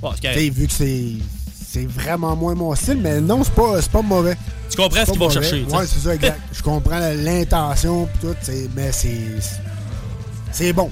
Bon, 0.00 0.10
Tu 0.20 0.28
sais, 0.28 0.50
vu 0.50 0.66
que 0.66 0.72
c'est. 0.72 1.12
C'est 1.70 1.86
vraiment 1.88 2.36
moins 2.36 2.54
mon 2.54 2.74
style, 2.74 2.98
mais 3.00 3.18
non, 3.20 3.42
c'est 3.44 3.54
pas, 3.54 3.80
c'est 3.80 3.90
pas 3.90 4.02
mauvais. 4.02 4.36
Tu 4.68 4.76
comprends 4.76 5.00
ce 5.00 5.06
C'est 5.06 5.10
qu'ils 5.12 5.18
pas 5.20 5.24
vont 5.26 5.30
chercher, 5.30 5.64
c'est 5.86 5.98
ça, 6.00 6.14
exact. 6.14 6.40
je 6.52 6.62
comprends 6.62 6.98
l'intention 6.98 8.06
pis 8.06 8.18
tout, 8.26 8.36
mais 8.76 8.90
c'est. 8.92 9.16
C'est 10.50 10.72
bon. 10.72 10.90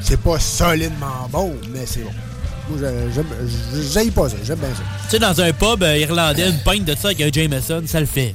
C'est 0.00 0.20
pas 0.20 0.38
solidement 0.38 1.28
bon, 1.30 1.54
mais 1.72 1.86
c'est 1.86 2.00
bon. 2.02 2.10
Moi, 2.68 2.88
j'aille 3.92 4.10
pas 4.10 4.28
ça. 4.28 4.36
J'aime 4.42 4.58
bien 4.58 4.68
ça. 4.68 4.82
Tu 5.04 5.10
sais, 5.10 5.18
dans 5.18 5.40
un 5.40 5.52
pub 5.52 5.82
euh, 5.82 5.98
irlandais, 5.98 6.48
une 6.48 6.58
pinte 6.58 6.84
de 6.84 6.94
ça 6.94 7.08
avec 7.08 7.20
un 7.20 7.30
Jameson, 7.32 7.82
ça 7.86 8.00
le 8.00 8.06
fait. 8.06 8.34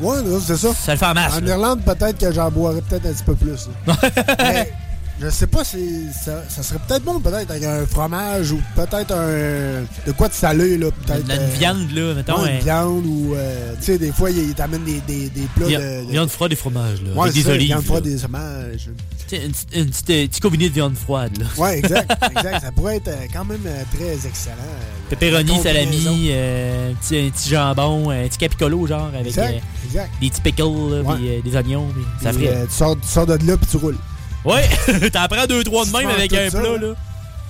Ouais, 0.00 0.16
c'est 0.44 0.56
ça. 0.56 0.72
Ça 0.74 0.92
le 0.92 0.98
fait 0.98 1.06
en 1.06 1.14
masse. 1.14 1.36
En 1.36 1.40
là. 1.40 1.50
Irlande, 1.50 1.80
peut-être 1.84 2.18
que 2.18 2.32
j'en 2.32 2.50
boirais 2.50 2.82
peut-être 2.82 3.06
un 3.06 3.12
petit 3.12 3.24
peu 3.24 3.34
plus. 3.34 3.68
Mais 4.38 4.72
je 5.20 5.28
sais 5.30 5.46
pas 5.46 5.64
si 5.64 6.06
ça, 6.12 6.42
ça 6.48 6.62
serait 6.62 6.80
peut-être 6.86 7.04
bon, 7.04 7.20
peut-être 7.20 7.50
avec 7.50 7.62
un 7.64 7.86
fromage 7.86 8.50
ou 8.52 8.60
peut-être 8.74 9.12
un. 9.12 9.82
De 10.06 10.12
quoi 10.16 10.28
de 10.28 10.34
salé, 10.34 10.76
là. 10.76 10.88
Peut-être. 10.90 11.24
Une, 11.24 11.30
une 11.30 11.38
euh, 11.40 11.48
viande, 11.58 11.90
là, 11.92 12.14
mettons. 12.14 12.42
ouais, 12.42 12.50
un- 12.50 12.54
une 12.58 12.64
viande 12.64 13.06
ou. 13.06 13.34
euh, 13.34 13.74
tu 13.78 13.84
sais, 13.84 13.98
des 13.98 14.12
fois, 14.12 14.30
ils 14.30 14.54
t'amènent 14.54 14.84
des, 14.84 15.00
des, 15.00 15.28
des 15.28 15.46
plats 15.54 15.66
de. 15.68 16.04
de- 16.06 16.10
viande 16.10 16.30
froide 16.30 16.52
et 16.52 16.56
fromage, 16.56 17.00
là. 17.02 17.12
Ouais, 17.14 17.20
avec 17.22 17.32
c'est 17.32 17.38
des 17.40 17.44
ça, 17.44 17.50
olives. 17.52 17.66
Viande 17.68 17.84
froide, 17.84 18.04
là. 18.06 18.10
des 18.12 18.18
fromages. 18.18 18.90
Tu 19.28 19.36
sais, 19.36 19.44
Une, 19.46 19.52
petite- 19.52 19.76
une 19.76 19.86
petite 19.86 20.10
euh, 20.10 20.40
combiné 20.42 20.68
de 20.68 20.74
viande 20.74 20.96
froide, 20.96 21.38
là. 21.38 21.46
Ouais, 21.56 21.78
exact. 21.78 22.12
exact. 22.36 22.60
Ça 22.62 22.72
pourrait 22.72 22.96
être 22.96 23.08
euh, 23.08 23.26
quand 23.32 23.44
même 23.44 23.62
euh, 23.66 23.82
très 23.96 24.26
excellent. 24.28 24.56
euh, 24.60 25.10
Pepperoni, 25.16 25.62
salami, 25.62 26.28
euh, 26.30 26.90
un, 26.90 26.94
petit, 26.94 27.18
un 27.18 27.30
petit 27.30 27.48
jambon, 27.50 28.10
un 28.10 28.26
petit 28.28 28.38
capicolo, 28.38 28.86
genre, 28.86 29.08
avec 29.14 29.28
Exact, 29.28 29.54
euh, 29.54 29.86
exact. 29.86 30.10
des 30.20 30.28
petits 30.28 30.40
pickles, 30.40 30.62
là, 30.62 31.02
Ouais. 31.02 31.14
puis, 31.16 31.28
euh, 31.30 31.40
des 31.42 31.56
oignons. 31.56 31.86
ça 32.22 32.32
ferait. 32.32 32.48
euh, 32.48 32.66
tu, 32.66 32.74
sors, 32.74 32.96
tu 33.00 33.06
sors 33.08 33.26
de 33.26 33.32
là 33.46 33.56
puis 33.56 33.66
tu 33.70 33.76
roules. 33.78 33.96
Ouais, 34.44 34.68
t'en 35.12 35.26
prends 35.28 35.46
deux, 35.46 35.64
trois 35.64 35.86
de 35.86 35.90
même 35.90 36.08
avec 36.08 36.32
un 36.32 36.50
ça, 36.50 36.60
plat, 36.60 36.72
ouais. 36.72 36.78
là. 36.78 36.94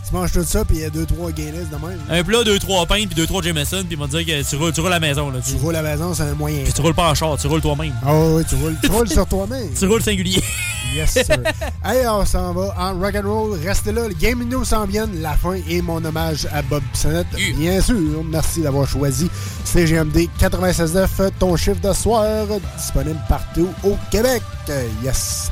Tu 0.07 0.13
manges 0.13 0.33
tout 0.33 0.45
ça 0.45 0.67
puis 0.67 0.77
il 0.77 0.83
y 0.83 0.85
a 0.85 0.91
deux, 0.91 1.07
trois 1.07 1.33
Guinness 1.33 1.71
de 1.71 1.77
même. 1.77 1.99
Un 2.11 2.23
plat, 2.23 2.45
deux, 2.45 2.59
trois 2.59 2.85
pains, 2.85 3.07
puis 3.07 3.15
deux, 3.15 3.27
trois 3.27 3.41
Jameson, 3.43 3.79
puis 3.79 3.93
ils 3.93 3.99
vont 3.99 4.07
te 4.07 4.17
dire 4.19 4.27
que 4.27 4.49
tu 4.49 4.57
roules, 4.57 4.73
tu 4.73 4.81
roules 4.83 4.93
à 4.93 4.97
la 4.97 5.01
maison, 5.01 5.31
là. 5.31 5.39
Tu 5.45 5.57
roules 5.57 5.75
à 5.77 5.81
la 5.81 5.93
maison, 5.93 6.13
c'est 6.13 6.25
un 6.25 6.35
moyen. 6.35 6.63
Puis 6.63 6.75
tu 6.75 6.83
roules 6.83 6.95
pas 6.95 7.11
en 7.11 7.15
char, 7.15 7.39
tu 7.39 7.47
roules 7.47 7.63
toi-même. 7.63 7.95
Ah 8.05 8.15
oui, 8.15 8.43
tu 8.47 8.55
roules, 8.57 8.77
tu 8.83 8.91
roules 8.91 9.09
sur 9.09 9.27
toi-même. 9.27 9.71
Tu 9.79 9.87
roules 9.87 10.03
singulier. 10.03 10.43
Yes, 10.95 11.11
sir. 11.11 11.39
hey, 11.85 12.07
on 12.07 12.25
s'en 12.27 12.53
va 12.53 12.75
en 12.79 12.99
rock'n'roll. 13.01 13.59
Restez 13.65 13.93
là, 13.93 14.07
le 14.07 14.15
Game 14.15 14.45
News 14.45 14.65
s'en 14.65 14.85
vient. 14.85 15.09
La 15.21 15.33
fin 15.33 15.57
et 15.69 15.81
mon 15.81 16.05
hommage 16.05 16.47
à 16.53 16.61
Bob 16.63 16.83
Bissonnette. 16.93 17.27
Bien 17.59 17.81
sûr, 17.81 18.23
merci 18.31 18.61
d'avoir 18.61 18.87
choisi 18.87 19.29
CGMD 19.65 20.29
96.9, 20.39 21.31
ton 21.41 21.57
chiffre 21.57 21.81
de 21.81 21.93
soir, 21.95 22.47
disponible 22.77 23.19
partout 23.29 23.71
au 23.83 23.97
Québec. 24.11 24.43
Yes. 25.03 25.51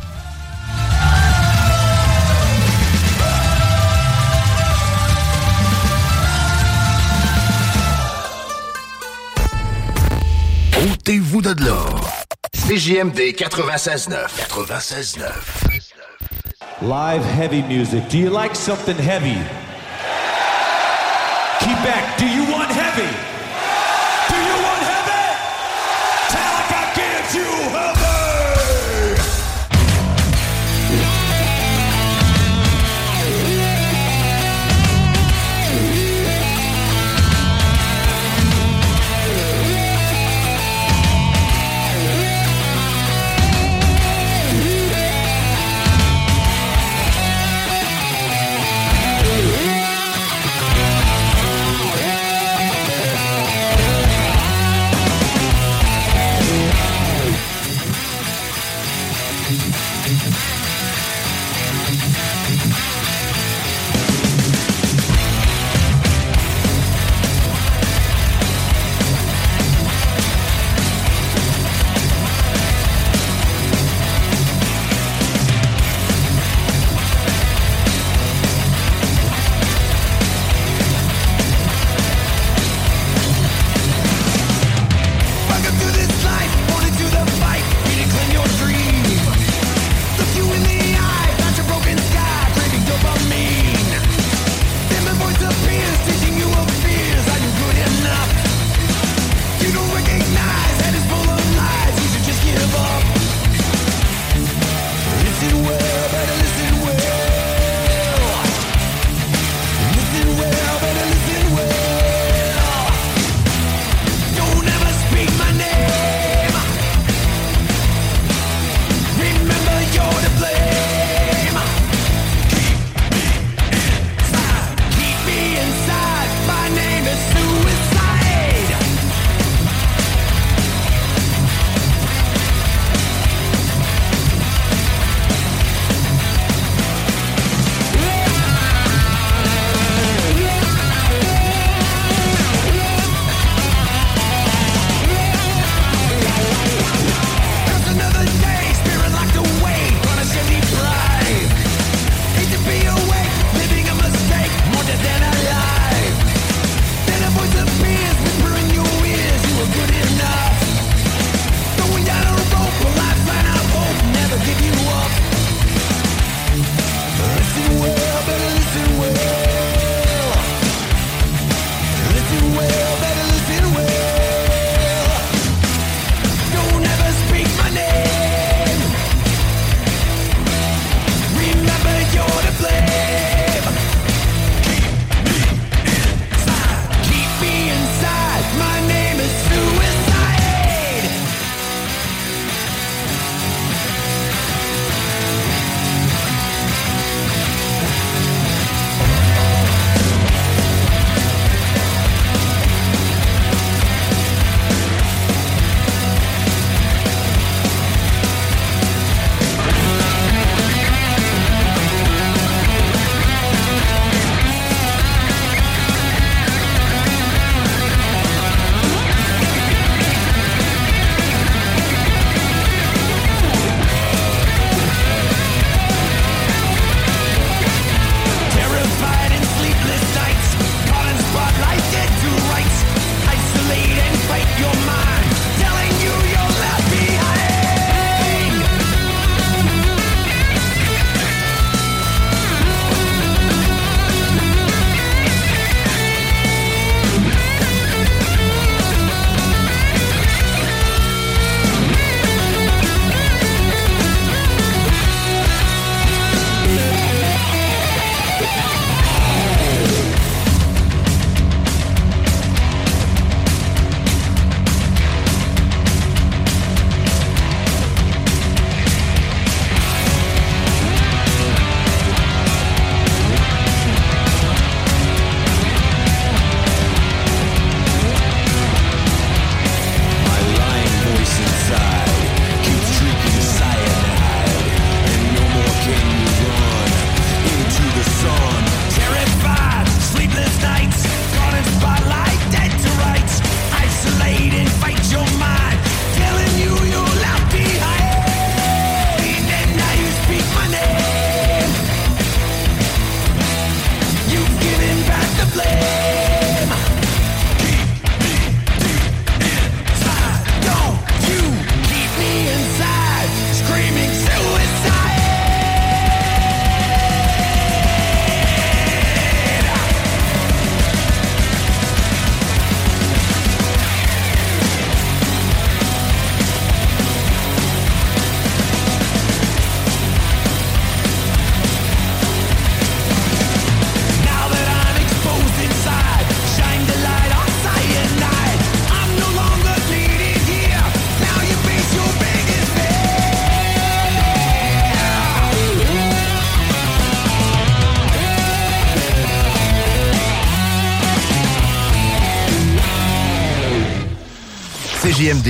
Ôtez-vous 11.04 11.42
de 11.42 11.64
là. 11.64 11.84
CJMD 12.54 13.34
96.9. 13.34 14.14
96.9. 14.48 15.24
Live 16.80 17.24
heavy 17.24 17.62
music. 17.62 18.08
Do 18.08 18.18
you 18.18 18.30
like 18.30 18.54
something 18.54 18.96
heavy? 18.96 19.36
Quebec, 21.58 22.04
do 22.18 22.26
you 22.28 22.44
want 22.52 22.70
heavy? 22.70 23.31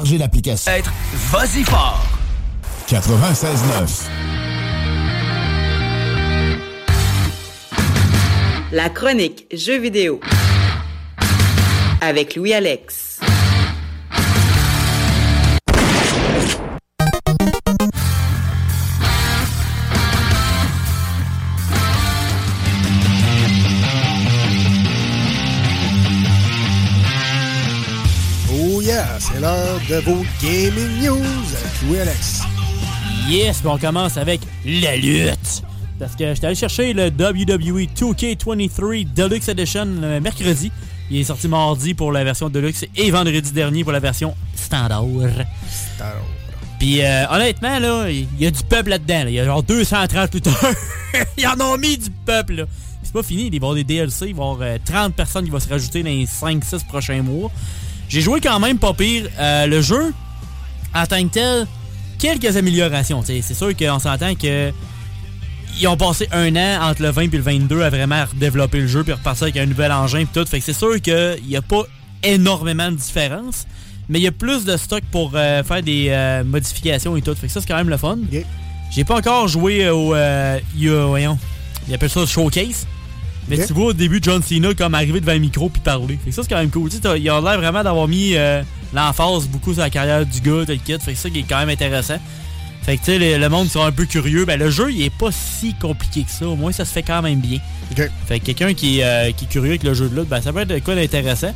Téléchargez 0.00 0.18
l'application. 0.18 0.72
Être 0.72 0.92
vas-y 1.30 1.62
fort. 1.62 2.02
96.9. 2.88 4.08
La 8.72 8.88
chronique 8.88 9.46
jeux 9.52 9.78
vidéo 9.78 10.20
avec 12.00 12.34
Louis 12.36 12.54
de 29.90 29.96
vos 29.96 30.24
gaming 30.40 31.02
news 31.02 31.16
avec 31.16 31.82
Louis 31.82 31.98
Alex. 31.98 32.42
Yes, 33.28 33.60
on 33.64 33.76
commence 33.76 34.16
avec 34.16 34.40
la 34.64 34.96
lutte. 34.96 35.64
Parce 35.98 36.14
que 36.14 36.32
j'étais 36.32 36.46
allé 36.46 36.54
chercher 36.54 36.92
le 36.92 37.08
E 37.08 37.10
WWE 37.10 37.88
2K23 37.96 39.12
Deluxe 39.12 39.48
Edition 39.48 39.86
le 40.00 40.20
mercredi. 40.20 40.70
Il 41.10 41.18
est 41.18 41.24
sorti 41.24 41.48
mardi 41.48 41.94
pour 41.94 42.12
la 42.12 42.22
version 42.22 42.48
Deluxe 42.48 42.84
et 42.94 43.10
vendredi 43.10 43.50
dernier 43.50 43.82
pour 43.82 43.90
la 43.90 43.98
version 43.98 44.36
standard. 44.54 45.06
Puis 46.78 47.02
euh, 47.02 47.26
honnêtement, 47.28 47.80
là, 47.80 48.08
il 48.10 48.28
y 48.38 48.46
a 48.46 48.52
du 48.52 48.62
peuple 48.62 48.90
là-dedans. 48.90 49.24
là. 49.24 49.30
Il 49.30 49.34
y 49.34 49.40
a 49.40 49.44
genre 49.44 49.64
230 49.64 50.34
lutteurs. 50.34 50.54
Ils 51.36 51.48
en 51.48 51.60
ont 51.60 51.76
mis 51.76 51.98
du 51.98 52.10
peuple, 52.24 52.54
là. 52.54 52.64
C'est 53.02 53.12
pas 53.12 53.24
fini, 53.24 53.46
il 53.46 53.50
va 53.50 53.54
y 53.54 53.56
avoir 53.56 53.74
des 53.74 53.82
DLC, 53.82 54.28
il 54.28 54.34
va 54.36 54.44
y 54.44 54.46
avoir 54.50 54.58
euh, 54.60 54.78
30 54.84 55.14
personnes 55.16 55.44
qui 55.44 55.50
vont 55.50 55.58
se 55.58 55.68
rajouter 55.68 56.04
dans 56.04 56.10
les 56.10 56.26
5-6 56.26 56.86
prochains 56.86 57.22
mois. 57.22 57.50
J'ai 58.10 58.20
joué 58.20 58.40
quand 58.40 58.60
même 58.60 58.76
pas 58.78 58.92
pire. 58.92 59.24
Euh, 59.38 59.66
le 59.66 59.80
jeu, 59.80 60.12
en 60.94 61.06
tant 61.06 61.22
que 61.26 61.32
tel, 61.32 61.66
quelques 62.18 62.56
améliorations. 62.56 63.22
C'est 63.24 63.40
sûr 63.54 63.74
qu'on 63.74 63.98
s'entend 63.98 64.34
que 64.34 64.70
ils 65.80 65.86
ont 65.86 65.96
passé 65.96 66.28
un 66.32 66.54
an 66.56 66.90
entre 66.90 67.02
le 67.02 67.10
20 67.10 67.22
et 67.22 67.36
le 67.36 67.42
22 67.42 67.82
à 67.82 67.88
vraiment 67.90 68.24
redévelopper 68.24 68.80
le 68.80 68.88
jeu 68.88 69.04
puis 69.04 69.12
repartir 69.12 69.44
avec 69.44 69.56
un 69.56 69.66
nouvel 69.66 69.92
engin 69.92 70.18
et 70.18 70.26
tout. 70.26 70.44
Fait 70.44 70.58
que 70.58 70.64
c'est 70.64 70.72
sûr 70.74 71.00
qu'il 71.00 71.38
n'y 71.48 71.56
a 71.56 71.62
pas 71.62 71.84
énormément 72.24 72.90
de 72.90 72.96
différence. 72.96 73.66
Mais 74.08 74.18
il 74.18 74.22
y 74.22 74.26
a 74.26 74.32
plus 74.32 74.64
de 74.64 74.76
stock 74.76 75.02
pour 75.12 75.30
euh, 75.36 75.62
faire 75.62 75.82
des 75.82 76.08
euh, 76.10 76.42
modifications 76.42 77.16
et 77.16 77.22
tout. 77.22 77.34
Fait 77.36 77.46
que 77.46 77.52
ça, 77.52 77.60
c'est 77.60 77.68
quand 77.68 77.76
même 77.76 77.88
le 77.88 77.96
fun. 77.96 78.18
J'ai 78.90 79.04
pas 79.04 79.16
encore 79.18 79.46
joué 79.46 79.88
au. 79.88 80.14
Euh, 80.16 80.58
il 80.74 80.82
y 80.82 80.88
a- 80.88 81.04
voyons. 81.06 81.38
Ils 81.88 81.94
appellent 81.94 82.10
ça 82.10 82.18
le 82.20 82.26
showcase. 82.26 82.86
Mais 83.48 83.56
tu 83.66 83.72
vois 83.72 83.86
au 83.86 83.92
début 83.92 84.20
John 84.22 84.42
Cena 84.42 84.74
comme 84.74 84.94
arriver 84.94 85.20
devant 85.20 85.32
le 85.32 85.38
micro 85.40 85.68
puis 85.68 85.80
parler. 85.80 86.18
Fait 86.24 86.30
que 86.30 86.36
ça 86.36 86.42
c'est 86.42 86.48
quand 86.48 86.58
même 86.60 86.70
cool. 86.70 86.88
Tu 86.90 86.98
sais, 86.98 87.20
il 87.20 87.28
a 87.28 87.40
l'air 87.40 87.58
vraiment 87.58 87.82
d'avoir 87.82 88.06
mis 88.06 88.36
euh, 88.36 88.62
l'emphase 88.94 89.48
beaucoup 89.48 89.72
sur 89.72 89.82
la 89.82 89.90
carrière 89.90 90.24
du 90.24 90.40
gars, 90.40 90.64
tel 90.66 90.78
kit. 90.78 90.96
Fait 91.00 91.12
que 91.12 91.18
ça 91.18 91.30
qui 91.30 91.40
est 91.40 91.44
quand 91.48 91.58
même 91.58 91.68
intéressant. 91.70 92.18
Fait 92.82 92.96
que 92.96 93.04
tu 93.04 93.12
sais, 93.12 93.18
le, 93.18 93.38
le 93.38 93.48
monde 93.48 93.68
sera 93.68 93.86
un 93.86 93.92
peu 93.92 94.04
curieux. 94.06 94.44
Ben 94.44 94.58
le 94.58 94.70
jeu 94.70 94.90
il 94.92 95.02
est 95.02 95.14
pas 95.14 95.30
si 95.32 95.74
compliqué 95.74 96.22
que 96.22 96.30
ça. 96.30 96.46
Au 96.48 96.56
moins 96.56 96.72
ça 96.72 96.84
se 96.84 96.92
fait 96.92 97.02
quand 97.02 97.22
même 97.22 97.40
bien. 97.40 97.58
Fait 98.26 98.38
que 98.38 98.44
quelqu'un 98.46 98.72
qui, 98.74 99.00
est, 99.00 99.04
euh, 99.04 99.32
qui 99.32 99.46
est 99.46 99.48
curieux 99.48 99.70
avec 99.70 99.82
le 99.82 99.94
jeu 99.94 100.08
de 100.08 100.14
lutte, 100.18 100.28
ben 100.28 100.40
ça 100.40 100.52
peut 100.52 100.60
être 100.60 100.84
quoi 100.84 100.94
d'intéressant. 100.94 101.54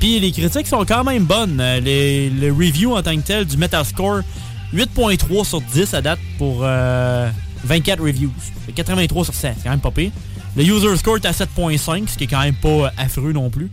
Puis 0.00 0.18
les 0.20 0.32
critiques 0.32 0.66
sont 0.66 0.84
quand 0.84 1.04
même 1.04 1.24
bonnes. 1.24 1.58
Euh, 1.60 1.78
Les, 1.80 2.30
le 2.30 2.52
review 2.52 2.94
en 2.96 3.02
tant 3.02 3.14
que 3.16 3.20
tel 3.20 3.44
du 3.44 3.56
Metascore, 3.56 4.20
8.3 4.74 5.44
sur 5.46 5.60
10 5.60 5.94
à 5.94 6.00
date 6.02 6.18
pour 6.38 6.60
euh, 6.62 7.28
24 7.64 8.02
reviews. 8.02 8.32
Fait 8.66 8.72
83 8.72 9.24
sur 9.26 9.34
100, 9.34 9.40
c'est 9.40 9.54
quand 9.64 9.70
même 9.70 9.80
pas 9.80 9.90
pire. 9.92 10.10
Le 10.56 10.62
user 10.62 10.96
score 10.96 11.16
est 11.16 11.26
à 11.26 11.32
7.5, 11.32 12.08
ce 12.08 12.16
qui 12.16 12.24
est 12.24 12.26
quand 12.28 12.40
même 12.40 12.54
pas 12.54 12.92
affreux 12.96 13.32
non 13.32 13.50
plus. 13.50 13.70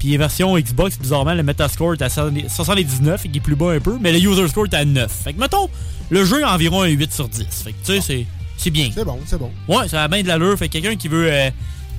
Puis 0.00 0.16
version 0.16 0.56
Xbox, 0.58 0.98
bizarrement, 0.98 1.34
le 1.34 1.42
Metascore 1.44 1.94
est 1.94 2.02
à 2.02 2.08
79, 2.08 3.24
et 3.24 3.28
qui 3.28 3.38
est 3.38 3.40
plus 3.40 3.54
bas 3.54 3.70
un 3.72 3.80
peu, 3.80 3.96
mais 4.00 4.12
le 4.12 4.18
user 4.18 4.48
score 4.48 4.66
est 4.66 4.74
à 4.74 4.84
9. 4.84 5.10
Fait 5.24 5.32
que 5.32 5.38
mettons, 5.40 5.68
le 6.10 6.24
jeu 6.24 6.40
est 6.40 6.44
environ 6.44 6.82
un 6.82 6.88
8 6.88 7.12
sur 7.12 7.28
10. 7.28 7.44
Fait 7.64 7.72
que 7.72 7.76
tu 7.84 7.92
sais, 7.92 8.00
c'est- 8.00 8.26
c'est 8.56 8.70
bien. 8.70 8.90
C'est 8.92 9.04
bon, 9.04 9.18
c'est 9.26 9.38
bon. 9.38 9.50
Ouais, 9.68 9.86
ça 9.88 10.02
a 10.02 10.08
bien 10.08 10.22
de 10.22 10.28
l'allure. 10.28 10.58
Fait 10.58 10.66
que 10.68 10.72
quelqu'un 10.72 10.96
qui 10.96 11.06
veut 11.06 11.28
euh, 11.30 11.50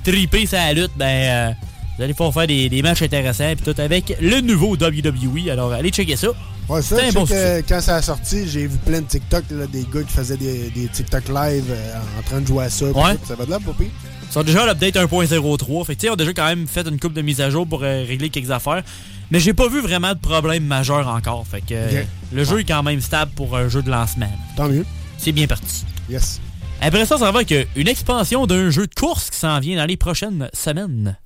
triper 0.04 0.44
sa 0.44 0.70
lutte, 0.74 0.90
ben, 0.96 1.06
euh, 1.06 1.50
vous 1.96 2.04
allez 2.04 2.12
pouvoir 2.12 2.34
faire 2.34 2.46
des, 2.46 2.68
des 2.68 2.82
matchs 2.82 3.00
intéressants, 3.02 3.54
puis 3.56 3.72
tout 3.72 3.80
avec 3.80 4.14
le 4.20 4.40
nouveau 4.42 4.76
WWE. 4.76 5.48
Alors, 5.50 5.72
allez 5.72 5.88
checker 5.90 6.16
ça. 6.16 6.28
Ouais, 6.70 6.82
ça, 6.82 6.96
un 7.04 7.10
bon 7.10 7.26
que 7.26 7.62
quand 7.62 7.80
ça 7.80 7.96
a 7.96 8.02
sorti, 8.02 8.48
j'ai 8.48 8.68
vu 8.68 8.78
plein 8.78 9.00
de 9.00 9.06
TikTok, 9.06 9.42
là, 9.50 9.66
des 9.66 9.84
gars 9.92 10.04
qui 10.04 10.12
faisaient 10.12 10.36
des, 10.36 10.70
des 10.70 10.86
TikTok 10.86 11.26
live 11.28 11.64
euh, 11.68 11.94
en 12.16 12.22
train 12.22 12.40
de 12.40 12.46
jouer 12.46 12.66
à 12.66 12.70
ça. 12.70 12.84
Ouais. 12.84 13.16
tout. 13.16 13.26
Ça 13.26 13.34
va 13.34 13.44
de 13.44 13.50
là, 13.50 13.58
pire. 13.58 13.74
Ils 13.80 14.32
sont 14.32 14.44
déjà 14.44 14.62
à 14.62 14.66
l'update 14.66 14.94
1.03. 14.94 15.84
Fait 15.84 15.96
que, 15.96 16.06
ils 16.06 16.10
ont 16.10 16.14
déjà 16.14 16.32
quand 16.32 16.46
même 16.46 16.68
fait 16.68 16.86
une 16.86 17.00
coupe 17.00 17.12
de 17.12 17.22
mise 17.22 17.40
à 17.40 17.50
jour 17.50 17.66
pour 17.66 17.82
euh, 17.82 18.04
régler 18.06 18.30
quelques 18.30 18.52
affaires. 18.52 18.84
Mais 19.32 19.40
j'ai 19.40 19.52
pas 19.52 19.68
vu 19.68 19.80
vraiment 19.80 20.14
de 20.14 20.20
problème 20.20 20.64
majeur 20.64 21.08
encore. 21.08 21.44
Fait 21.44 21.60
que 21.60 21.72
euh, 21.72 22.02
le 22.32 22.44
jeu 22.44 22.60
est 22.60 22.64
quand 22.64 22.84
même 22.84 23.00
stable 23.00 23.32
pour 23.34 23.56
un 23.56 23.68
jeu 23.68 23.82
de 23.82 23.90
lancement. 23.90 24.30
Tant 24.56 24.68
mieux. 24.68 24.86
C'est 25.18 25.32
bien 25.32 25.48
parti. 25.48 25.84
Yes. 26.08 26.40
Après 26.80 27.04
ça, 27.04 27.18
ça 27.18 27.32
va 27.32 27.40
avec 27.40 27.52
une 27.74 27.88
expansion 27.88 28.46
d'un 28.46 28.70
jeu 28.70 28.86
de 28.86 28.94
course 28.94 29.30
qui 29.30 29.38
s'en 29.38 29.58
vient 29.58 29.76
dans 29.76 29.86
les 29.86 29.96
prochaines 29.96 30.48
semaines. 30.52 31.16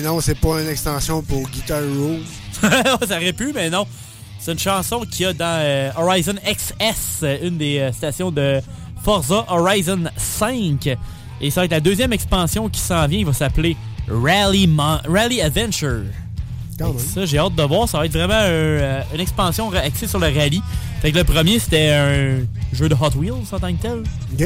Et 0.00 0.02
non, 0.02 0.18
c'est 0.20 0.34
pas 0.34 0.62
une 0.62 0.68
extension 0.68 1.20
pour 1.20 1.42
Guitar 1.50 1.80
Hero. 1.82 2.16
ça 3.06 3.16
aurait 3.16 3.34
pu, 3.34 3.52
mais 3.54 3.68
non. 3.68 3.86
C'est 4.38 4.52
une 4.52 4.58
chanson 4.58 5.00
qu'il 5.00 5.22
y 5.22 5.24
a 5.26 5.34
dans 5.34 5.44
euh, 5.60 5.90
Horizon 5.94 6.36
XS, 6.42 7.22
euh, 7.24 7.36
une 7.46 7.58
des 7.58 7.78
euh, 7.80 7.92
stations 7.92 8.30
de 8.30 8.60
Forza 9.04 9.44
Horizon 9.48 10.04
5. 10.16 10.96
Et 11.42 11.50
ça 11.50 11.60
va 11.60 11.64
être 11.66 11.72
la 11.72 11.80
deuxième 11.80 12.14
expansion 12.14 12.70
qui 12.70 12.80
s'en 12.80 13.06
vient. 13.06 13.18
Il 13.18 13.26
va 13.26 13.34
s'appeler 13.34 13.76
Rally, 14.08 14.66
Mon- 14.66 15.00
Rally 15.06 15.42
Adventure. 15.42 16.04
Ça, 16.98 17.26
j'ai 17.26 17.36
hâte 17.38 17.54
de 17.54 17.62
voir. 17.64 17.86
Ça 17.86 17.98
va 17.98 18.06
être 18.06 18.12
vraiment 18.12 18.32
un, 18.32 18.44
euh, 18.48 19.02
une 19.14 19.20
expansion 19.20 19.70
axée 19.74 20.06
sur 20.06 20.18
le 20.18 20.28
rallye. 20.28 20.62
Fait 21.02 21.12
que 21.12 21.18
le 21.18 21.24
premier, 21.24 21.58
c'était 21.58 21.90
un 21.90 22.38
jeu 22.74 22.88
de 22.88 22.94
Hot 22.94 23.18
Wheels 23.18 23.32
en 23.52 23.58
tant 23.58 23.70
que 23.74 23.82
tel. 23.82 24.02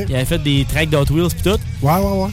Il 0.09 0.15
avait 0.17 0.25
fait 0.25 0.43
des 0.43 0.65
tracks 0.69 0.91
de 0.91 0.97
Hot 0.97 1.05
Wheels 1.13 1.31
et 1.39 1.43
tout. 1.43 1.61
Ouais, 1.81 1.93
ouais, 1.99 2.23
ouais. 2.25 2.31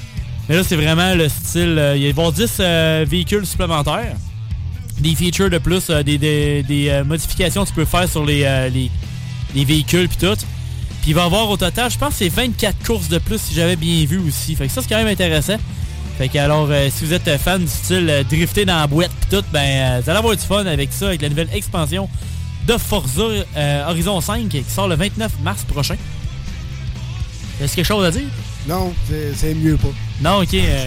Mais 0.49 0.55
là, 0.55 0.63
c'est 0.63 0.75
vraiment 0.75 1.13
le 1.15 1.29
style. 1.29 1.77
euh, 1.77 1.95
il 1.95 2.01
va 2.01 2.07
y 2.07 2.09
avoir 2.09 2.31
10 2.31 2.57
euh, 2.59 3.05
véhicules 3.07 3.45
supplémentaires. 3.45 4.15
Des 4.99 5.15
features 5.15 5.49
de 5.49 5.57
plus, 5.57 5.89
euh, 5.89 6.03
des, 6.03 7.03
modifications 7.05 7.63
que 7.63 7.69
tu 7.69 7.75
peux 7.75 7.85
faire 7.85 8.07
sur 8.09 8.25
les, 8.25 8.69
les, 8.71 8.91
les 9.55 9.65
véhicules 9.65 10.07
puis 10.07 10.17
tout. 10.17 10.35
Puis 11.01 11.11
il 11.11 11.15
va 11.15 11.23
y 11.23 11.25
avoir 11.25 11.49
au 11.49 11.57
total, 11.57 11.89
je 11.89 11.97
pense 11.97 12.13
c'est 12.15 12.29
24 12.29 12.85
courses 12.85 13.07
de 13.09 13.17
plus 13.17 13.41
si 13.41 13.55
j'avais 13.55 13.75
bien 13.75 14.05
vu 14.05 14.19
aussi. 14.19 14.55
Fait 14.55 14.67
que 14.67 14.71
ça, 14.71 14.81
c'est 14.81 14.89
quand 14.89 14.97
même 14.97 15.07
intéressant. 15.07 15.57
Fait 16.19 16.29
que 16.29 16.37
alors, 16.37 16.69
si 16.91 17.05
vous 17.05 17.13
êtes 17.13 17.37
fan 17.37 17.61
du 17.61 17.67
style 17.67 18.23
drifter 18.29 18.65
dans 18.65 18.77
la 18.77 18.85
boîte 18.85 19.09
pis 19.21 19.35
tout, 19.35 19.43
ben, 19.51 19.99
vous 20.01 20.09
allez 20.09 20.19
avoir 20.19 20.35
du 20.35 20.43
fun 20.43 20.65
avec 20.65 20.93
ça, 20.93 21.07
avec 21.07 21.23
la 21.23 21.29
nouvelle 21.29 21.49
expansion 21.53 22.07
de 22.67 22.77
Forza 22.77 23.23
Horizon 23.87 24.21
5 24.21 24.49
qui 24.49 24.63
sort 24.67 24.87
le 24.87 24.95
29 24.95 25.31
mars 25.43 25.63
prochain. 25.63 25.95
Est-ce 27.59 27.75
quelque 27.75 27.85
chose 27.85 28.05
à 28.05 28.11
dire? 28.11 28.27
Non, 28.67 28.93
c'est- 29.35 29.53
mieux 29.53 29.77
pas. 29.77 29.87
Non, 30.21 30.41
ok. 30.43 30.53
euh, 30.53 30.85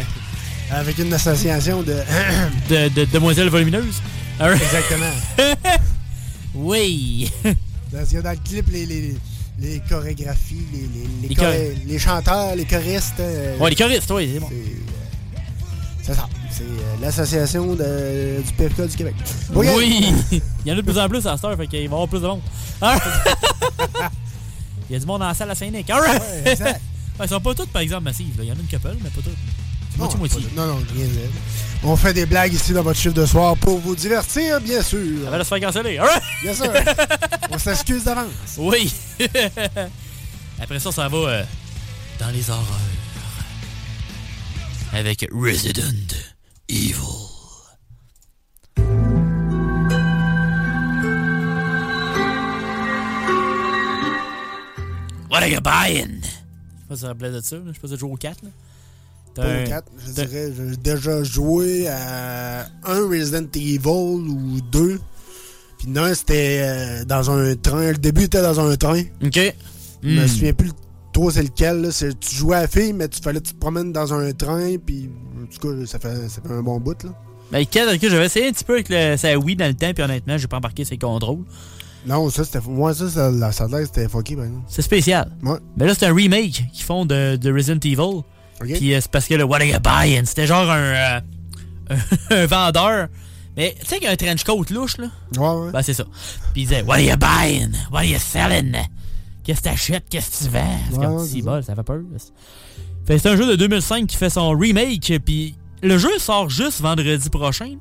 Avec 0.70 0.98
une 0.98 1.12
association 1.12 1.82
de. 1.82 1.94
de, 2.68 2.88
de 2.88 3.05
demoiselles 3.06 3.48
volumineuses. 3.51 4.01
Exactement. 4.40 5.12
oui. 6.55 7.30
Parce 7.92 8.10
que 8.10 8.18
dans 8.18 8.30
le 8.30 8.36
clip, 8.44 8.66
les, 8.70 8.86
les, 8.86 9.14
les 9.60 9.80
chorégraphies, 9.88 10.66
les, 10.72 10.78
les, 10.80 10.86
les, 11.22 11.28
Les 11.28 11.34
choré- 11.34 11.74
chor- 11.74 11.86
les 11.86 11.98
chanteurs, 11.98 12.56
les 12.56 12.64
choristes. 12.64 13.20
euh, 13.20 13.56
Ouais, 13.59 13.70
les 13.70 13.76
choristes, 13.76 14.10
oui, 14.10 14.30
c'est 14.34 14.40
bon. 14.40 14.48
C'est 16.02 16.14
ça. 16.14 16.28
C'est 16.51 16.62
euh, 16.62 16.94
l'association 17.01 17.74
du 17.74 18.52
PFK 18.56 18.88
du 18.88 18.96
Québec. 18.96 19.14
Oui! 19.55 20.12
Il 20.32 20.40
y 20.66 20.70
en 20.70 20.74
a 20.74 20.76
de 20.76 20.82
plus 20.82 20.98
en 20.98 21.09
plus 21.09 21.26
à 21.26 21.36
cette 21.36 21.44
heure, 21.44 21.56
fait 21.56 21.66
qu'il 21.66 21.78
va 21.78 21.82
y 21.82 21.86
avoir 21.86 22.06
plus 22.09 22.20
de 22.20 22.26
monde. 22.26 22.40
Il 24.90 24.92
y 24.92 24.96
a 24.96 24.98
du 24.98 25.06
monde 25.06 25.20
dans 25.20 25.28
la 25.28 25.34
salle 25.34 25.51
à 25.51 25.55
Saint-Nic. 25.55 25.88
Ouais, 25.88 26.51
exact. 26.52 26.80
Ouais, 27.18 27.26
ils 27.26 27.28
sont 27.28 27.40
pas 27.40 27.54
toutes, 27.54 27.70
par 27.70 27.82
exemple, 27.82 28.04
massives. 28.04 28.36
là. 28.38 28.44
Il 28.44 28.48
y 28.48 28.52
en 28.52 28.56
a 28.56 28.58
une 28.58 28.66
couple, 28.68 28.96
mais 29.02 29.10
pas 29.10 29.20
toutes. 29.22 29.32
C'est 29.90 29.98
Non, 29.98 30.04
moitié-moitié. 30.04 30.40
Non, 30.56 30.66
non, 30.66 30.76
rien 30.94 31.06
de 31.06 31.12
On 31.84 31.96
fait 31.96 32.12
des 32.12 32.26
blagues 32.26 32.52
ici 32.52 32.72
dans 32.72 32.82
votre 32.82 32.98
chiffre 32.98 33.14
de 33.14 33.24
soir 33.26 33.56
pour 33.56 33.78
vous 33.78 33.94
divertir, 33.94 34.60
bien 34.60 34.82
sûr. 34.82 35.24
Ça 35.24 35.30
va 35.30 35.38
se 35.44 35.48
faire 35.48 35.60
canceller. 35.60 35.98
Alright! 35.98 36.22
Bien 36.42 36.54
sûr. 36.54 36.72
On 37.50 37.58
s'excuse 37.58 38.02
d'avance. 38.04 38.56
Oui! 38.58 38.92
Après 40.60 40.80
ça, 40.80 40.90
ça 40.90 41.08
va 41.08 41.16
euh, 41.16 41.44
dans 42.18 42.30
les 42.30 42.50
horreurs. 42.50 42.64
Avec 44.92 45.26
Resident 45.32 46.14
Evil. 46.68 46.94
What 55.28 55.42
are 55.42 55.48
you 55.48 55.60
buying? 55.60 56.22
Je 56.85 56.86
sais 56.86 56.89
pas 56.89 56.94
si 56.97 57.01
ça 57.02 57.09
rappelait 57.09 57.31
de 57.32 57.40
ça. 57.40 57.56
là. 57.56 57.62
Je 57.69 57.73
sais 57.73 57.81
pas 57.81 57.89
si 57.89 57.97
joue 57.98 58.12
au 58.12 58.16
4. 58.16 58.43
Là. 58.43 58.48
T'as 59.35 59.43
Pas 59.43 59.48
un- 59.48 59.65
au 59.65 59.66
4, 59.69 59.93
je 60.06 60.12
dirais. 60.12 60.52
J'ai 60.56 60.77
déjà 60.77 61.23
joué 61.24 61.89
à 61.89 62.66
un 62.85 63.09
Resident 63.09 63.47
Evil 63.55 63.89
ou 63.89 64.61
deux. 64.70 65.01
Puis 65.78 65.89
non, 65.89 66.12
c'était 66.15 66.61
euh, 66.62 67.05
dans 67.05 67.31
un 67.31 67.55
train. 67.56 67.90
Le 67.93 67.98
début 67.98 68.24
était 68.24 68.43
dans 68.43 68.61
un 68.61 68.77
train. 68.77 69.02
Ok. 69.24 69.55
Je 70.02 70.09
me 70.09 70.24
Hmm. 70.24 70.28
souviens 70.28 70.52
plus 70.52 70.70
trop 71.12 71.31
c'est 71.31 71.43
lequel. 71.43 71.81
là. 71.82 71.89
Tu 72.20 72.35
jouais 72.36 72.56
à 72.56 72.61
la 72.62 72.69
fille, 72.69 72.93
mais 72.93 73.09
tu 73.09 73.20
fallait 73.20 73.40
que 73.40 73.47
tu 73.48 73.55
te 73.55 73.59
promènes 73.59 73.93
dans 73.93 74.12
un 74.15 74.32
train. 74.32 74.77
Puis, 74.85 75.11
en 75.43 75.47
tout 75.47 75.69
cas, 75.69 75.86
ça 75.86 75.98
fait, 75.98 76.28
ça 76.28 76.40
fait 76.43 76.52
un 76.52 76.62
bon 76.62 76.78
bout. 76.81 77.02
là. 77.02 77.11
Ben, 77.52 77.65
4, 77.66 77.94
ok, 77.94 78.01
j'avais 78.09 78.27
essayé 78.27 78.48
un 78.48 78.52
petit 78.52 78.65
peu 78.65 78.74
avec 78.74 78.89
le, 78.89 79.16
sa 79.16 79.36
Wii 79.39 79.55
dans 79.56 79.66
le 79.66 79.74
temps, 79.74 79.93
puis 79.93 80.02
honnêtement, 80.02 80.39
j'ai 80.39 80.47
pas 80.48 80.56
embarqué 80.56 80.85
ses 80.85 80.97
contrôles. 80.97 81.44
Non, 82.06 82.28
ça, 82.31 82.44
c'était. 82.44 82.60
Moi, 82.66 82.93
ça, 82.94 83.09
ça, 83.09 83.31
la 83.31 83.52
c'était 83.52 84.09
fucké, 84.09 84.36
par 84.36 84.44
exemple. 84.44 84.64
C'est 84.68 84.82
spécial. 84.82 85.31
Ouais. 85.43 85.56
Mais 85.76 85.86
là, 85.86 85.94
c'est 85.94 86.06
un 86.06 86.14
remake 86.14 86.64
qu'ils 86.72 86.85
font 86.85 87.06
de, 87.06 87.36
de 87.36 87.52
Resident 87.52 87.81
Evil. 87.82 88.22
Puis 88.60 88.94
euh, 88.94 89.01
c'est 89.01 89.10
parce 89.10 89.26
que 89.26 89.35
le 89.35 89.44
What 89.44 89.59
are 89.59 89.64
you 89.64 89.78
buying? 89.81 90.24
C'était 90.26 90.47
genre 90.47 90.70
un, 90.70 90.76
euh, 90.76 91.20
un 92.31 92.47
vendeur. 92.47 93.09
Mais 93.56 93.74
tu 93.81 93.86
sais 93.86 93.97
qu'il 93.97 94.05
y 94.05 94.09
a 94.09 94.12
un 94.12 94.16
trench 94.16 94.44
coat 94.44 94.64
louche, 94.70 94.98
là? 94.98 95.09
Ouais, 95.36 95.64
ouais. 95.64 95.72
Ben, 95.72 95.82
c'est 95.82 95.94
ça. 95.94 96.05
Puis 96.52 96.62
il 96.62 96.68
disait 96.68 96.82
What 96.82 96.94
are 96.97 97.01
you 97.01 97.16
buying? 97.16 97.72
What 97.90 97.98
are 98.01 98.05
you 98.05 98.18
selling? 98.18 98.76
Qu'est-ce 99.44 99.60
que 99.60 99.64
t'achètes? 99.64 100.05
Qu'est-ce 100.09 100.44
que 100.44 100.44
tu 100.44 100.51
vends? 100.51 100.78
C'est 100.90 100.98
Ouais, 100.98 101.05
comme 101.05 101.26
si 101.26 101.43
bol, 101.43 101.62
ça 101.62 101.74
fait 101.74 101.82
peur. 101.82 102.01
Fait 103.06 103.18
c'est 103.18 103.28
un 103.28 103.36
jeu 103.36 103.47
de 103.47 103.56
2005 103.56 104.06
qui 104.06 104.16
fait 104.16 104.31
son 104.31 104.51
remake. 104.51 105.12
Puis 105.24 105.55
le 105.82 105.98
jeu 105.98 106.18
sort 106.18 106.48
juste 106.48 106.81
vendredi 106.81 107.28
prochain. 107.31 107.76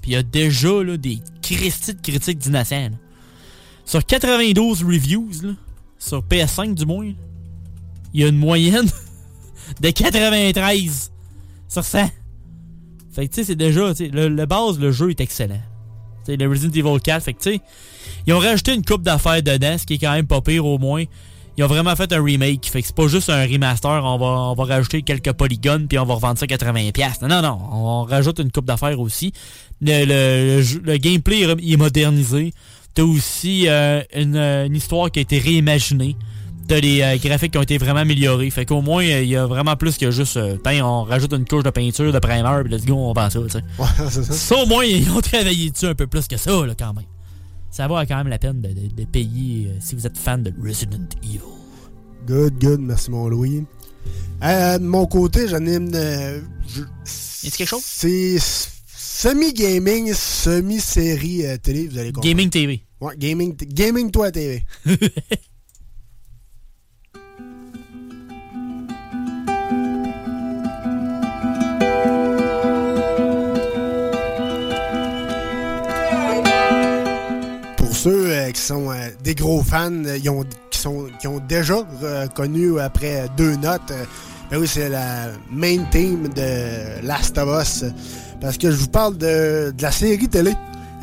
Puis 0.00 0.12
il 0.12 0.14
y 0.14 0.16
a 0.16 0.22
déjà 0.22 0.82
là, 0.82 0.96
des 0.96 1.16
de 1.16 2.00
critiques 2.02 2.38
d'innocents. 2.38 2.90
Sur 3.92 4.06
92 4.06 4.84
reviews, 4.84 5.28
là, 5.42 5.50
sur 5.98 6.22
PS5 6.22 6.72
du 6.72 6.86
moins, 6.86 7.12
il 8.14 8.20
y 8.22 8.24
a 8.24 8.28
une 8.28 8.38
moyenne 8.38 8.86
de 9.82 9.90
93 9.90 11.12
sur 11.68 11.84
100. 11.84 12.10
Fait 13.12 13.28
que 13.28 13.34
tu 13.34 13.40
sais, 13.42 13.44
c'est 13.44 13.54
déjà, 13.54 13.90
tu 13.90 14.06
sais, 14.06 14.08
le, 14.10 14.46
base, 14.46 14.78
le 14.78 14.92
jeu 14.92 15.10
est 15.10 15.20
excellent. 15.20 15.60
Tu 16.24 16.32
sais, 16.32 16.36
le 16.38 16.48
Resident 16.48 16.72
Evil 16.72 17.02
4, 17.02 17.22
fait 17.22 17.34
que 17.34 17.42
tu 17.42 17.50
sais, 17.52 17.60
ils 18.26 18.32
ont 18.32 18.38
rajouté 18.38 18.72
une 18.72 18.82
coupe 18.82 19.02
d'affaires 19.02 19.42
dedans, 19.42 19.76
ce 19.76 19.84
qui 19.84 19.92
est 19.92 19.98
quand 19.98 20.12
même 20.12 20.26
pas 20.26 20.40
pire 20.40 20.64
au 20.64 20.78
moins. 20.78 21.04
Ils 21.58 21.64
ont 21.64 21.66
vraiment 21.68 21.94
fait 21.94 22.10
un 22.14 22.24
remake, 22.24 22.64
fait 22.64 22.80
que 22.80 22.86
c'est 22.86 22.96
pas 22.96 23.08
juste 23.08 23.28
un 23.28 23.44
remaster, 23.44 24.02
on 24.02 24.16
va, 24.16 24.26
on 24.26 24.54
va 24.54 24.64
rajouter 24.64 25.02
quelques 25.02 25.32
polygones 25.32 25.86
puis 25.86 25.98
on 25.98 26.06
va 26.06 26.14
revendre 26.14 26.38
ça 26.38 26.46
80$. 26.46 27.20
Non, 27.20 27.28
non, 27.28 27.42
non, 27.42 27.58
on 27.70 28.04
rajoute 28.04 28.38
une 28.38 28.50
coupe 28.50 28.64
d'affaires 28.64 28.98
aussi. 28.98 29.34
Le, 29.82 30.06
le- 30.06 30.80
le 30.82 30.96
gameplay 30.96 31.40
il 31.60 31.74
est 31.74 31.76
modernisé. 31.76 32.54
T'as 32.94 33.02
aussi 33.02 33.68
euh, 33.68 34.02
une, 34.14 34.36
euh, 34.36 34.66
une 34.66 34.76
histoire 34.76 35.10
qui 35.10 35.18
a 35.18 35.22
été 35.22 35.38
réimaginée. 35.38 36.16
T'as 36.68 36.80
des 36.80 37.00
euh, 37.02 37.16
graphiques 37.16 37.52
qui 37.52 37.58
ont 37.58 37.62
été 37.62 37.76
vraiment 37.78 38.00
améliorés. 38.00 38.48
Fait 38.50 38.64
qu'au 38.66 38.80
moins, 38.82 39.04
euh, 39.04 39.22
il 39.22 39.28
y 39.30 39.36
a 39.36 39.46
vraiment 39.46 39.76
plus 39.76 39.98
que 39.98 40.10
juste, 40.10 40.36
euh, 40.36 40.56
on 40.82 41.02
rajoute 41.04 41.32
une 41.32 41.44
couche 41.44 41.64
de 41.64 41.70
peinture, 41.70 42.12
de 42.12 42.18
primer, 42.18 42.62
puis 42.64 42.72
let's 42.72 42.84
go, 42.86 42.94
on 42.94 43.12
vend 43.12 43.30
ça, 43.30 43.40
tu 43.40 43.48
sais. 43.50 43.58
Ouais, 43.78 43.86
c'est 44.10 44.22
ça. 44.24 44.32
Ça, 44.32 44.56
au 44.62 44.66
moins, 44.66 44.84
ils 44.84 45.10
ont 45.10 45.20
travaillé 45.20 45.70
dessus 45.70 45.86
un 45.86 45.94
peu 45.94 46.06
plus 46.06 46.28
que 46.28 46.36
ça, 46.36 46.50
là, 46.66 46.74
quand 46.78 46.94
même. 46.94 47.04
Ça 47.70 47.88
vaut 47.88 47.96
quand 48.06 48.16
même 48.16 48.28
la 48.28 48.38
peine 48.38 48.60
de, 48.60 48.68
de- 48.68 48.94
de 48.94 49.04
payer 49.06 49.68
euh, 49.70 49.76
si 49.80 49.94
vous 49.94 50.06
êtes 50.06 50.18
fan 50.18 50.42
de 50.42 50.52
Resident 50.62 51.08
Evil. 51.24 51.40
Good, 52.26 52.54
good, 52.62 52.80
merci 52.80 53.10
mon 53.10 53.28
Louis. 53.28 53.64
Euh, 54.44 54.78
de 54.78 54.84
mon 54.84 55.06
côté, 55.06 55.46
une. 55.50 55.90
euh, 55.94 56.40
je- 56.68 56.82
Est-ce 57.46 57.56
quelque 57.56 57.68
chose? 57.68 57.82
C'est 57.84 58.38
semi-gaming, 59.16 60.12
semi-série 60.14 61.46
euh, 61.46 61.56
télé, 61.58 61.86
vous 61.86 61.98
allez 61.98 62.12
comprendre. 62.12 62.28
Gaming 62.28 62.50
TV. 62.50 62.82
Ouais, 63.00 63.14
gaming, 63.16 63.54
gaming 63.56 64.10
toi 64.10 64.30
TV. 64.32 64.64
Pour 77.76 77.94
ceux 77.96 78.26
euh, 78.30 78.50
qui 78.50 78.60
sont 78.60 78.90
euh, 78.90 79.08
des 79.22 79.34
gros 79.34 79.62
fans, 79.62 79.90
ils 80.22 80.30
ont- 80.30 80.44
qui, 80.70 80.78
sont, 80.78 81.06
qui 81.20 81.26
ont 81.26 81.40
déjà 81.40 81.76
reconnu 81.76 82.78
après 82.80 83.26
deux 83.36 83.56
notes, 83.56 83.92
ben 84.50 84.58
oui, 84.58 84.66
c'est 84.68 84.88
la 84.88 85.28
main 85.50 85.84
team 85.90 86.28
de 86.28 87.04
Last 87.06 87.38
of 87.38 87.60
Us. 87.62 87.84
Parce 88.42 88.58
que 88.58 88.70
je 88.72 88.76
vous 88.76 88.88
parle 88.88 89.16
de, 89.16 89.72
de 89.76 89.82
la 89.82 89.92
série 89.92 90.28
télé 90.28 90.52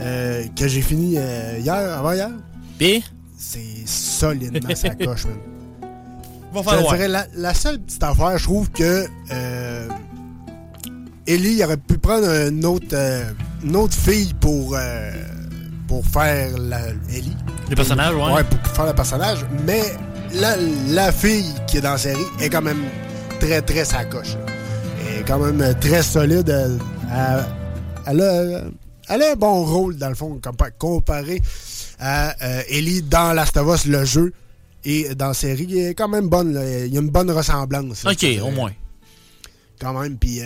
euh, 0.01 0.43
que 0.57 0.67
j'ai 0.67 0.81
fini 0.81 1.15
euh, 1.17 1.57
hier, 1.57 1.73
avant-hier. 1.73 2.29
Puis? 2.77 3.01
C'est 3.37 3.87
solidement 3.87 4.75
sa 4.75 4.89
coche, 4.89 5.25
man. 5.25 5.37
Va 6.63 6.77
Je 6.77 6.83
dirais, 6.95 7.07
la, 7.07 7.25
la 7.35 7.53
seule 7.53 7.79
petite 7.79 8.03
affaire, 8.03 8.37
je 8.37 8.43
trouve 8.43 8.69
que 8.71 9.05
euh, 9.31 9.87
Ellie 11.27 11.63
aurait 11.63 11.77
pu 11.77 11.97
prendre 11.97 12.27
une 12.27 12.65
autre, 12.65 12.97
une 13.63 13.75
autre 13.77 13.93
fille 13.93 14.33
pour, 14.33 14.75
euh, 14.75 15.11
pour 15.87 16.05
faire 16.05 16.57
la, 16.57 16.79
Ellie. 17.13 17.37
Le 17.69 17.75
personnage, 17.75 18.15
ouais. 18.15 18.33
Ouais, 18.33 18.43
pour 18.43 18.59
faire 18.73 18.87
le 18.87 18.93
personnage. 18.93 19.45
Mais 19.65 19.83
la, 20.33 20.57
la 20.89 21.11
fille 21.13 21.53
qui 21.67 21.77
est 21.77 21.81
dans 21.81 21.91
la 21.91 21.97
série 21.99 22.19
est 22.41 22.49
quand 22.49 22.63
même 22.63 22.83
très, 23.39 23.61
très 23.61 23.85
sa 23.85 24.03
coche. 24.03 24.33
là. 24.33 24.45
Elle 25.07 25.19
est 25.21 25.23
quand 25.23 25.39
même 25.39 25.73
très 25.79 26.03
solide. 26.03 26.49
Elle, 27.11 27.45
elle- 28.07 28.21
a, 28.21 28.61
elle 29.09 29.23
a 29.23 29.31
un 29.31 29.35
bon 29.35 29.65
rôle, 29.65 29.95
dans 29.97 30.09
le 30.09 30.15
fond, 30.15 30.39
compa- 30.41 30.71
comparé 30.77 31.41
à 31.99 32.35
euh, 32.45 32.61
Ellie 32.69 33.01
dans 33.01 33.33
Last 33.33 33.57
of 33.57 33.73
Us, 33.75 33.85
le 33.85 34.05
jeu. 34.05 34.33
Et 34.85 35.13
dans 35.15 35.27
la 35.29 35.33
série, 35.33 35.79
elle 35.79 35.87
est 35.89 35.93
quand 35.95 36.07
même 36.07 36.29
bonne. 36.29 36.53
là. 36.53 36.85
Il 36.85 36.93
y 36.93 36.97
a 36.97 37.01
une 37.01 37.09
bonne 37.09 37.29
ressemblance. 37.31 38.05
Ok, 38.05 38.25
au 38.43 38.51
moins. 38.51 38.71
Quand 39.81 39.99
même, 39.99 40.17
puis 40.17 40.39
euh, 40.41 40.45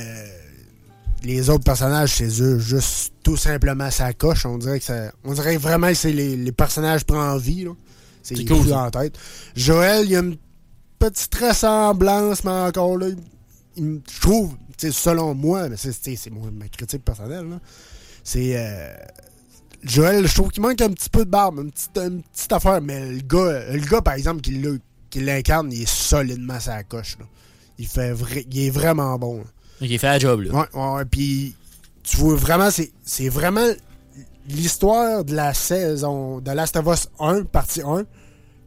les 1.24 1.50
autres 1.50 1.64
personnages, 1.64 2.14
c'est 2.16 2.42
eux, 2.42 2.58
juste 2.60 3.14
tout 3.24 3.38
simplement 3.38 3.90
sa 3.92 4.14
coche. 4.14 4.46
On 4.46 4.58
dirait 4.58 4.80
que 4.80 4.86
ça, 4.86 5.12
on 5.24 5.34
dirait 5.34 5.58
vraiment 5.58 5.88
que 5.88 5.94
c'est 5.96 6.12
les, 6.12 6.36
les 6.36 6.52
personnages 6.52 7.04
prennent 7.04 7.38
vie. 7.38 7.68
C'est 8.24 8.44
cool 8.46 8.68
ça. 8.70 8.86
la 8.86 8.92
tête. 8.92 9.18
Joël, 9.56 10.06
il 10.06 10.12
y 10.12 10.16
a 10.16 10.20
une 10.20 10.38
petite 10.98 11.34
ressemblance, 11.36 12.44
mais 12.44 12.52
encore 12.52 12.98
là, 12.98 13.08
il 13.76 14.02
je 14.12 14.20
trouve, 14.22 14.54
selon 14.92 15.34
moi, 15.36 15.70
mais 15.70 15.78
c'est 15.78 16.30
ma 16.32 16.68
critique 16.68 17.04
personnelle, 17.04 17.60
c'est. 18.24 18.54
euh, 18.58 18.94
Joël, 19.84 20.26
je 20.26 20.34
trouve 20.34 20.50
qu'il 20.50 20.64
manque 20.64 20.80
un 20.82 20.92
petit 20.92 21.10
peu 21.10 21.26
de 21.26 21.30
barbe, 21.30 21.60
une 21.60 21.72
petite, 21.72 21.98
une 21.98 22.22
petite 22.24 22.52
affaire, 22.54 22.82
mais 22.82 23.12
le 23.12 23.20
gars, 23.22 23.66
le 23.74 23.86
gars 23.86 24.02
par 24.02 24.14
exemple, 24.14 24.42
qui 24.42 25.20
l'incarne, 25.20 25.72
il 25.74 25.82
est 25.82 25.90
solidement 25.90 26.60
sa 26.60 26.84
coche. 26.84 27.18
là. 27.20 27.26
Il, 27.78 27.88
fait 27.88 28.14
vrai, 28.14 28.46
il 28.50 28.66
est 28.68 28.70
vraiment 28.70 29.18
bon. 29.20 29.40
là. 29.40 29.44
Il 29.82 30.00
fait 30.00 30.08
la 30.08 30.20
job, 30.20 30.42
là. 30.42 30.54
Ouais, 30.74 30.80
ouais, 30.96 31.06
puis 31.06 31.56
tu 32.04 32.16
vois 32.18 32.36
vraiment, 32.36 32.72
c'est 32.72 32.92
c'est 33.04 33.28
vraiment 33.28 33.68
l'histoire 34.48 35.26
de 35.26 35.36
la 35.36 35.54
saison 35.54 36.40
de 36.40 36.52
Last 36.52 36.76
of 36.78 36.86
Us 36.88 37.10
1, 37.20 37.44
partie 37.44 37.82
1, 37.82 38.04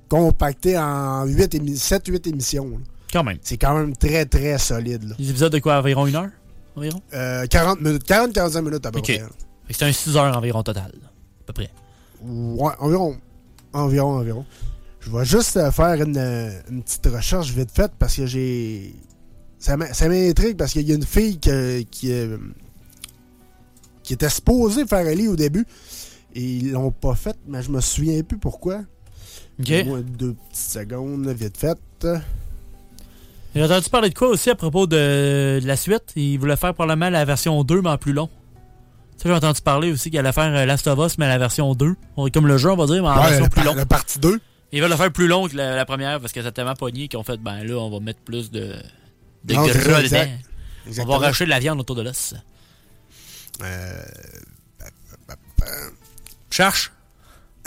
compactée 0.08 0.76
en 0.76 1.26
7-8 1.26 2.28
émissions. 2.28 2.68
là. 2.68 2.78
Quand 3.16 3.24
même. 3.24 3.38
C'est 3.42 3.56
quand 3.56 3.74
même 3.74 3.96
très, 3.96 4.26
très 4.26 4.58
solide. 4.58 5.04
là. 5.04 5.14
Les 5.18 5.30
épisodes 5.30 5.52
de 5.52 5.58
quoi, 5.58 5.78
environ 5.78 6.06
une 6.06 6.16
heure? 6.16 6.28
Environ? 6.76 7.00
Euh, 7.14 7.46
40 7.46 7.80
minutes, 7.80 8.06
40-45 8.06 8.60
minutes 8.62 8.84
à 8.86 8.90
peu 8.90 9.00
près. 9.00 9.18
que 9.18 9.24
c'est 9.70 9.84
un 9.84 9.92
6 9.92 10.16
heures 10.18 10.36
environ 10.36 10.62
total. 10.62 10.92
À 11.02 11.44
peu 11.46 11.52
près. 11.54 11.70
Ouais, 12.22 12.72
environ. 12.78 13.16
Environ, 13.72 14.18
environ. 14.18 14.44
Je 15.00 15.10
vais 15.10 15.24
juste 15.24 15.56
euh, 15.56 15.70
faire 15.70 15.94
une, 16.02 16.16
euh, 16.18 16.50
une 16.70 16.82
petite 16.82 17.06
recherche 17.06 17.50
vite 17.52 17.70
faite 17.70 17.92
parce 17.98 18.16
que 18.16 18.26
j'ai. 18.26 18.94
Ça 19.58 19.76
m'intrigue 19.78 20.56
parce 20.58 20.72
qu'il 20.72 20.86
y 20.86 20.92
a 20.92 20.94
une 20.96 21.06
fille 21.06 21.38
que- 21.40 21.80
qui, 21.82 22.12
euh, 22.12 22.36
qui 24.02 24.12
était 24.12 24.28
supposée 24.28 24.86
faire 24.86 25.06
Ellie 25.06 25.28
au 25.28 25.36
début 25.36 25.64
et 26.34 26.42
ils 26.42 26.72
l'ont 26.72 26.90
pas 26.90 27.14
faite, 27.14 27.38
mais 27.48 27.62
je 27.62 27.70
me 27.70 27.80
souviens 27.80 28.22
plus 28.22 28.36
pourquoi. 28.38 28.82
Ok. 29.58 29.72
Deux 30.18 30.34
petites 30.34 30.56
secondes, 30.72 31.26
vite 31.28 31.56
fait. 31.56 31.78
J'ai 33.56 33.64
entendu 33.64 33.88
parler 33.90 34.10
de 34.10 34.14
quoi 34.14 34.28
aussi 34.28 34.50
à 34.50 34.54
propos 34.54 34.86
de, 34.86 35.58
de 35.62 35.66
la 35.66 35.76
suite? 35.76 36.12
Il 36.14 36.38
voulait 36.38 36.56
faire 36.56 36.74
probablement 36.74 37.08
la 37.10 37.24
version 37.24 37.64
2, 37.64 37.80
mais 37.82 37.88
en 37.90 37.96
plus 37.98 38.12
long. 38.12 38.28
Tu 39.16 39.22
sais, 39.22 39.28
j'ai 39.30 39.34
entendu 39.34 39.62
parler 39.62 39.90
aussi 39.92 40.10
qu'il 40.10 40.18
allait 40.18 40.32
faire 40.32 40.54
euh, 40.54 40.66
Last 40.66 40.86
of 40.88 40.98
Us, 40.98 41.16
mais 41.16 41.26
la 41.26 41.38
version 41.38 41.74
2. 41.74 41.94
On- 42.18 42.28
Comme 42.28 42.46
le 42.46 42.58
jeu, 42.58 42.70
on 42.70 42.76
va 42.76 42.84
dire, 42.86 43.02
mais 43.02 43.08
en 43.08 43.16
Ouais, 43.16 43.22
version 43.30 43.44
la, 43.44 43.48
plus 43.48 43.64
la 43.76 43.86
partie 43.86 44.18
2. 44.18 44.40
Ils 44.72 44.82
veulent 44.82 44.90
le 44.90 44.96
faire 44.96 45.10
plus 45.10 45.26
long 45.26 45.48
que 45.48 45.56
la, 45.56 45.74
la 45.74 45.84
première 45.86 46.20
parce 46.20 46.32
que 46.34 46.42
ça 46.42 46.48
a 46.48 46.52
tellement 46.52 46.74
pogné 46.74 47.08
qu'ils 47.08 47.18
ont 47.18 47.22
fait, 47.22 47.38
ben 47.38 47.64
là, 47.64 47.76
on 47.76 47.88
va 47.90 47.98
mettre 48.00 48.20
plus 48.20 48.50
de, 48.50 48.74
de 49.44 49.54
Non, 49.54 49.66
c'est 49.68 49.80
ça, 49.80 49.88
gras 49.88 50.00
exact. 50.02 50.30
dedans. 50.86 51.02
On 51.02 51.06
va 51.06 51.18
racheter 51.26 51.44
de 51.46 51.50
la 51.50 51.58
viande 51.60 51.80
autour 51.80 51.96
de 51.96 52.02
l'os. 52.02 52.34
Euh, 53.62 54.02
Cherche. 56.50 56.92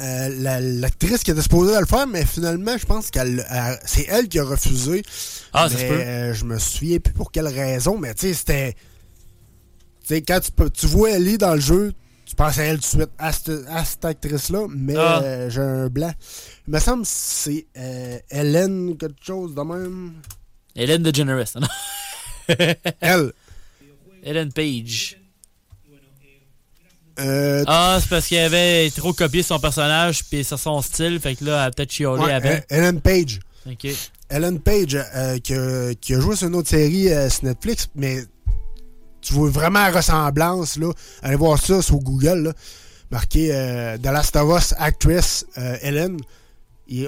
Euh, 0.01 0.29
la- 0.39 0.61
L'actrice 0.61 1.23
qui 1.23 1.31
était 1.31 1.41
supposée 1.41 1.77
le 1.79 1.85
faire, 1.85 2.07
mais 2.07 2.25
finalement, 2.25 2.77
je 2.77 2.85
pense 2.85 3.11
qu'elle 3.11 3.45
elle- 3.49 3.79
c'est 3.85 4.05
elle 4.09 4.27
qui 4.29 4.39
a 4.39 4.43
refusé. 4.45 5.03
Ah, 5.53 5.67
ça 5.69 5.75
Mais, 5.75 5.81
se 5.81 5.87
peut. 5.87 5.99
euh, 5.99 6.33
je 6.33 6.45
me 6.45 6.57
souviens 6.57 6.99
plus 6.99 7.13
pour 7.13 7.31
quelle 7.31 7.47
raison, 7.47 7.97
mais 7.97 8.13
tu 8.13 8.27
sais, 8.27 8.33
c'était. 8.33 8.73
Tu 10.07 10.15
sais, 10.15 10.21
quand 10.21 10.39
tu, 10.39 10.51
peux- 10.51 10.69
tu 10.69 10.87
vois 10.87 11.11
Ellie 11.11 11.37
dans 11.37 11.53
le 11.55 11.59
jeu, 11.59 11.93
tu 12.25 12.33
penses 12.35 12.57
à 12.59 12.63
elle 12.63 12.77
tout 12.77 12.81
de 12.97 13.01
suite, 13.03 13.09
à 13.17 13.33
cette, 13.33 13.51
à 13.69 13.83
cette 13.83 14.05
actrice-là, 14.05 14.67
mais 14.69 14.95
Ah. 14.97 15.21
euh, 15.21 15.49
j'ai 15.49 15.61
un 15.61 15.89
blanc. 15.89 16.13
Il 16.67 16.73
me 16.73 16.79
semble 16.79 17.03
que 17.03 17.09
c'est 17.11 17.67
Hélène, 18.31 18.95
quelque 18.97 19.23
chose 19.25 19.53
de 19.53 19.61
même. 19.61 20.13
Hélène 20.75 21.03
DeGeneres. 21.03 21.45
non? 21.59 21.67
Elle. 23.01 23.33
Hélène 24.23 24.51
Page. 24.53 25.18
Euh, 27.19 27.63
Ah, 27.67 27.97
c'est 28.01 28.09
parce 28.09 28.27
qu'il 28.27 28.37
avait 28.37 28.89
trop 28.91 29.13
copié 29.13 29.43
son 29.43 29.59
personnage 29.59 30.23
puis 30.25 30.43
sur 30.43 30.57
son 30.59 30.81
style, 30.81 31.19
fait 31.19 31.35
que 31.35 31.45
là, 31.45 31.61
elle 31.61 31.67
a 31.67 31.71
peut-être 31.71 31.91
chiolé 31.91 32.23
ouais, 32.23 32.39
euh, 32.45 32.59
Hélène 32.69 33.01
Page. 33.01 33.39
Ok. 33.69 33.87
Ellen 34.29 34.59
Page, 34.59 34.95
euh, 35.15 35.37
qui, 35.39 35.53
a, 35.53 35.93
qui 35.95 36.13
a 36.13 36.19
joué 36.19 36.35
sur 36.35 36.47
une 36.47 36.55
autre 36.55 36.69
série 36.69 37.09
euh, 37.11 37.29
sur 37.29 37.45
Netflix, 37.45 37.89
mais 37.95 38.23
tu 39.21 39.33
vois 39.33 39.49
vraiment 39.49 39.79
la 39.79 39.91
ressemblance. 39.91 40.77
Là. 40.77 40.91
Allez 41.23 41.35
voir 41.35 41.59
ça 41.59 41.81
sur 41.81 41.97
Google. 41.97 42.43
Là. 42.43 42.53
Marqué 43.11 43.49
The 44.01 44.05
Last 44.05 44.35
of 44.35 44.57
Us 44.57 44.73
Actress 44.77 45.45
Ellen. 45.81 46.17
Et 46.87 47.07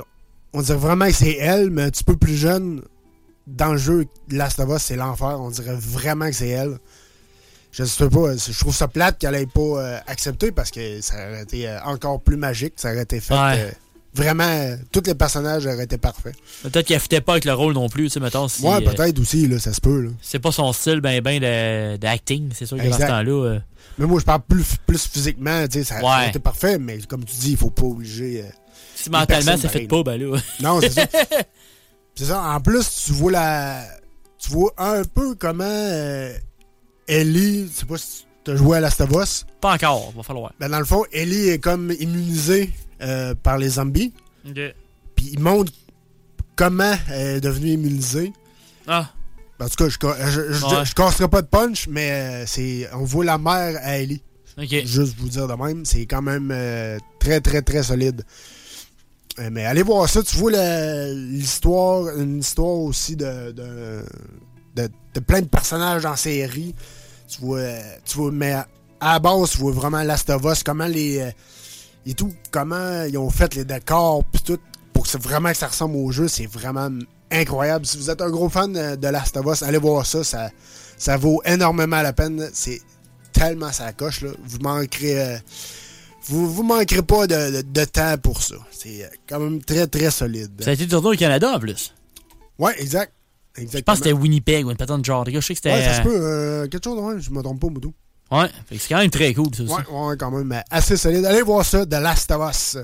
on 0.51 0.61
dirait 0.61 0.77
vraiment 0.77 1.05
que 1.05 1.13
c'est 1.13 1.37
elle, 1.37 1.69
mais 1.69 1.83
un 1.83 1.89
petit 1.89 2.03
peu 2.03 2.15
plus 2.17 2.35
jeune. 2.35 2.81
Dans 3.47 3.71
le 3.73 3.77
jeu, 3.77 4.05
The 4.29 4.33
Last 4.33 4.59
of 4.59 4.69
Us, 4.75 4.81
c'est 4.83 4.95
l'enfer. 4.95 5.39
On 5.39 5.51
dirait 5.51 5.75
vraiment 5.77 6.25
que 6.25 6.35
c'est 6.35 6.49
elle. 6.49 6.79
Je 7.71 7.83
sais 7.85 8.09
pas. 8.09 8.35
Je 8.35 8.59
trouve 8.59 8.75
ça 8.75 8.87
plate 8.87 9.17
qu'elle 9.17 9.35
ait 9.35 9.45
pas 9.45 9.61
euh, 9.61 9.97
accepté 10.07 10.51
parce 10.51 10.71
que 10.71 10.99
ça 11.01 11.15
aurait 11.29 11.43
été 11.43 11.67
euh, 11.67 11.79
encore 11.85 12.19
plus 12.21 12.35
magique. 12.37 12.73
Ça 12.75 12.91
aurait 12.91 13.03
été 13.03 13.19
fait. 13.21 13.33
Ouais. 13.33 13.59
euh, 13.59 13.71
vraiment, 14.13 14.43
euh, 14.43 14.75
tous 14.91 15.03
les 15.05 15.15
personnages 15.15 15.65
auraient 15.65 15.85
été 15.85 15.97
parfaits. 15.97 16.35
Peut-être 16.63 16.85
qu'elle 16.85 16.99
fitait 16.99 17.21
pas 17.21 17.31
avec 17.33 17.45
le 17.45 17.53
rôle 17.53 17.73
non 17.73 17.87
plus, 17.87 18.03
tu 18.05 18.09
sais, 18.09 18.19
mettons. 18.19 18.49
Si, 18.49 18.61
ouais, 18.63 18.85
euh, 18.85 18.91
peut-être 18.91 19.17
aussi, 19.19 19.47
là, 19.47 19.57
ça 19.57 19.71
se 19.71 19.79
peut. 19.79 20.11
C'est 20.21 20.39
pas 20.39 20.51
son 20.51 20.73
style, 20.73 20.99
ben, 20.99 21.21
ben, 21.21 21.97
d'acting, 21.97 22.49
c'est 22.53 22.65
sûr 22.65 22.77
que 22.77 22.83
dans 22.89 22.91
ce 22.97 23.01
temps-là. 23.07 23.45
euh, 23.45 23.59
Mais 23.97 24.05
moi, 24.05 24.19
je 24.19 24.25
parle 24.25 24.41
plus, 24.41 24.65
plus 24.85 25.07
physiquement. 25.07 25.65
tu 25.67 25.79
sais, 25.79 25.83
Ça 25.85 25.95
Ouais. 25.99 26.03
aurait 26.03 26.29
été 26.29 26.39
parfait, 26.39 26.77
mais 26.77 26.99
comme 27.03 27.23
tu 27.23 27.35
dis, 27.37 27.51
il 27.51 27.57
faut 27.57 27.69
pas 27.69 27.83
obliger. 27.83 28.41
euh, 28.45 28.49
si 28.95 29.09
mentalement 29.09 29.55
ça 29.57 29.69
fait 29.69 29.87
pas, 29.87 30.03
ben 30.03 30.21
là. 30.21 30.37
Non, 30.61 30.79
c'est 30.81 30.91
ça. 30.91 31.05
c'est 32.15 32.25
ça. 32.25 32.41
En 32.43 32.59
plus, 32.59 32.85
tu 33.05 33.13
vois 33.13 33.31
la. 33.31 33.83
Tu 34.39 34.49
vois 34.49 34.73
un 34.77 35.03
peu 35.03 35.35
comment 35.35 35.63
euh, 35.65 36.33
Ellie. 37.07 37.67
Je 37.67 37.79
sais 37.79 37.85
pas 37.85 37.97
si 37.97 38.25
tu 38.43 38.51
as 38.51 38.55
joué 38.55 38.77
à 38.77 38.79
Last 38.79 39.01
of 39.01 39.09
Us. 39.11 39.45
Pas 39.59 39.73
encore, 39.75 40.11
va 40.15 40.23
falloir. 40.23 40.53
Ben, 40.59 40.69
dans 40.69 40.79
le 40.79 40.85
fond, 40.85 41.03
Ellie 41.11 41.49
est 41.49 41.59
comme 41.59 41.91
immunisée 41.99 42.71
euh, 43.01 43.35
par 43.35 43.57
les 43.57 43.69
zombies. 43.69 44.13
Ok. 44.47 44.59
Puis 45.15 45.29
il 45.33 45.39
montre 45.39 45.71
comment 46.55 46.95
elle 47.09 47.37
est 47.37 47.41
devenue 47.41 47.71
immunisée. 47.73 48.33
Ah. 48.87 49.09
En 49.59 49.67
tout 49.69 49.75
cas, 49.75 49.89
je, 49.89 50.31
je, 50.31 50.53
je, 50.53 50.65
Ouais. 50.65 50.85
je 50.85 50.95
casserai 50.95 51.27
pas 51.27 51.43
de 51.43 51.47
punch, 51.47 51.87
mais 51.87 52.11
euh, 52.11 52.43
c'est 52.47 52.89
on 52.93 53.03
voit 53.03 53.25
la 53.25 53.37
mère 53.37 53.79
à 53.83 53.99
Ellie. 53.99 54.21
Ok. 54.57 54.69
Juste 54.85 55.15
vous 55.17 55.29
dire 55.29 55.47
de 55.47 55.53
même, 55.53 55.85
c'est 55.85 56.05
quand 56.07 56.21
même 56.23 56.49
euh, 56.51 56.97
très, 57.19 57.41
très, 57.41 57.61
très 57.61 57.83
solide. 57.83 58.23
Euh, 59.39 59.49
mais 59.51 59.65
allez 59.65 59.83
voir 59.83 60.09
ça, 60.09 60.21
tu 60.23 60.35
vois 60.37 60.51
l'histoire, 61.13 62.17
une 62.17 62.39
histoire 62.39 62.67
aussi 62.79 63.15
de, 63.15 63.51
de, 63.51 64.03
de, 64.75 64.89
de 65.13 65.19
plein 65.19 65.41
de 65.41 65.47
personnages 65.47 66.05
en 66.05 66.15
série. 66.15 66.73
Tu 67.27 67.41
vois, 67.41 67.59
euh, 67.59 67.81
tu 68.05 68.17
vois, 68.17 68.31
mais 68.31 68.51
à 68.53 68.67
la 69.13 69.19
base, 69.19 69.51
tu 69.51 69.57
vois 69.59 69.71
vraiment 69.71 70.03
Last 70.03 70.29
of 70.29 70.43
Us, 70.45 70.63
comment 70.63 70.85
les. 70.87 71.19
euh, 71.19 71.31
et 72.05 72.13
tout, 72.13 72.33
comment 72.51 73.03
ils 73.03 73.17
ont 73.17 73.29
fait 73.29 73.53
les 73.55 73.63
décors, 73.65 74.23
puis 74.31 74.41
tout, 74.41 74.57
pour 74.93 75.03
que 75.03 75.09
c'est 75.09 75.21
vraiment 75.21 75.49
que 75.51 75.57
ça 75.57 75.67
ressemble 75.67 75.95
au 75.97 76.11
jeu, 76.11 76.27
c'est 76.27 76.47
vraiment 76.47 76.89
incroyable. 77.31 77.85
Si 77.85 77.97
vous 77.97 78.09
êtes 78.09 78.21
un 78.21 78.29
gros 78.29 78.49
fan 78.49 78.73
de, 78.73 78.95
de 78.95 79.07
Last 79.07 79.37
of 79.37 79.45
Us, 79.45 79.61
allez 79.63 79.77
voir 79.77 80.05
ça, 80.05 80.23
ça, 80.23 80.49
ça 80.97 81.15
vaut 81.17 81.41
énormément 81.45 82.01
la 82.01 82.11
peine. 82.11 82.49
C'est 82.53 82.81
tellement 83.31 83.71
ça 83.71 83.93
coche, 83.93 84.21
là. 84.21 84.31
Vous 84.43 84.57
manquerez. 84.59 85.21
euh, 85.21 85.37
vous, 86.25 86.51
vous 86.51 86.63
manquerez 86.63 87.01
pas 87.03 87.25
de, 87.27 87.61
de- 87.61 87.61
de 87.61 87.85
temps 87.85 88.17
pour 88.17 88.41
ça. 88.43 88.55
C'est 88.71 89.03
euh, 89.03 89.07
quand 89.29 89.39
même 89.39 89.63
très 89.63 89.87
très 89.87 90.11
solide. 90.11 90.61
Ça 90.63 90.71
a 90.71 90.73
été 90.73 90.87
tourné 90.87 91.09
au 91.15 91.17
Canada 91.17 91.51
en 91.55 91.59
plus. 91.59 91.93
Ouais, 92.59 92.73
exact. 92.81 93.13
Je 93.57 93.79
pense 93.79 93.99
que 93.99 94.05
c'était 94.05 94.13
Winnipeg 94.13 94.65
ou 94.65 94.71
une 94.71 94.77
patente 94.77 95.01
de 95.01 95.05
genre. 95.05 95.25
Je 95.27 95.39
sais 95.39 95.53
que 95.53 95.57
c'était. 95.57 95.73
Ouais, 95.73 95.83
ça 95.83 95.95
se 95.95 95.99
euh, 96.01 96.03
peut. 96.03 96.19
euh, 96.21 96.67
quelque 96.67 96.83
chose 96.83 96.97
de 96.97 97.01
même, 97.01 97.19
je 97.19 97.31
me 97.31 97.41
trompe 97.41 97.59
pas, 97.59 97.67
Moudou. 97.67 97.93
Ouais, 98.31 98.49
c'est 98.69 98.87
quand 98.87 98.99
même 98.99 99.09
très 99.09 99.33
cool, 99.33 99.53
ça 99.53 99.63
aussi. 99.63 99.73
Ouais, 99.73 99.83
ouais, 99.91 100.17
quand 100.17 100.31
même. 100.31 100.45
mais 100.45 100.63
Assez 100.69 100.95
solide. 100.95 101.25
Allez 101.25 101.41
voir 101.41 101.65
ça, 101.65 101.85
The 101.85 101.95
Last 101.95 102.31
of 102.31 102.49
Us. 102.49 102.77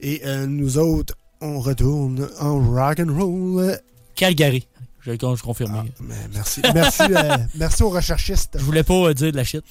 Et 0.00 0.20
euh, 0.26 0.46
nous 0.46 0.76
autres, 0.76 1.14
on 1.40 1.58
retourne 1.60 2.28
en 2.38 2.60
rock 2.60 3.00
and 3.00 3.16
roll. 3.18 3.78
Calgary. 4.14 4.66
Je, 5.00 5.12
je 5.12 5.42
confirme. 5.42 5.86
merci. 6.32 6.60
Merci, 6.74 7.02
euh, 7.10 7.36
merci 7.56 7.82
aux 7.82 7.88
recherchistes. 7.88 8.56
Je 8.58 8.62
voulais 8.64 8.84
pas 8.84 9.14
dire 9.14 9.32
de 9.32 9.36
la 9.36 9.44
shit. 9.44 9.64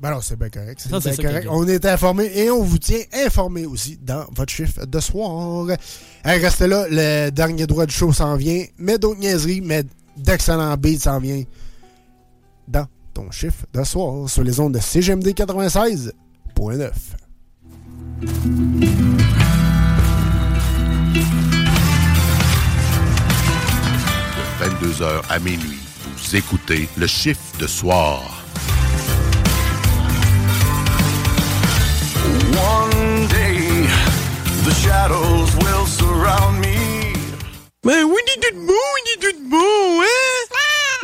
Ben 0.00 0.12
non, 0.12 0.20
c'est 0.20 0.36
bien 0.36 0.48
correct. 0.48 0.80
C'est 0.80 0.90
Ça, 0.90 1.00
c'est 1.00 1.16
bien 1.18 1.28
correct. 1.28 1.48
On 1.50 1.66
est 1.66 1.84
informé 1.84 2.30
et 2.32 2.50
on 2.50 2.62
vous 2.62 2.78
tient 2.78 3.00
informé 3.12 3.66
aussi 3.66 3.98
dans 4.00 4.24
votre 4.32 4.52
chiffre 4.52 4.86
de 4.86 5.00
soir. 5.00 5.66
Hey, 6.24 6.40
restez 6.40 6.68
là, 6.68 6.86
le 6.88 7.30
dernier 7.30 7.66
droit 7.66 7.84
du 7.84 7.92
show 7.94 8.12
s'en 8.12 8.36
vient. 8.36 8.64
Mais 8.78 8.98
d'autres 8.98 9.18
niaiseries, 9.18 9.60
mais 9.60 9.82
d'excellents 10.16 10.76
beats 10.76 11.00
s'en 11.00 11.18
vient 11.18 11.42
dans 12.68 12.86
ton 13.12 13.30
chiffre 13.32 13.66
de 13.72 13.82
soir 13.82 14.28
sur 14.28 14.44
les 14.44 14.60
ondes 14.60 14.74
de 14.74 14.78
CGMD 14.78 15.28
96.9. 15.28 16.90
22h 24.60 25.22
à 25.28 25.38
minuit, 25.38 25.78
vous 26.16 26.36
écoutez 26.36 26.88
le 26.96 27.06
chiffre 27.06 27.40
de 27.60 27.66
soir. 27.66 28.37
Shadows 34.88 35.52
will 35.60 35.84
surround 35.86 36.64
me. 36.64 37.12
Ben 37.84 38.04
oui, 38.04 38.20
il 38.24 38.30
est 38.32 38.40
tout 38.40 38.56
beau, 38.66 38.88
il 39.00 39.08
est 39.12 39.20
tout 39.20 39.38
beau, 39.50 40.00
hein? 40.00 40.40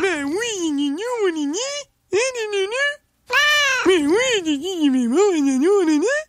Ben 0.01 0.19
oui, 0.25 0.49
il 0.57 0.69
est 0.69 0.73
mignon, 0.73 1.15
il 1.27 1.37
est 1.37 1.45
mignon. 1.45 1.61
Hein, 2.13 2.29
il 2.33 2.37
est 2.41 2.49
mignon. 2.55 2.89
Ben 3.85 4.01
oui, 4.09 4.27
il 4.39 4.47
est 4.49 4.57
mignon, 4.57 4.81
il 4.81 5.03
est 5.03 5.07
beau, 5.07 5.25
il 5.33 5.37
est 5.37 5.41
mignon, 5.41 5.75
il 5.83 5.89
est 5.89 6.01
mignon. 6.01 6.25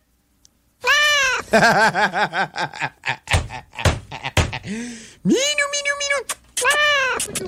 Minou, 5.25 5.67
minou, 5.73 5.95
minou. 6.01 6.21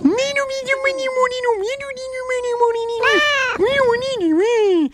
Minou, 0.04 0.46
minou, 0.52 0.78
minou, 0.86 1.14
minou, 1.22 1.54
minou, 1.62 1.90
minou, 1.90 1.98
minou, 2.00 2.50
minou, 2.50 2.70
minou, 2.74 2.98
minou, 3.60 3.94
minou, 4.02 4.32
minou. 4.38 4.90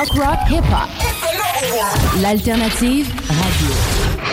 Talk 0.00 0.14
rock 0.14 0.48
hip 0.48 0.64
hop. 0.64 0.88
L'alternative 2.22 3.06
radio. 3.28 4.29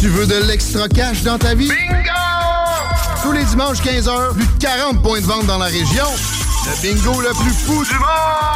Tu 0.00 0.08
veux 0.08 0.26
de 0.26 0.46
l'extra 0.48 0.88
cash 0.88 1.22
dans 1.22 1.38
ta 1.38 1.54
vie? 1.54 1.68
Bingo! 1.68 2.10
Tous 3.22 3.30
les 3.30 3.44
dimanches 3.44 3.80
15h, 3.82 4.34
plus 4.34 4.46
de 4.46 4.58
40 4.58 5.02
points 5.02 5.20
de 5.20 5.26
vente 5.26 5.46
dans 5.46 5.58
la 5.58 5.66
région. 5.66 6.06
Le 6.66 6.82
bingo 6.82 7.20
le 7.20 7.30
plus 7.40 7.52
fou 7.52 7.84
du 7.84 7.94
monde! 7.98 8.53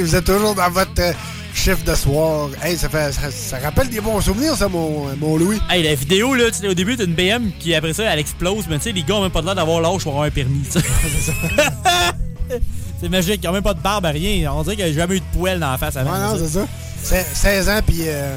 vous 0.00 0.16
êtes 0.16 0.24
toujours 0.24 0.54
dans 0.54 0.70
votre 0.70 1.00
euh, 1.00 1.12
chiffre 1.54 1.84
de 1.84 1.94
soir. 1.94 2.48
Hey, 2.62 2.76
ça, 2.76 2.88
fait, 2.88 3.12
ça, 3.12 3.58
rappelle 3.58 3.88
des 3.88 4.00
bons 4.00 4.20
souvenirs, 4.20 4.56
ça, 4.56 4.68
mon, 4.68 5.08
euh, 5.08 5.14
mon 5.18 5.36
Louis. 5.36 5.60
Hey, 5.70 5.82
la 5.82 5.94
vidéo, 5.94 6.34
là, 6.34 6.44
au 6.68 6.74
début, 6.74 6.96
t'as 6.96 7.04
une 7.04 7.14
BM 7.14 7.50
qui, 7.58 7.74
après 7.74 7.92
ça, 7.92 8.04
elle 8.04 8.18
explose. 8.18 8.66
Mais 8.68 8.78
tu 8.78 8.84
sais, 8.84 8.92
les 8.92 9.02
gars 9.02 9.16
ont 9.16 9.22
même 9.22 9.30
pas 9.30 9.42
l'air 9.42 9.54
d'avoir 9.54 9.80
l'âge 9.80 10.02
pour 10.02 10.12
avoir 10.12 10.26
un 10.26 10.30
permis. 10.30 10.64
c'est 13.00 13.08
magique. 13.08 13.40
Ils 13.42 13.48
ont 13.48 13.52
même 13.52 13.62
pas 13.62 13.74
de 13.74 13.80
barbe, 13.80 14.06
à 14.06 14.10
rien. 14.10 14.52
On 14.52 14.62
dirait 14.62 14.76
qu'il 14.76 14.84
n'y 14.86 14.92
a 14.92 14.94
jamais 14.94 15.16
eu 15.16 15.20
de 15.20 15.38
poêle 15.38 15.60
dans 15.60 15.70
la 15.70 15.78
face 15.78 15.96
avant. 15.96 16.12
Ouais, 16.12 16.18
non, 16.18 16.36
c'est 16.38 16.48
ça. 16.48 16.66
16 17.34 17.68
ans, 17.68 17.80
puis 17.86 18.02
euh, 18.06 18.34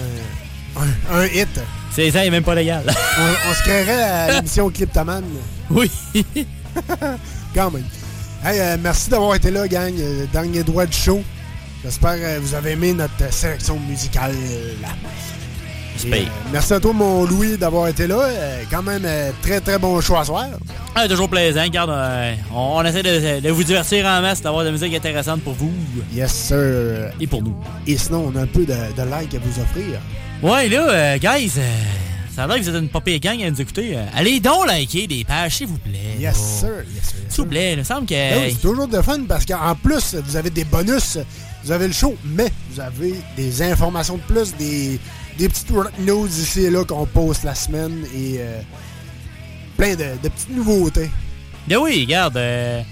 un, 1.11 1.26
hit. 1.26 1.60
16 1.95 2.18
ans, 2.18 2.19
il 2.22 2.27
est 2.27 2.32
même 2.32 2.44
pas 2.44 2.56
légal. 2.56 2.84
on, 2.88 3.53
se 3.53 3.61
créerait 3.61 4.03
à 4.03 4.32
l'émission 4.34 4.69
Cliptoman. 4.69 5.23
Oui. 5.69 5.90
Quand. 7.53 7.72
Hey, 8.44 8.77
merci 8.82 9.10
d'avoir 9.10 9.36
été 9.36 9.52
là, 9.52 9.68
gang. 9.68 9.94
Dernier 10.34 10.64
droit 10.64 10.86
du 10.86 10.98
show. 10.98 11.23
J'espère 11.86 12.16
que 12.16 12.40
vous 12.40 12.56
avez 12.56 12.72
aimé 12.72 12.94
notre 12.94 13.32
sélection 13.32 13.80
musicale. 13.80 14.34
Et, 14.34 16.07
euh, 16.12 16.24
merci 16.52 16.74
à 16.74 16.80
toi, 16.80 16.94
mon 16.94 17.26
Louis, 17.26 17.57
d'avoir 17.57 17.88
été 17.90 18.07
là. 18.07 18.22
Euh, 18.22 18.64
quand 18.72 18.82
même, 18.82 19.03
euh, 19.06 19.30
très, 19.44 19.62
très 19.62 19.78
bon 19.78 20.02
choix 20.02 20.22
à 20.22 20.26
soir. 20.26 20.48
Ah, 20.95 21.07
toujours 21.07 21.30
plaisant. 21.30 21.62
Regarde, 21.62 21.94
on, 22.52 22.84
essaie 22.84 23.03
de, 23.03 23.49
vous 23.52 23.64
divertir 23.64 24.03
en 24.07 24.20
masse, 24.20 24.41
d'avoir 24.41 24.64
de 24.64 24.70
la 24.70 24.72
musique 24.72 24.95
intéressante 24.95 25.41
pour 25.44 25.53
vous. 25.53 25.72
Yes, 26.12 26.34
sir. 26.34 27.12
Et 27.20 27.28
pour 27.28 27.44
nous. 27.44 27.56
Et 27.86 27.98
sinon, 27.98 28.32
on 28.34 28.40
a 28.40 28.41
un 28.41 28.48
peu 28.48 28.66
de, 28.66 29.03
like 29.07 29.36
à 29.36 29.38
vous 29.38 29.62
offrir. 29.62 30.02
Ouais, 30.41 30.68
là, 30.68 31.20
guys, 31.20 31.52
ça 32.36 32.45
a 32.45 32.48
l'air 32.48 32.57
que 32.57 32.64
vous 32.64 32.70
êtes 32.70 32.82
une 32.82 32.90
popée 32.90 33.20
gang 33.20 33.40
à 33.44 33.52
nous 33.52 33.62
écouter. 33.62 33.95
allez 34.16 34.40
donc 34.40 34.66
liker 34.66 35.06
des 35.06 35.24
pages, 35.24 35.57
s'il 35.57 35.68
vous 35.68 35.78
plaît. 35.78 36.18
Yes, 36.20 36.36
sir. 36.36 36.84
Yes, 36.95 37.03
sir. 37.03 37.16
S'il 37.30 37.44
vous 37.44 37.49
plaît, 37.49 37.74
il 37.74 37.80
me 37.80 37.84
semble 37.84 38.07
que... 38.07 38.14
Ben 38.16 38.49
c'est 38.49 38.62
toujours 38.62 38.88
de 38.88 39.02
fun 39.03 39.20
parce 39.28 39.45
qu'en 39.45 39.76
plus, 39.76 40.16
vous 40.16 40.36
avez 40.36 40.49
des 40.49 40.64
bonus 40.64 41.20
vous 41.66 41.72
avez 41.72 41.88
le 41.88 41.94
show, 41.94 42.16
mais 42.24 42.52
vous 42.70 42.80
avez 42.80 43.16
des 43.36 43.64
informations 43.64 44.18
de 44.18 44.22
plus, 44.22 44.56
des, 44.56 45.00
des 45.36 45.50
petites 45.50 45.72
news 46.00 46.28
ici 46.28 46.66
et 46.66 46.70
là 46.70 46.86
qu'on 46.86 47.08
poste 47.08 47.44
la 47.44 47.56
semaine 47.56 48.06
et 48.16 48.36
euh, 48.38 48.62
plein 49.76 49.96
de, 49.96 50.06
de 50.22 50.30
petites 50.30 50.52
nouveautés. 50.52 51.10
Ben 51.68 51.78
oui, 51.78 52.04
regarde, 52.06 52.38
euh, 52.38 52.84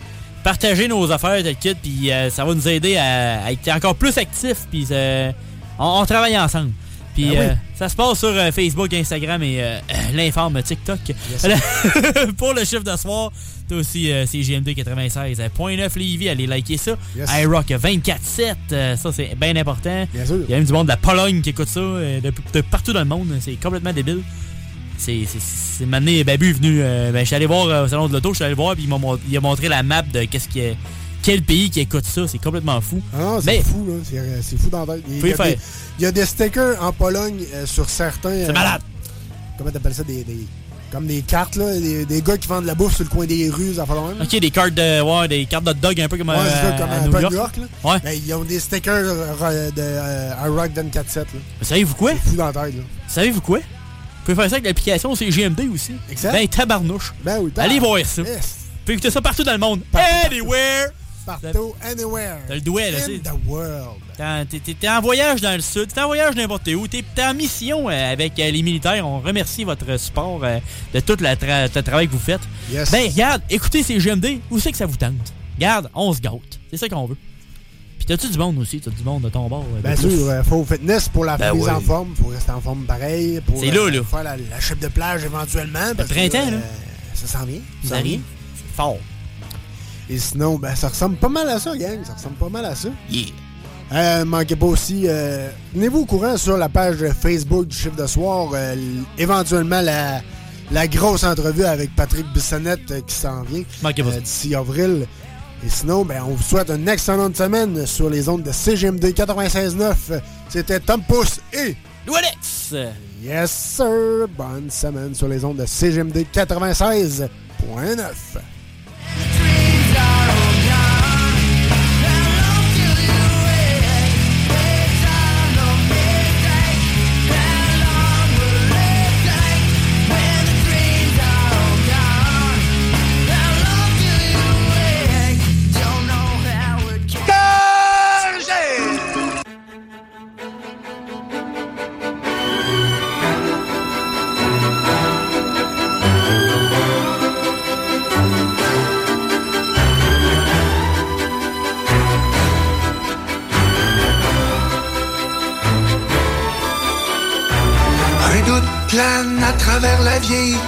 partager 0.43 0.87
nos 0.87 1.11
affaires, 1.11 1.43
tel 1.43 1.55
kit, 1.55 1.75
puis 1.75 2.11
euh, 2.11 2.31
ça 2.31 2.45
va 2.45 2.55
nous 2.55 2.67
aider 2.67 2.97
à, 2.97 3.51
être 3.51 3.67
encore 3.69 3.93
plus 3.93 4.17
actifs, 4.17 4.65
puis 4.71 4.87
on 5.77 6.05
travaille 6.07 6.35
ensemble. 6.35 6.71
Puis 7.13 7.25
Ben 7.25 7.31
oui. 7.31 7.37
euh, 7.37 7.53
ça 7.75 7.89
se 7.89 7.95
passe 7.95 8.19
sur 8.19 8.29
euh, 8.29 8.51
Facebook, 8.51 8.91
Instagram 8.93 9.43
et 9.43 9.61
euh, 9.61 9.79
l'informe 10.13 10.61
TikTok. 10.63 10.99
Pour 12.37 12.53
le 12.53 12.61
chiffre 12.65 12.83
de 12.83 12.95
soir, 12.97 13.31
t'as 13.67 13.75
aussi 13.75 14.09
CGMD 14.27 14.69
96.9 14.69 15.97
Lévis, 15.99 16.29
allez 16.29 16.47
liker 16.47 16.77
ça. 16.77 16.95
Yes. 17.15 17.29
iRock 17.41 17.67
24.7, 17.67 18.55
euh, 18.71 18.95
ça 18.97 19.11
c'est 19.11 19.35
bien 19.39 19.55
important. 19.55 20.07
Bien 20.13 20.25
sûr. 20.25 20.37
Il 20.47 20.51
y 20.51 20.53
a 20.53 20.57
même 20.57 20.65
du 20.65 20.73
monde 20.73 20.87
de 20.87 20.91
la 20.91 20.97
Pologne 20.97 21.41
qui 21.41 21.49
écoute 21.51 21.67
ça, 21.67 21.79
de, 21.79 22.33
de 22.53 22.61
partout 22.61 22.93
dans 22.93 22.99
le 22.99 23.05
monde. 23.05 23.27
C'est 23.39 23.53
complètement 23.61 23.93
débile. 23.93 24.21
C'est 24.97 25.25
Mané 25.85 26.23
Babu 26.23 26.51
est 26.51 26.53
venu. 26.53 26.79
ben, 26.79 27.19
je 27.19 27.25
suis 27.25 27.35
allé 27.35 27.45
voir 27.45 27.83
au 27.83 27.87
salon 27.87 28.07
de 28.07 28.13
l'auto, 28.13 28.29
je 28.31 28.35
suis 28.37 28.45
allé 28.45 28.53
voir, 28.53 28.75
puis 28.75 28.83
il 28.85 28.89
m'a 28.89 29.39
montré 29.41 29.67
la 29.67 29.83
map 29.83 30.01
de 30.03 30.23
qu'est-ce 30.25 30.47
qui 30.47 30.59
est- 30.59 30.77
quel 31.23 31.41
pays 31.41 31.69
qui 31.69 31.79
écoute 31.79 32.05
ça? 32.05 32.27
C'est 32.27 32.37
complètement 32.37 32.79
fou. 32.81 33.01
Ah 33.13 33.17
non, 33.19 33.41
c'est 33.41 33.61
fou, 33.63 33.85
là. 33.87 33.93
C'est- 34.41 34.57
fou 34.57 34.69
dans 34.69 34.85
la 34.85 34.95
tête. 34.95 35.03
Il 35.09 35.25
y 35.27 35.31
a 35.31 35.35
faire. 35.35 35.45
des, 35.47 35.57
il 35.99 36.03
y 36.03 36.05
a 36.05 36.11
des 36.11 36.25
stickers 36.25 36.83
en 36.83 36.91
Pologne 36.91 37.43
euh, 37.55 37.65
sur 37.65 37.89
certains. 37.89 38.45
C'est 38.45 38.53
malade. 38.53 38.81
Comment 39.57 39.71
t'appelles 39.71 39.93
ça 39.93 40.03
des, 40.03 40.23
des- 40.23 40.45
Comme 40.91 41.07
des 41.07 41.21
cartes, 41.21 41.55
là. 41.55 41.73
Des, 41.79 42.05
des 42.05 42.21
gars 42.21 42.37
qui 42.37 42.47
vendent 42.47 42.63
de 42.63 42.67
la 42.67 42.75
bouffe 42.75 42.95
sur 42.95 43.03
le 43.03 43.09
coin 43.09 43.25
des 43.25 43.49
rues, 43.49 43.75
ça 43.75 43.85
fait 43.85 43.93
même. 43.93 44.21
Ok, 44.21 44.39
des 44.39 44.51
cartes 44.51 44.73
de, 44.73 45.01
ouais, 45.01 45.27
des 45.27 45.45
cartes 45.45 45.63
de 45.63 45.73
dog 45.73 45.99
un 46.01 46.07
peu 46.07 46.17
comme, 46.17 46.29
Ouais, 46.29 46.35
c'est 46.43 46.51
ça, 46.55 46.65
euh, 46.67 46.77
comme 46.77 46.89
à 46.89 46.93
un 46.95 47.01
New 47.05 47.11
peu 47.11 47.17
à 47.17 47.21
York. 47.21 47.31
New 47.33 47.37
York, 47.39 47.57
là. 47.57 47.91
Ouais. 47.91 47.99
Ben, 48.03 48.19
ils 48.25 48.33
ont 48.33 48.43
des 48.43 48.59
stickers 48.59 48.93
euh, 48.93 49.71
de 49.71 49.81
euh, 49.81 50.31
un 50.43 50.49
Rock 50.51 50.71
24-7, 50.75 51.15
là. 51.17 51.23
Mais 51.59 51.65
savez-vous 51.65 51.95
quoi? 51.95 52.11
C'est 52.23 52.29
fou 52.31 52.35
dans 52.35 52.45
la 52.47 52.53
tête, 52.53 52.75
là. 52.75 52.83
Savez-vous 53.07 53.41
quoi? 53.41 53.59
Vous 53.59 54.31
pouvez 54.31 54.35
faire 54.35 54.49
ça 54.49 54.55
avec 54.55 54.65
l'application 54.65 55.15
CGMD 55.15 55.67
aussi. 55.73 55.93
Exact. 56.09 56.31
Ben, 56.31 56.47
tabarnouche. 56.47 57.13
Ben 57.25 57.39
oui, 57.41 57.51
Allez 57.57 57.79
voir 57.79 57.99
ça. 58.05 58.21
Yes. 58.21 58.29
Vous 58.35 58.79
pouvez 58.85 58.93
écouter 58.93 59.11
ça 59.11 59.21
partout 59.21 59.43
dans 59.43 59.51
le 59.51 59.57
monde. 59.57 59.81
Anywhere! 60.25 60.87
Partout, 60.87 61.02
anywhere. 61.83 62.37
T'as 62.47 62.55
le 62.55 62.61
doigt, 62.61 62.89
là, 62.91 62.97
In 63.05 63.17
the 63.19 63.47
world. 63.47 64.47
T'es- 64.79 64.89
en 64.89 65.01
voyage 65.01 65.41
dans 65.41 65.55
le 65.55 65.61
sud, 65.61 65.87
t'es 65.93 66.01
en 66.01 66.07
voyage 66.07 66.35
n'importe 66.35 66.67
où, 66.67 66.87
t'es 66.87 67.03
t'es 67.15 67.23
en 67.23 67.33
mission 67.33 67.89
euh, 67.89 68.11
avec 68.13 68.37
euh, 68.39 68.51
les 68.51 68.61
militaires. 68.61 69.07
On 69.07 69.19
remercie 69.19 69.63
votre 69.63 69.97
support 69.99 70.41
euh, 70.43 70.59
de 70.93 70.99
tout 70.99 71.17
le, 71.19 71.27
tra- 71.27 71.69
le 71.73 71.81
travail 71.83 72.07
que 72.07 72.13
vous 72.13 72.19
faites. 72.19 72.41
Yes. 72.71 72.91
Ben, 72.91 73.09
regarde, 73.11 73.41
écoutez 73.49 73.83
ces 73.83 73.97
GMD, 73.97 74.39
où 74.51 74.59
c'est 74.59 74.71
que 74.71 74.77
ça 74.77 74.85
vous 74.85 74.97
tente? 74.97 75.33
Regarde, 75.55 75.89
on 75.95 76.13
se 76.13 76.19
gâte. 76.21 76.59
C'est 76.69 76.77
ça 76.77 76.89
qu'on 76.89 77.05
veut. 77.05 77.17
Puis 77.97 78.05
t'as-tu 78.07 78.27
du 78.29 78.37
monde 78.37 78.57
aussi? 78.59 78.81
T'as 78.81 78.91
du 78.91 79.03
monde 79.03 79.21
de 79.23 79.29
ton 79.29 79.47
bord? 79.47 79.65
euh, 79.77 79.81
Bien 79.81 79.95
sûr, 79.95 80.09
euh, 80.29 80.43
faut 80.43 80.65
fitness 80.65 81.07
pour 81.07 81.23
la 81.25 81.37
Ben 81.37 81.53
mise 81.53 81.63
oui. 81.63 81.69
en 81.71 81.79
forme. 81.79 82.13
Faut 82.21 82.27
rester 82.27 82.51
en 82.51 82.59
forme 82.59 82.83
pareil. 82.85 83.39
pour, 83.45 83.59
C'est 83.59 83.71
là, 83.71 83.89
là. 83.89 84.03
Faire 84.03 84.23
la, 84.23 84.35
la 84.35 84.59
chip 84.59 84.77
de 84.79 84.89
plage 84.89 85.23
éventuellement. 85.23 85.93
parce 85.95 86.09
que, 86.09 86.13
printemps, 86.13 86.51
là. 86.51 86.57
euh, 86.57 86.61
Ça 87.13 87.27
s'en 87.39 87.45
vient. 87.45 87.61
Ça 87.85 87.95
arrive. 87.95 88.19
C'est 88.57 88.75
fort. 88.75 88.97
Et 90.13 90.19
sinon, 90.19 90.59
ben, 90.59 90.75
ça 90.75 90.89
ressemble 90.89 91.15
pas 91.15 91.27
mal 91.29 91.49
à 91.49 91.59
ça, 91.59 91.75
gang. 91.75 91.97
Ça 92.05 92.13
ressemble 92.13 92.35
pas 92.35 92.49
mal 92.49 92.65
à 92.65 92.75
ça. 92.75 92.89
Yeah. 93.09 93.25
Euh, 93.91 94.25
manquez 94.25 94.55
pas 94.55 94.67
aussi, 94.67 95.03
euh, 95.07 95.49
tenez-vous 95.73 96.01
au 96.01 96.05
courant 96.05 96.37
sur 96.37 96.55
la 96.55 96.69
page 96.69 97.03
Facebook 97.19 97.67
du 97.67 97.75
chiffre 97.75 97.95
de 97.95 98.05
soir, 98.07 98.49
euh, 98.53 98.75
éventuellement 99.17 99.81
la, 99.81 100.21
la 100.71 100.87
grosse 100.87 101.23
entrevue 101.23 101.65
avec 101.65 101.95
Patrick 101.95 102.25
Bissonnette 102.33 103.05
qui 103.05 103.15
s'en 103.15 103.41
vient 103.41 103.63
Manquez 103.81 104.03
pas 104.03 104.11
ça. 104.13 104.19
d'ici 104.19 104.53
avril. 104.55 105.05
Et 105.65 105.69
sinon, 105.69 106.05
ben, 106.05 106.21
on 106.27 106.31
vous 106.35 106.43
souhaite 106.43 106.69
une 106.69 106.87
excellente 106.87 107.35
semaine 107.35 107.85
sur 107.87 108.09
les 108.09 108.29
ondes 108.29 108.43
de 108.43 108.51
CGMD 108.51 109.05
96.9. 109.13 109.93
C'était 110.49 110.79
Tom 110.79 111.01
Pousse 111.07 111.39
et 111.53 111.75
Alex! 112.07 112.75
Yes 113.23 113.51
sir! 113.51 114.27
Bonne 114.37 114.69
semaine 114.69 115.15
sur 115.15 115.27
les 115.27 115.43
ondes 115.43 115.57
de 115.57 115.65
CGMD 115.65 116.25
96.9. 116.33 117.29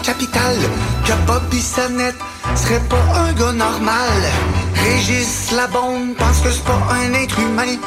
que 0.05 1.13
Bobby 1.25 1.59
Sannette 1.59 2.15
serait 2.55 2.81
pas 2.89 3.19
un 3.21 3.33
gars 3.33 3.53
normal. 3.53 4.21
Régis 4.75 5.51
bombe 5.73 6.13
pense 6.15 6.41
que 6.41 6.51
c'est 6.51 6.63
pas 6.63 6.79
un 6.91 7.13
être 7.13 7.39
humain. 7.39 7.79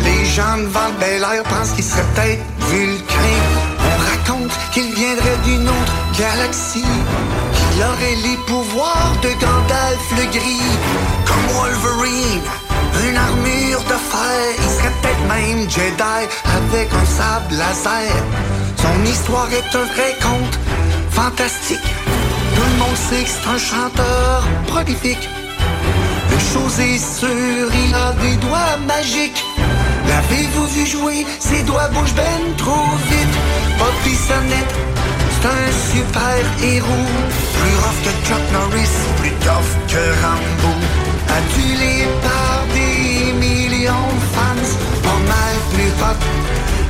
Les 0.00 0.26
gens 0.26 0.56
le 0.58 1.00
Bel 1.00 1.22
Air 1.22 1.42
pensent 1.44 1.70
qu'il 1.70 1.84
serait 1.84 2.04
peut-être 2.14 2.42
vulcain. 2.68 3.40
On 3.80 3.96
raconte 4.10 4.52
qu'il 4.72 4.92
viendrait 4.94 5.38
d'une 5.44 5.66
autre 5.66 5.94
galaxie, 6.18 6.84
qu'il 7.54 7.82
aurait 7.82 8.16
les 8.22 8.36
pouvoirs 8.46 9.16
de 9.22 9.28
Gandalf 9.40 10.06
le 10.18 10.26
gris, 10.26 10.76
comme 11.26 11.54
Wolverine. 11.54 12.42
Une 13.08 13.16
armure 13.16 13.80
de 13.80 13.98
fer, 14.12 14.54
il 14.58 14.70
serait 14.76 14.92
peut-être 15.00 15.26
même 15.28 15.70
Jedi 15.70 16.22
avec 16.44 16.88
un 16.92 17.06
sable 17.06 17.54
laser. 17.54 18.12
Son 18.76 19.10
histoire 19.10 19.48
est 19.52 19.74
un 19.74 19.84
vrai 19.94 20.16
conte 20.20 20.65
fantastique. 21.16 21.88
Tout 22.54 22.68
le 22.72 22.76
monde 22.82 22.98
sait 23.08 23.24
que 23.24 23.30
c'est 23.34 23.48
un 23.56 23.60
chanteur 23.70 24.44
prolifique. 24.66 25.28
Une 26.34 26.46
chose 26.52 26.78
est 26.78 27.02
sûre, 27.20 27.68
il 27.84 27.94
a 28.06 28.12
des 28.24 28.36
doigts 28.46 28.76
magiques. 28.86 29.42
L'avez-vous 30.10 30.66
vu 30.74 30.84
jouer? 30.86 31.26
Ses 31.40 31.62
doigts 31.62 31.88
bougent 31.94 32.18
ben 32.22 32.42
trop 32.58 32.88
vite. 33.10 33.36
Bobby 33.78 34.14
Sonnette, 34.26 34.74
c'est 35.32 35.46
un 35.56 35.66
super 35.92 36.38
héros. 36.70 37.10
Plus 37.58 37.76
rough 37.82 38.00
que 38.04 38.12
Chuck 38.26 38.44
Norris, 38.52 38.96
plus 39.20 39.34
tough 39.46 39.70
que 39.92 40.02
Rambo. 40.22 40.72
Adulé 41.38 41.94
par 42.26 42.56
des 42.76 43.32
millions 43.44 44.10
de 44.20 44.26
fans, 44.34 44.70
pas 45.06 45.20
mal 45.32 45.54
plus 45.72 45.92
hot 46.02 46.20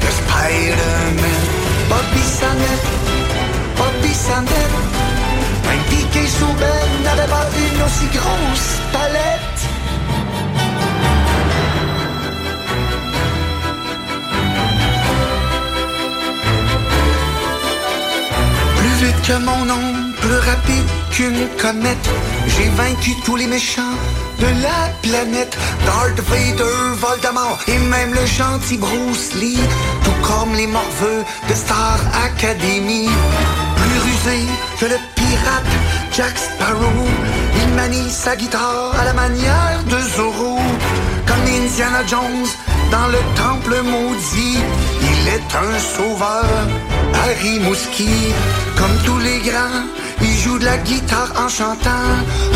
que 0.03 0.11
Spider-Man. 0.21 1.43
Bobby 1.91 2.25
Sonnette, 2.39 2.89
Souben 6.29 7.03
n'avait 7.05 7.29
pas 7.29 7.47
une 7.57 7.83
aussi 7.83 8.07
grosse 8.13 8.77
palette. 8.93 9.61
Plus 18.77 19.07
vite 19.07 19.23
que 19.27 19.39
mon 19.45 19.71
ombre, 19.71 20.17
plus 20.21 20.39
rapide 20.39 20.89
qu'une 21.13 21.49
comète. 21.59 21.97
J'ai 22.49 22.69
vaincu 22.71 23.13
tous 23.25 23.37
les 23.37 23.47
méchants 23.47 23.97
de 24.41 24.47
la 24.63 24.91
planète. 25.03 25.57
Darth 25.87 26.21
Vader, 26.29 26.97
Voldemort 26.97 27.61
et 27.69 27.79
même 27.79 28.13
le 28.13 28.27
gentil 28.27 28.79
Bruce 28.79 29.35
Lee. 29.35 29.59
Tout 30.05 30.27
comme 30.27 30.55
les 30.55 30.67
morveux 30.67 31.25
de 31.49 31.55
Star 31.55 31.99
Academy. 32.25 33.09
Plus 33.87 34.01
rusé 34.09 34.39
que 34.81 34.87
le 34.87 34.99
pirate 35.15 35.73
Jack 36.13 36.37
Sparrow. 36.37 37.07
Il 37.61 37.75
manie 37.75 38.11
sa 38.11 38.37
guitare 38.37 38.93
à 38.99 39.05
la 39.05 39.13
manière 39.13 39.79
de 39.85 39.99
Zorro. 40.17 40.59
Comme 41.27 41.45
Indiana 41.63 42.03
Jones 42.07 42.49
dans 42.91 43.09
le 43.09 43.21
temple 43.37 43.77
maudit. 43.83 44.59
Il 45.11 45.29
est 45.29 45.51
un 45.67 45.79
sauveur. 45.79 46.47
Harry 47.23 47.59
Mouski, 47.61 48.33
comme 48.77 48.97
tous 49.05 49.19
les 49.19 49.39
grands, 49.49 49.85
joue 50.47 50.59
de 50.59 50.65
la 50.65 50.79
guitare 50.79 51.33
en 51.45 51.49
chantant. 51.49 52.13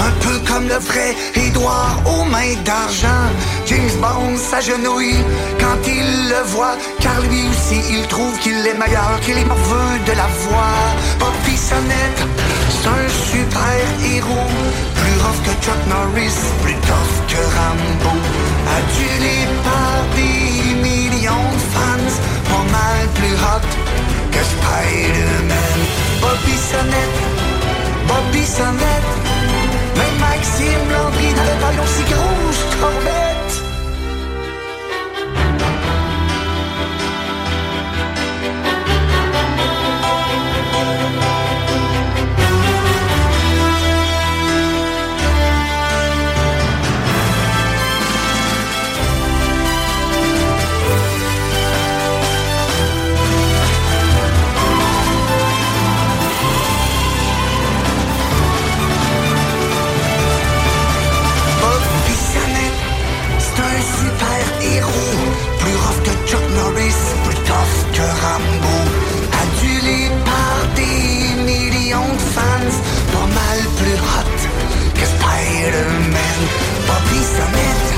Un 0.07 0.13
peu 0.25 0.37
comme 0.49 0.67
le 0.69 0.79
vrai 0.91 1.15
Édouard 1.35 1.97
aux 2.07 2.25
mains 2.25 2.57
d'argent. 2.65 3.27
James 3.67 3.97
Bond 4.01 4.37
s'agenouille 4.37 5.23
quand 5.59 5.81
il 5.87 6.09
le 6.33 6.43
voit, 6.55 6.77
car 7.01 7.21
lui 7.21 7.43
aussi 7.51 7.81
il 7.97 8.07
trouve 8.07 8.39
qu'il 8.39 8.61
est 8.67 8.79
meilleur, 8.83 9.19
qu'il 9.23 9.39
est 9.39 9.45
morveux 9.45 9.95
de 10.07 10.13
la 10.13 10.29
voix. 10.43 10.79
Bobby 11.19 11.57
Sonnette, 11.57 12.23
c'est 12.71 12.89
un 12.89 13.09
super 13.31 13.85
héros, 14.13 14.51
plus 14.99 15.17
rough 15.23 15.41
que 15.47 15.55
Chuck 15.65 15.81
Norris, 15.93 16.39
plus 16.63 16.79
tough 16.89 17.15
que 17.31 17.41
Rambo. 17.57 18.15
Adulé 18.79 19.39
par 19.67 19.97
des 20.17 20.75
millions 20.89 21.49
de 21.59 21.65
fans, 21.75 22.15
pas 22.51 22.67
mal 22.77 23.01
plus 23.19 23.37
hot 23.45 23.69
que 24.33 24.43
Spider-Man. 24.53 25.79
Bobby 26.21 26.57
Sonnette, 26.71 27.40
Bobby 28.11 28.45
Sonnette, 28.45 29.13
même 29.97 30.19
Maxime 30.19 30.91
Landry 30.93 31.33
n'avait 31.33 31.61
pas 31.61 31.73
corvette. 32.81 33.40
Que 68.01 68.09
Rambo. 68.23 68.77
Adulé 69.43 70.01
par 70.25 70.57
des 70.79 71.43
millions 71.51 72.13
de 72.21 72.27
fans, 72.35 72.77
pas 73.13 73.29
mal 73.41 73.59
plus 73.79 73.99
hot 74.11 74.39
que 74.97 75.07
Spider-Man. 75.15 76.39
Bobby 76.87 77.21
Sonnette, 77.35 77.90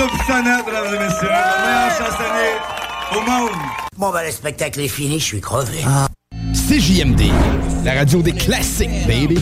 Roberto 0.00 0.16
Pisana, 0.16 0.62
mesdames 0.64 0.94
et 0.94 0.98
messieurs, 0.98 1.28
le 1.28 1.66
meilleur 1.66 1.90
chansonnier 1.90 2.56
au 3.12 3.30
monde. 3.30 3.50
Bon, 3.98 4.10
ben, 4.10 4.24
le 4.24 4.30
spectacle 4.30 4.80
est 4.80 4.88
fini, 4.88 5.18
je 5.18 5.24
suis 5.24 5.40
crevé. 5.40 5.84
CJMD, 6.54 7.30
la 7.84 7.94
radio 7.94 8.22
des 8.22 8.32
classiques, 8.32 9.06
baby. 9.06 9.38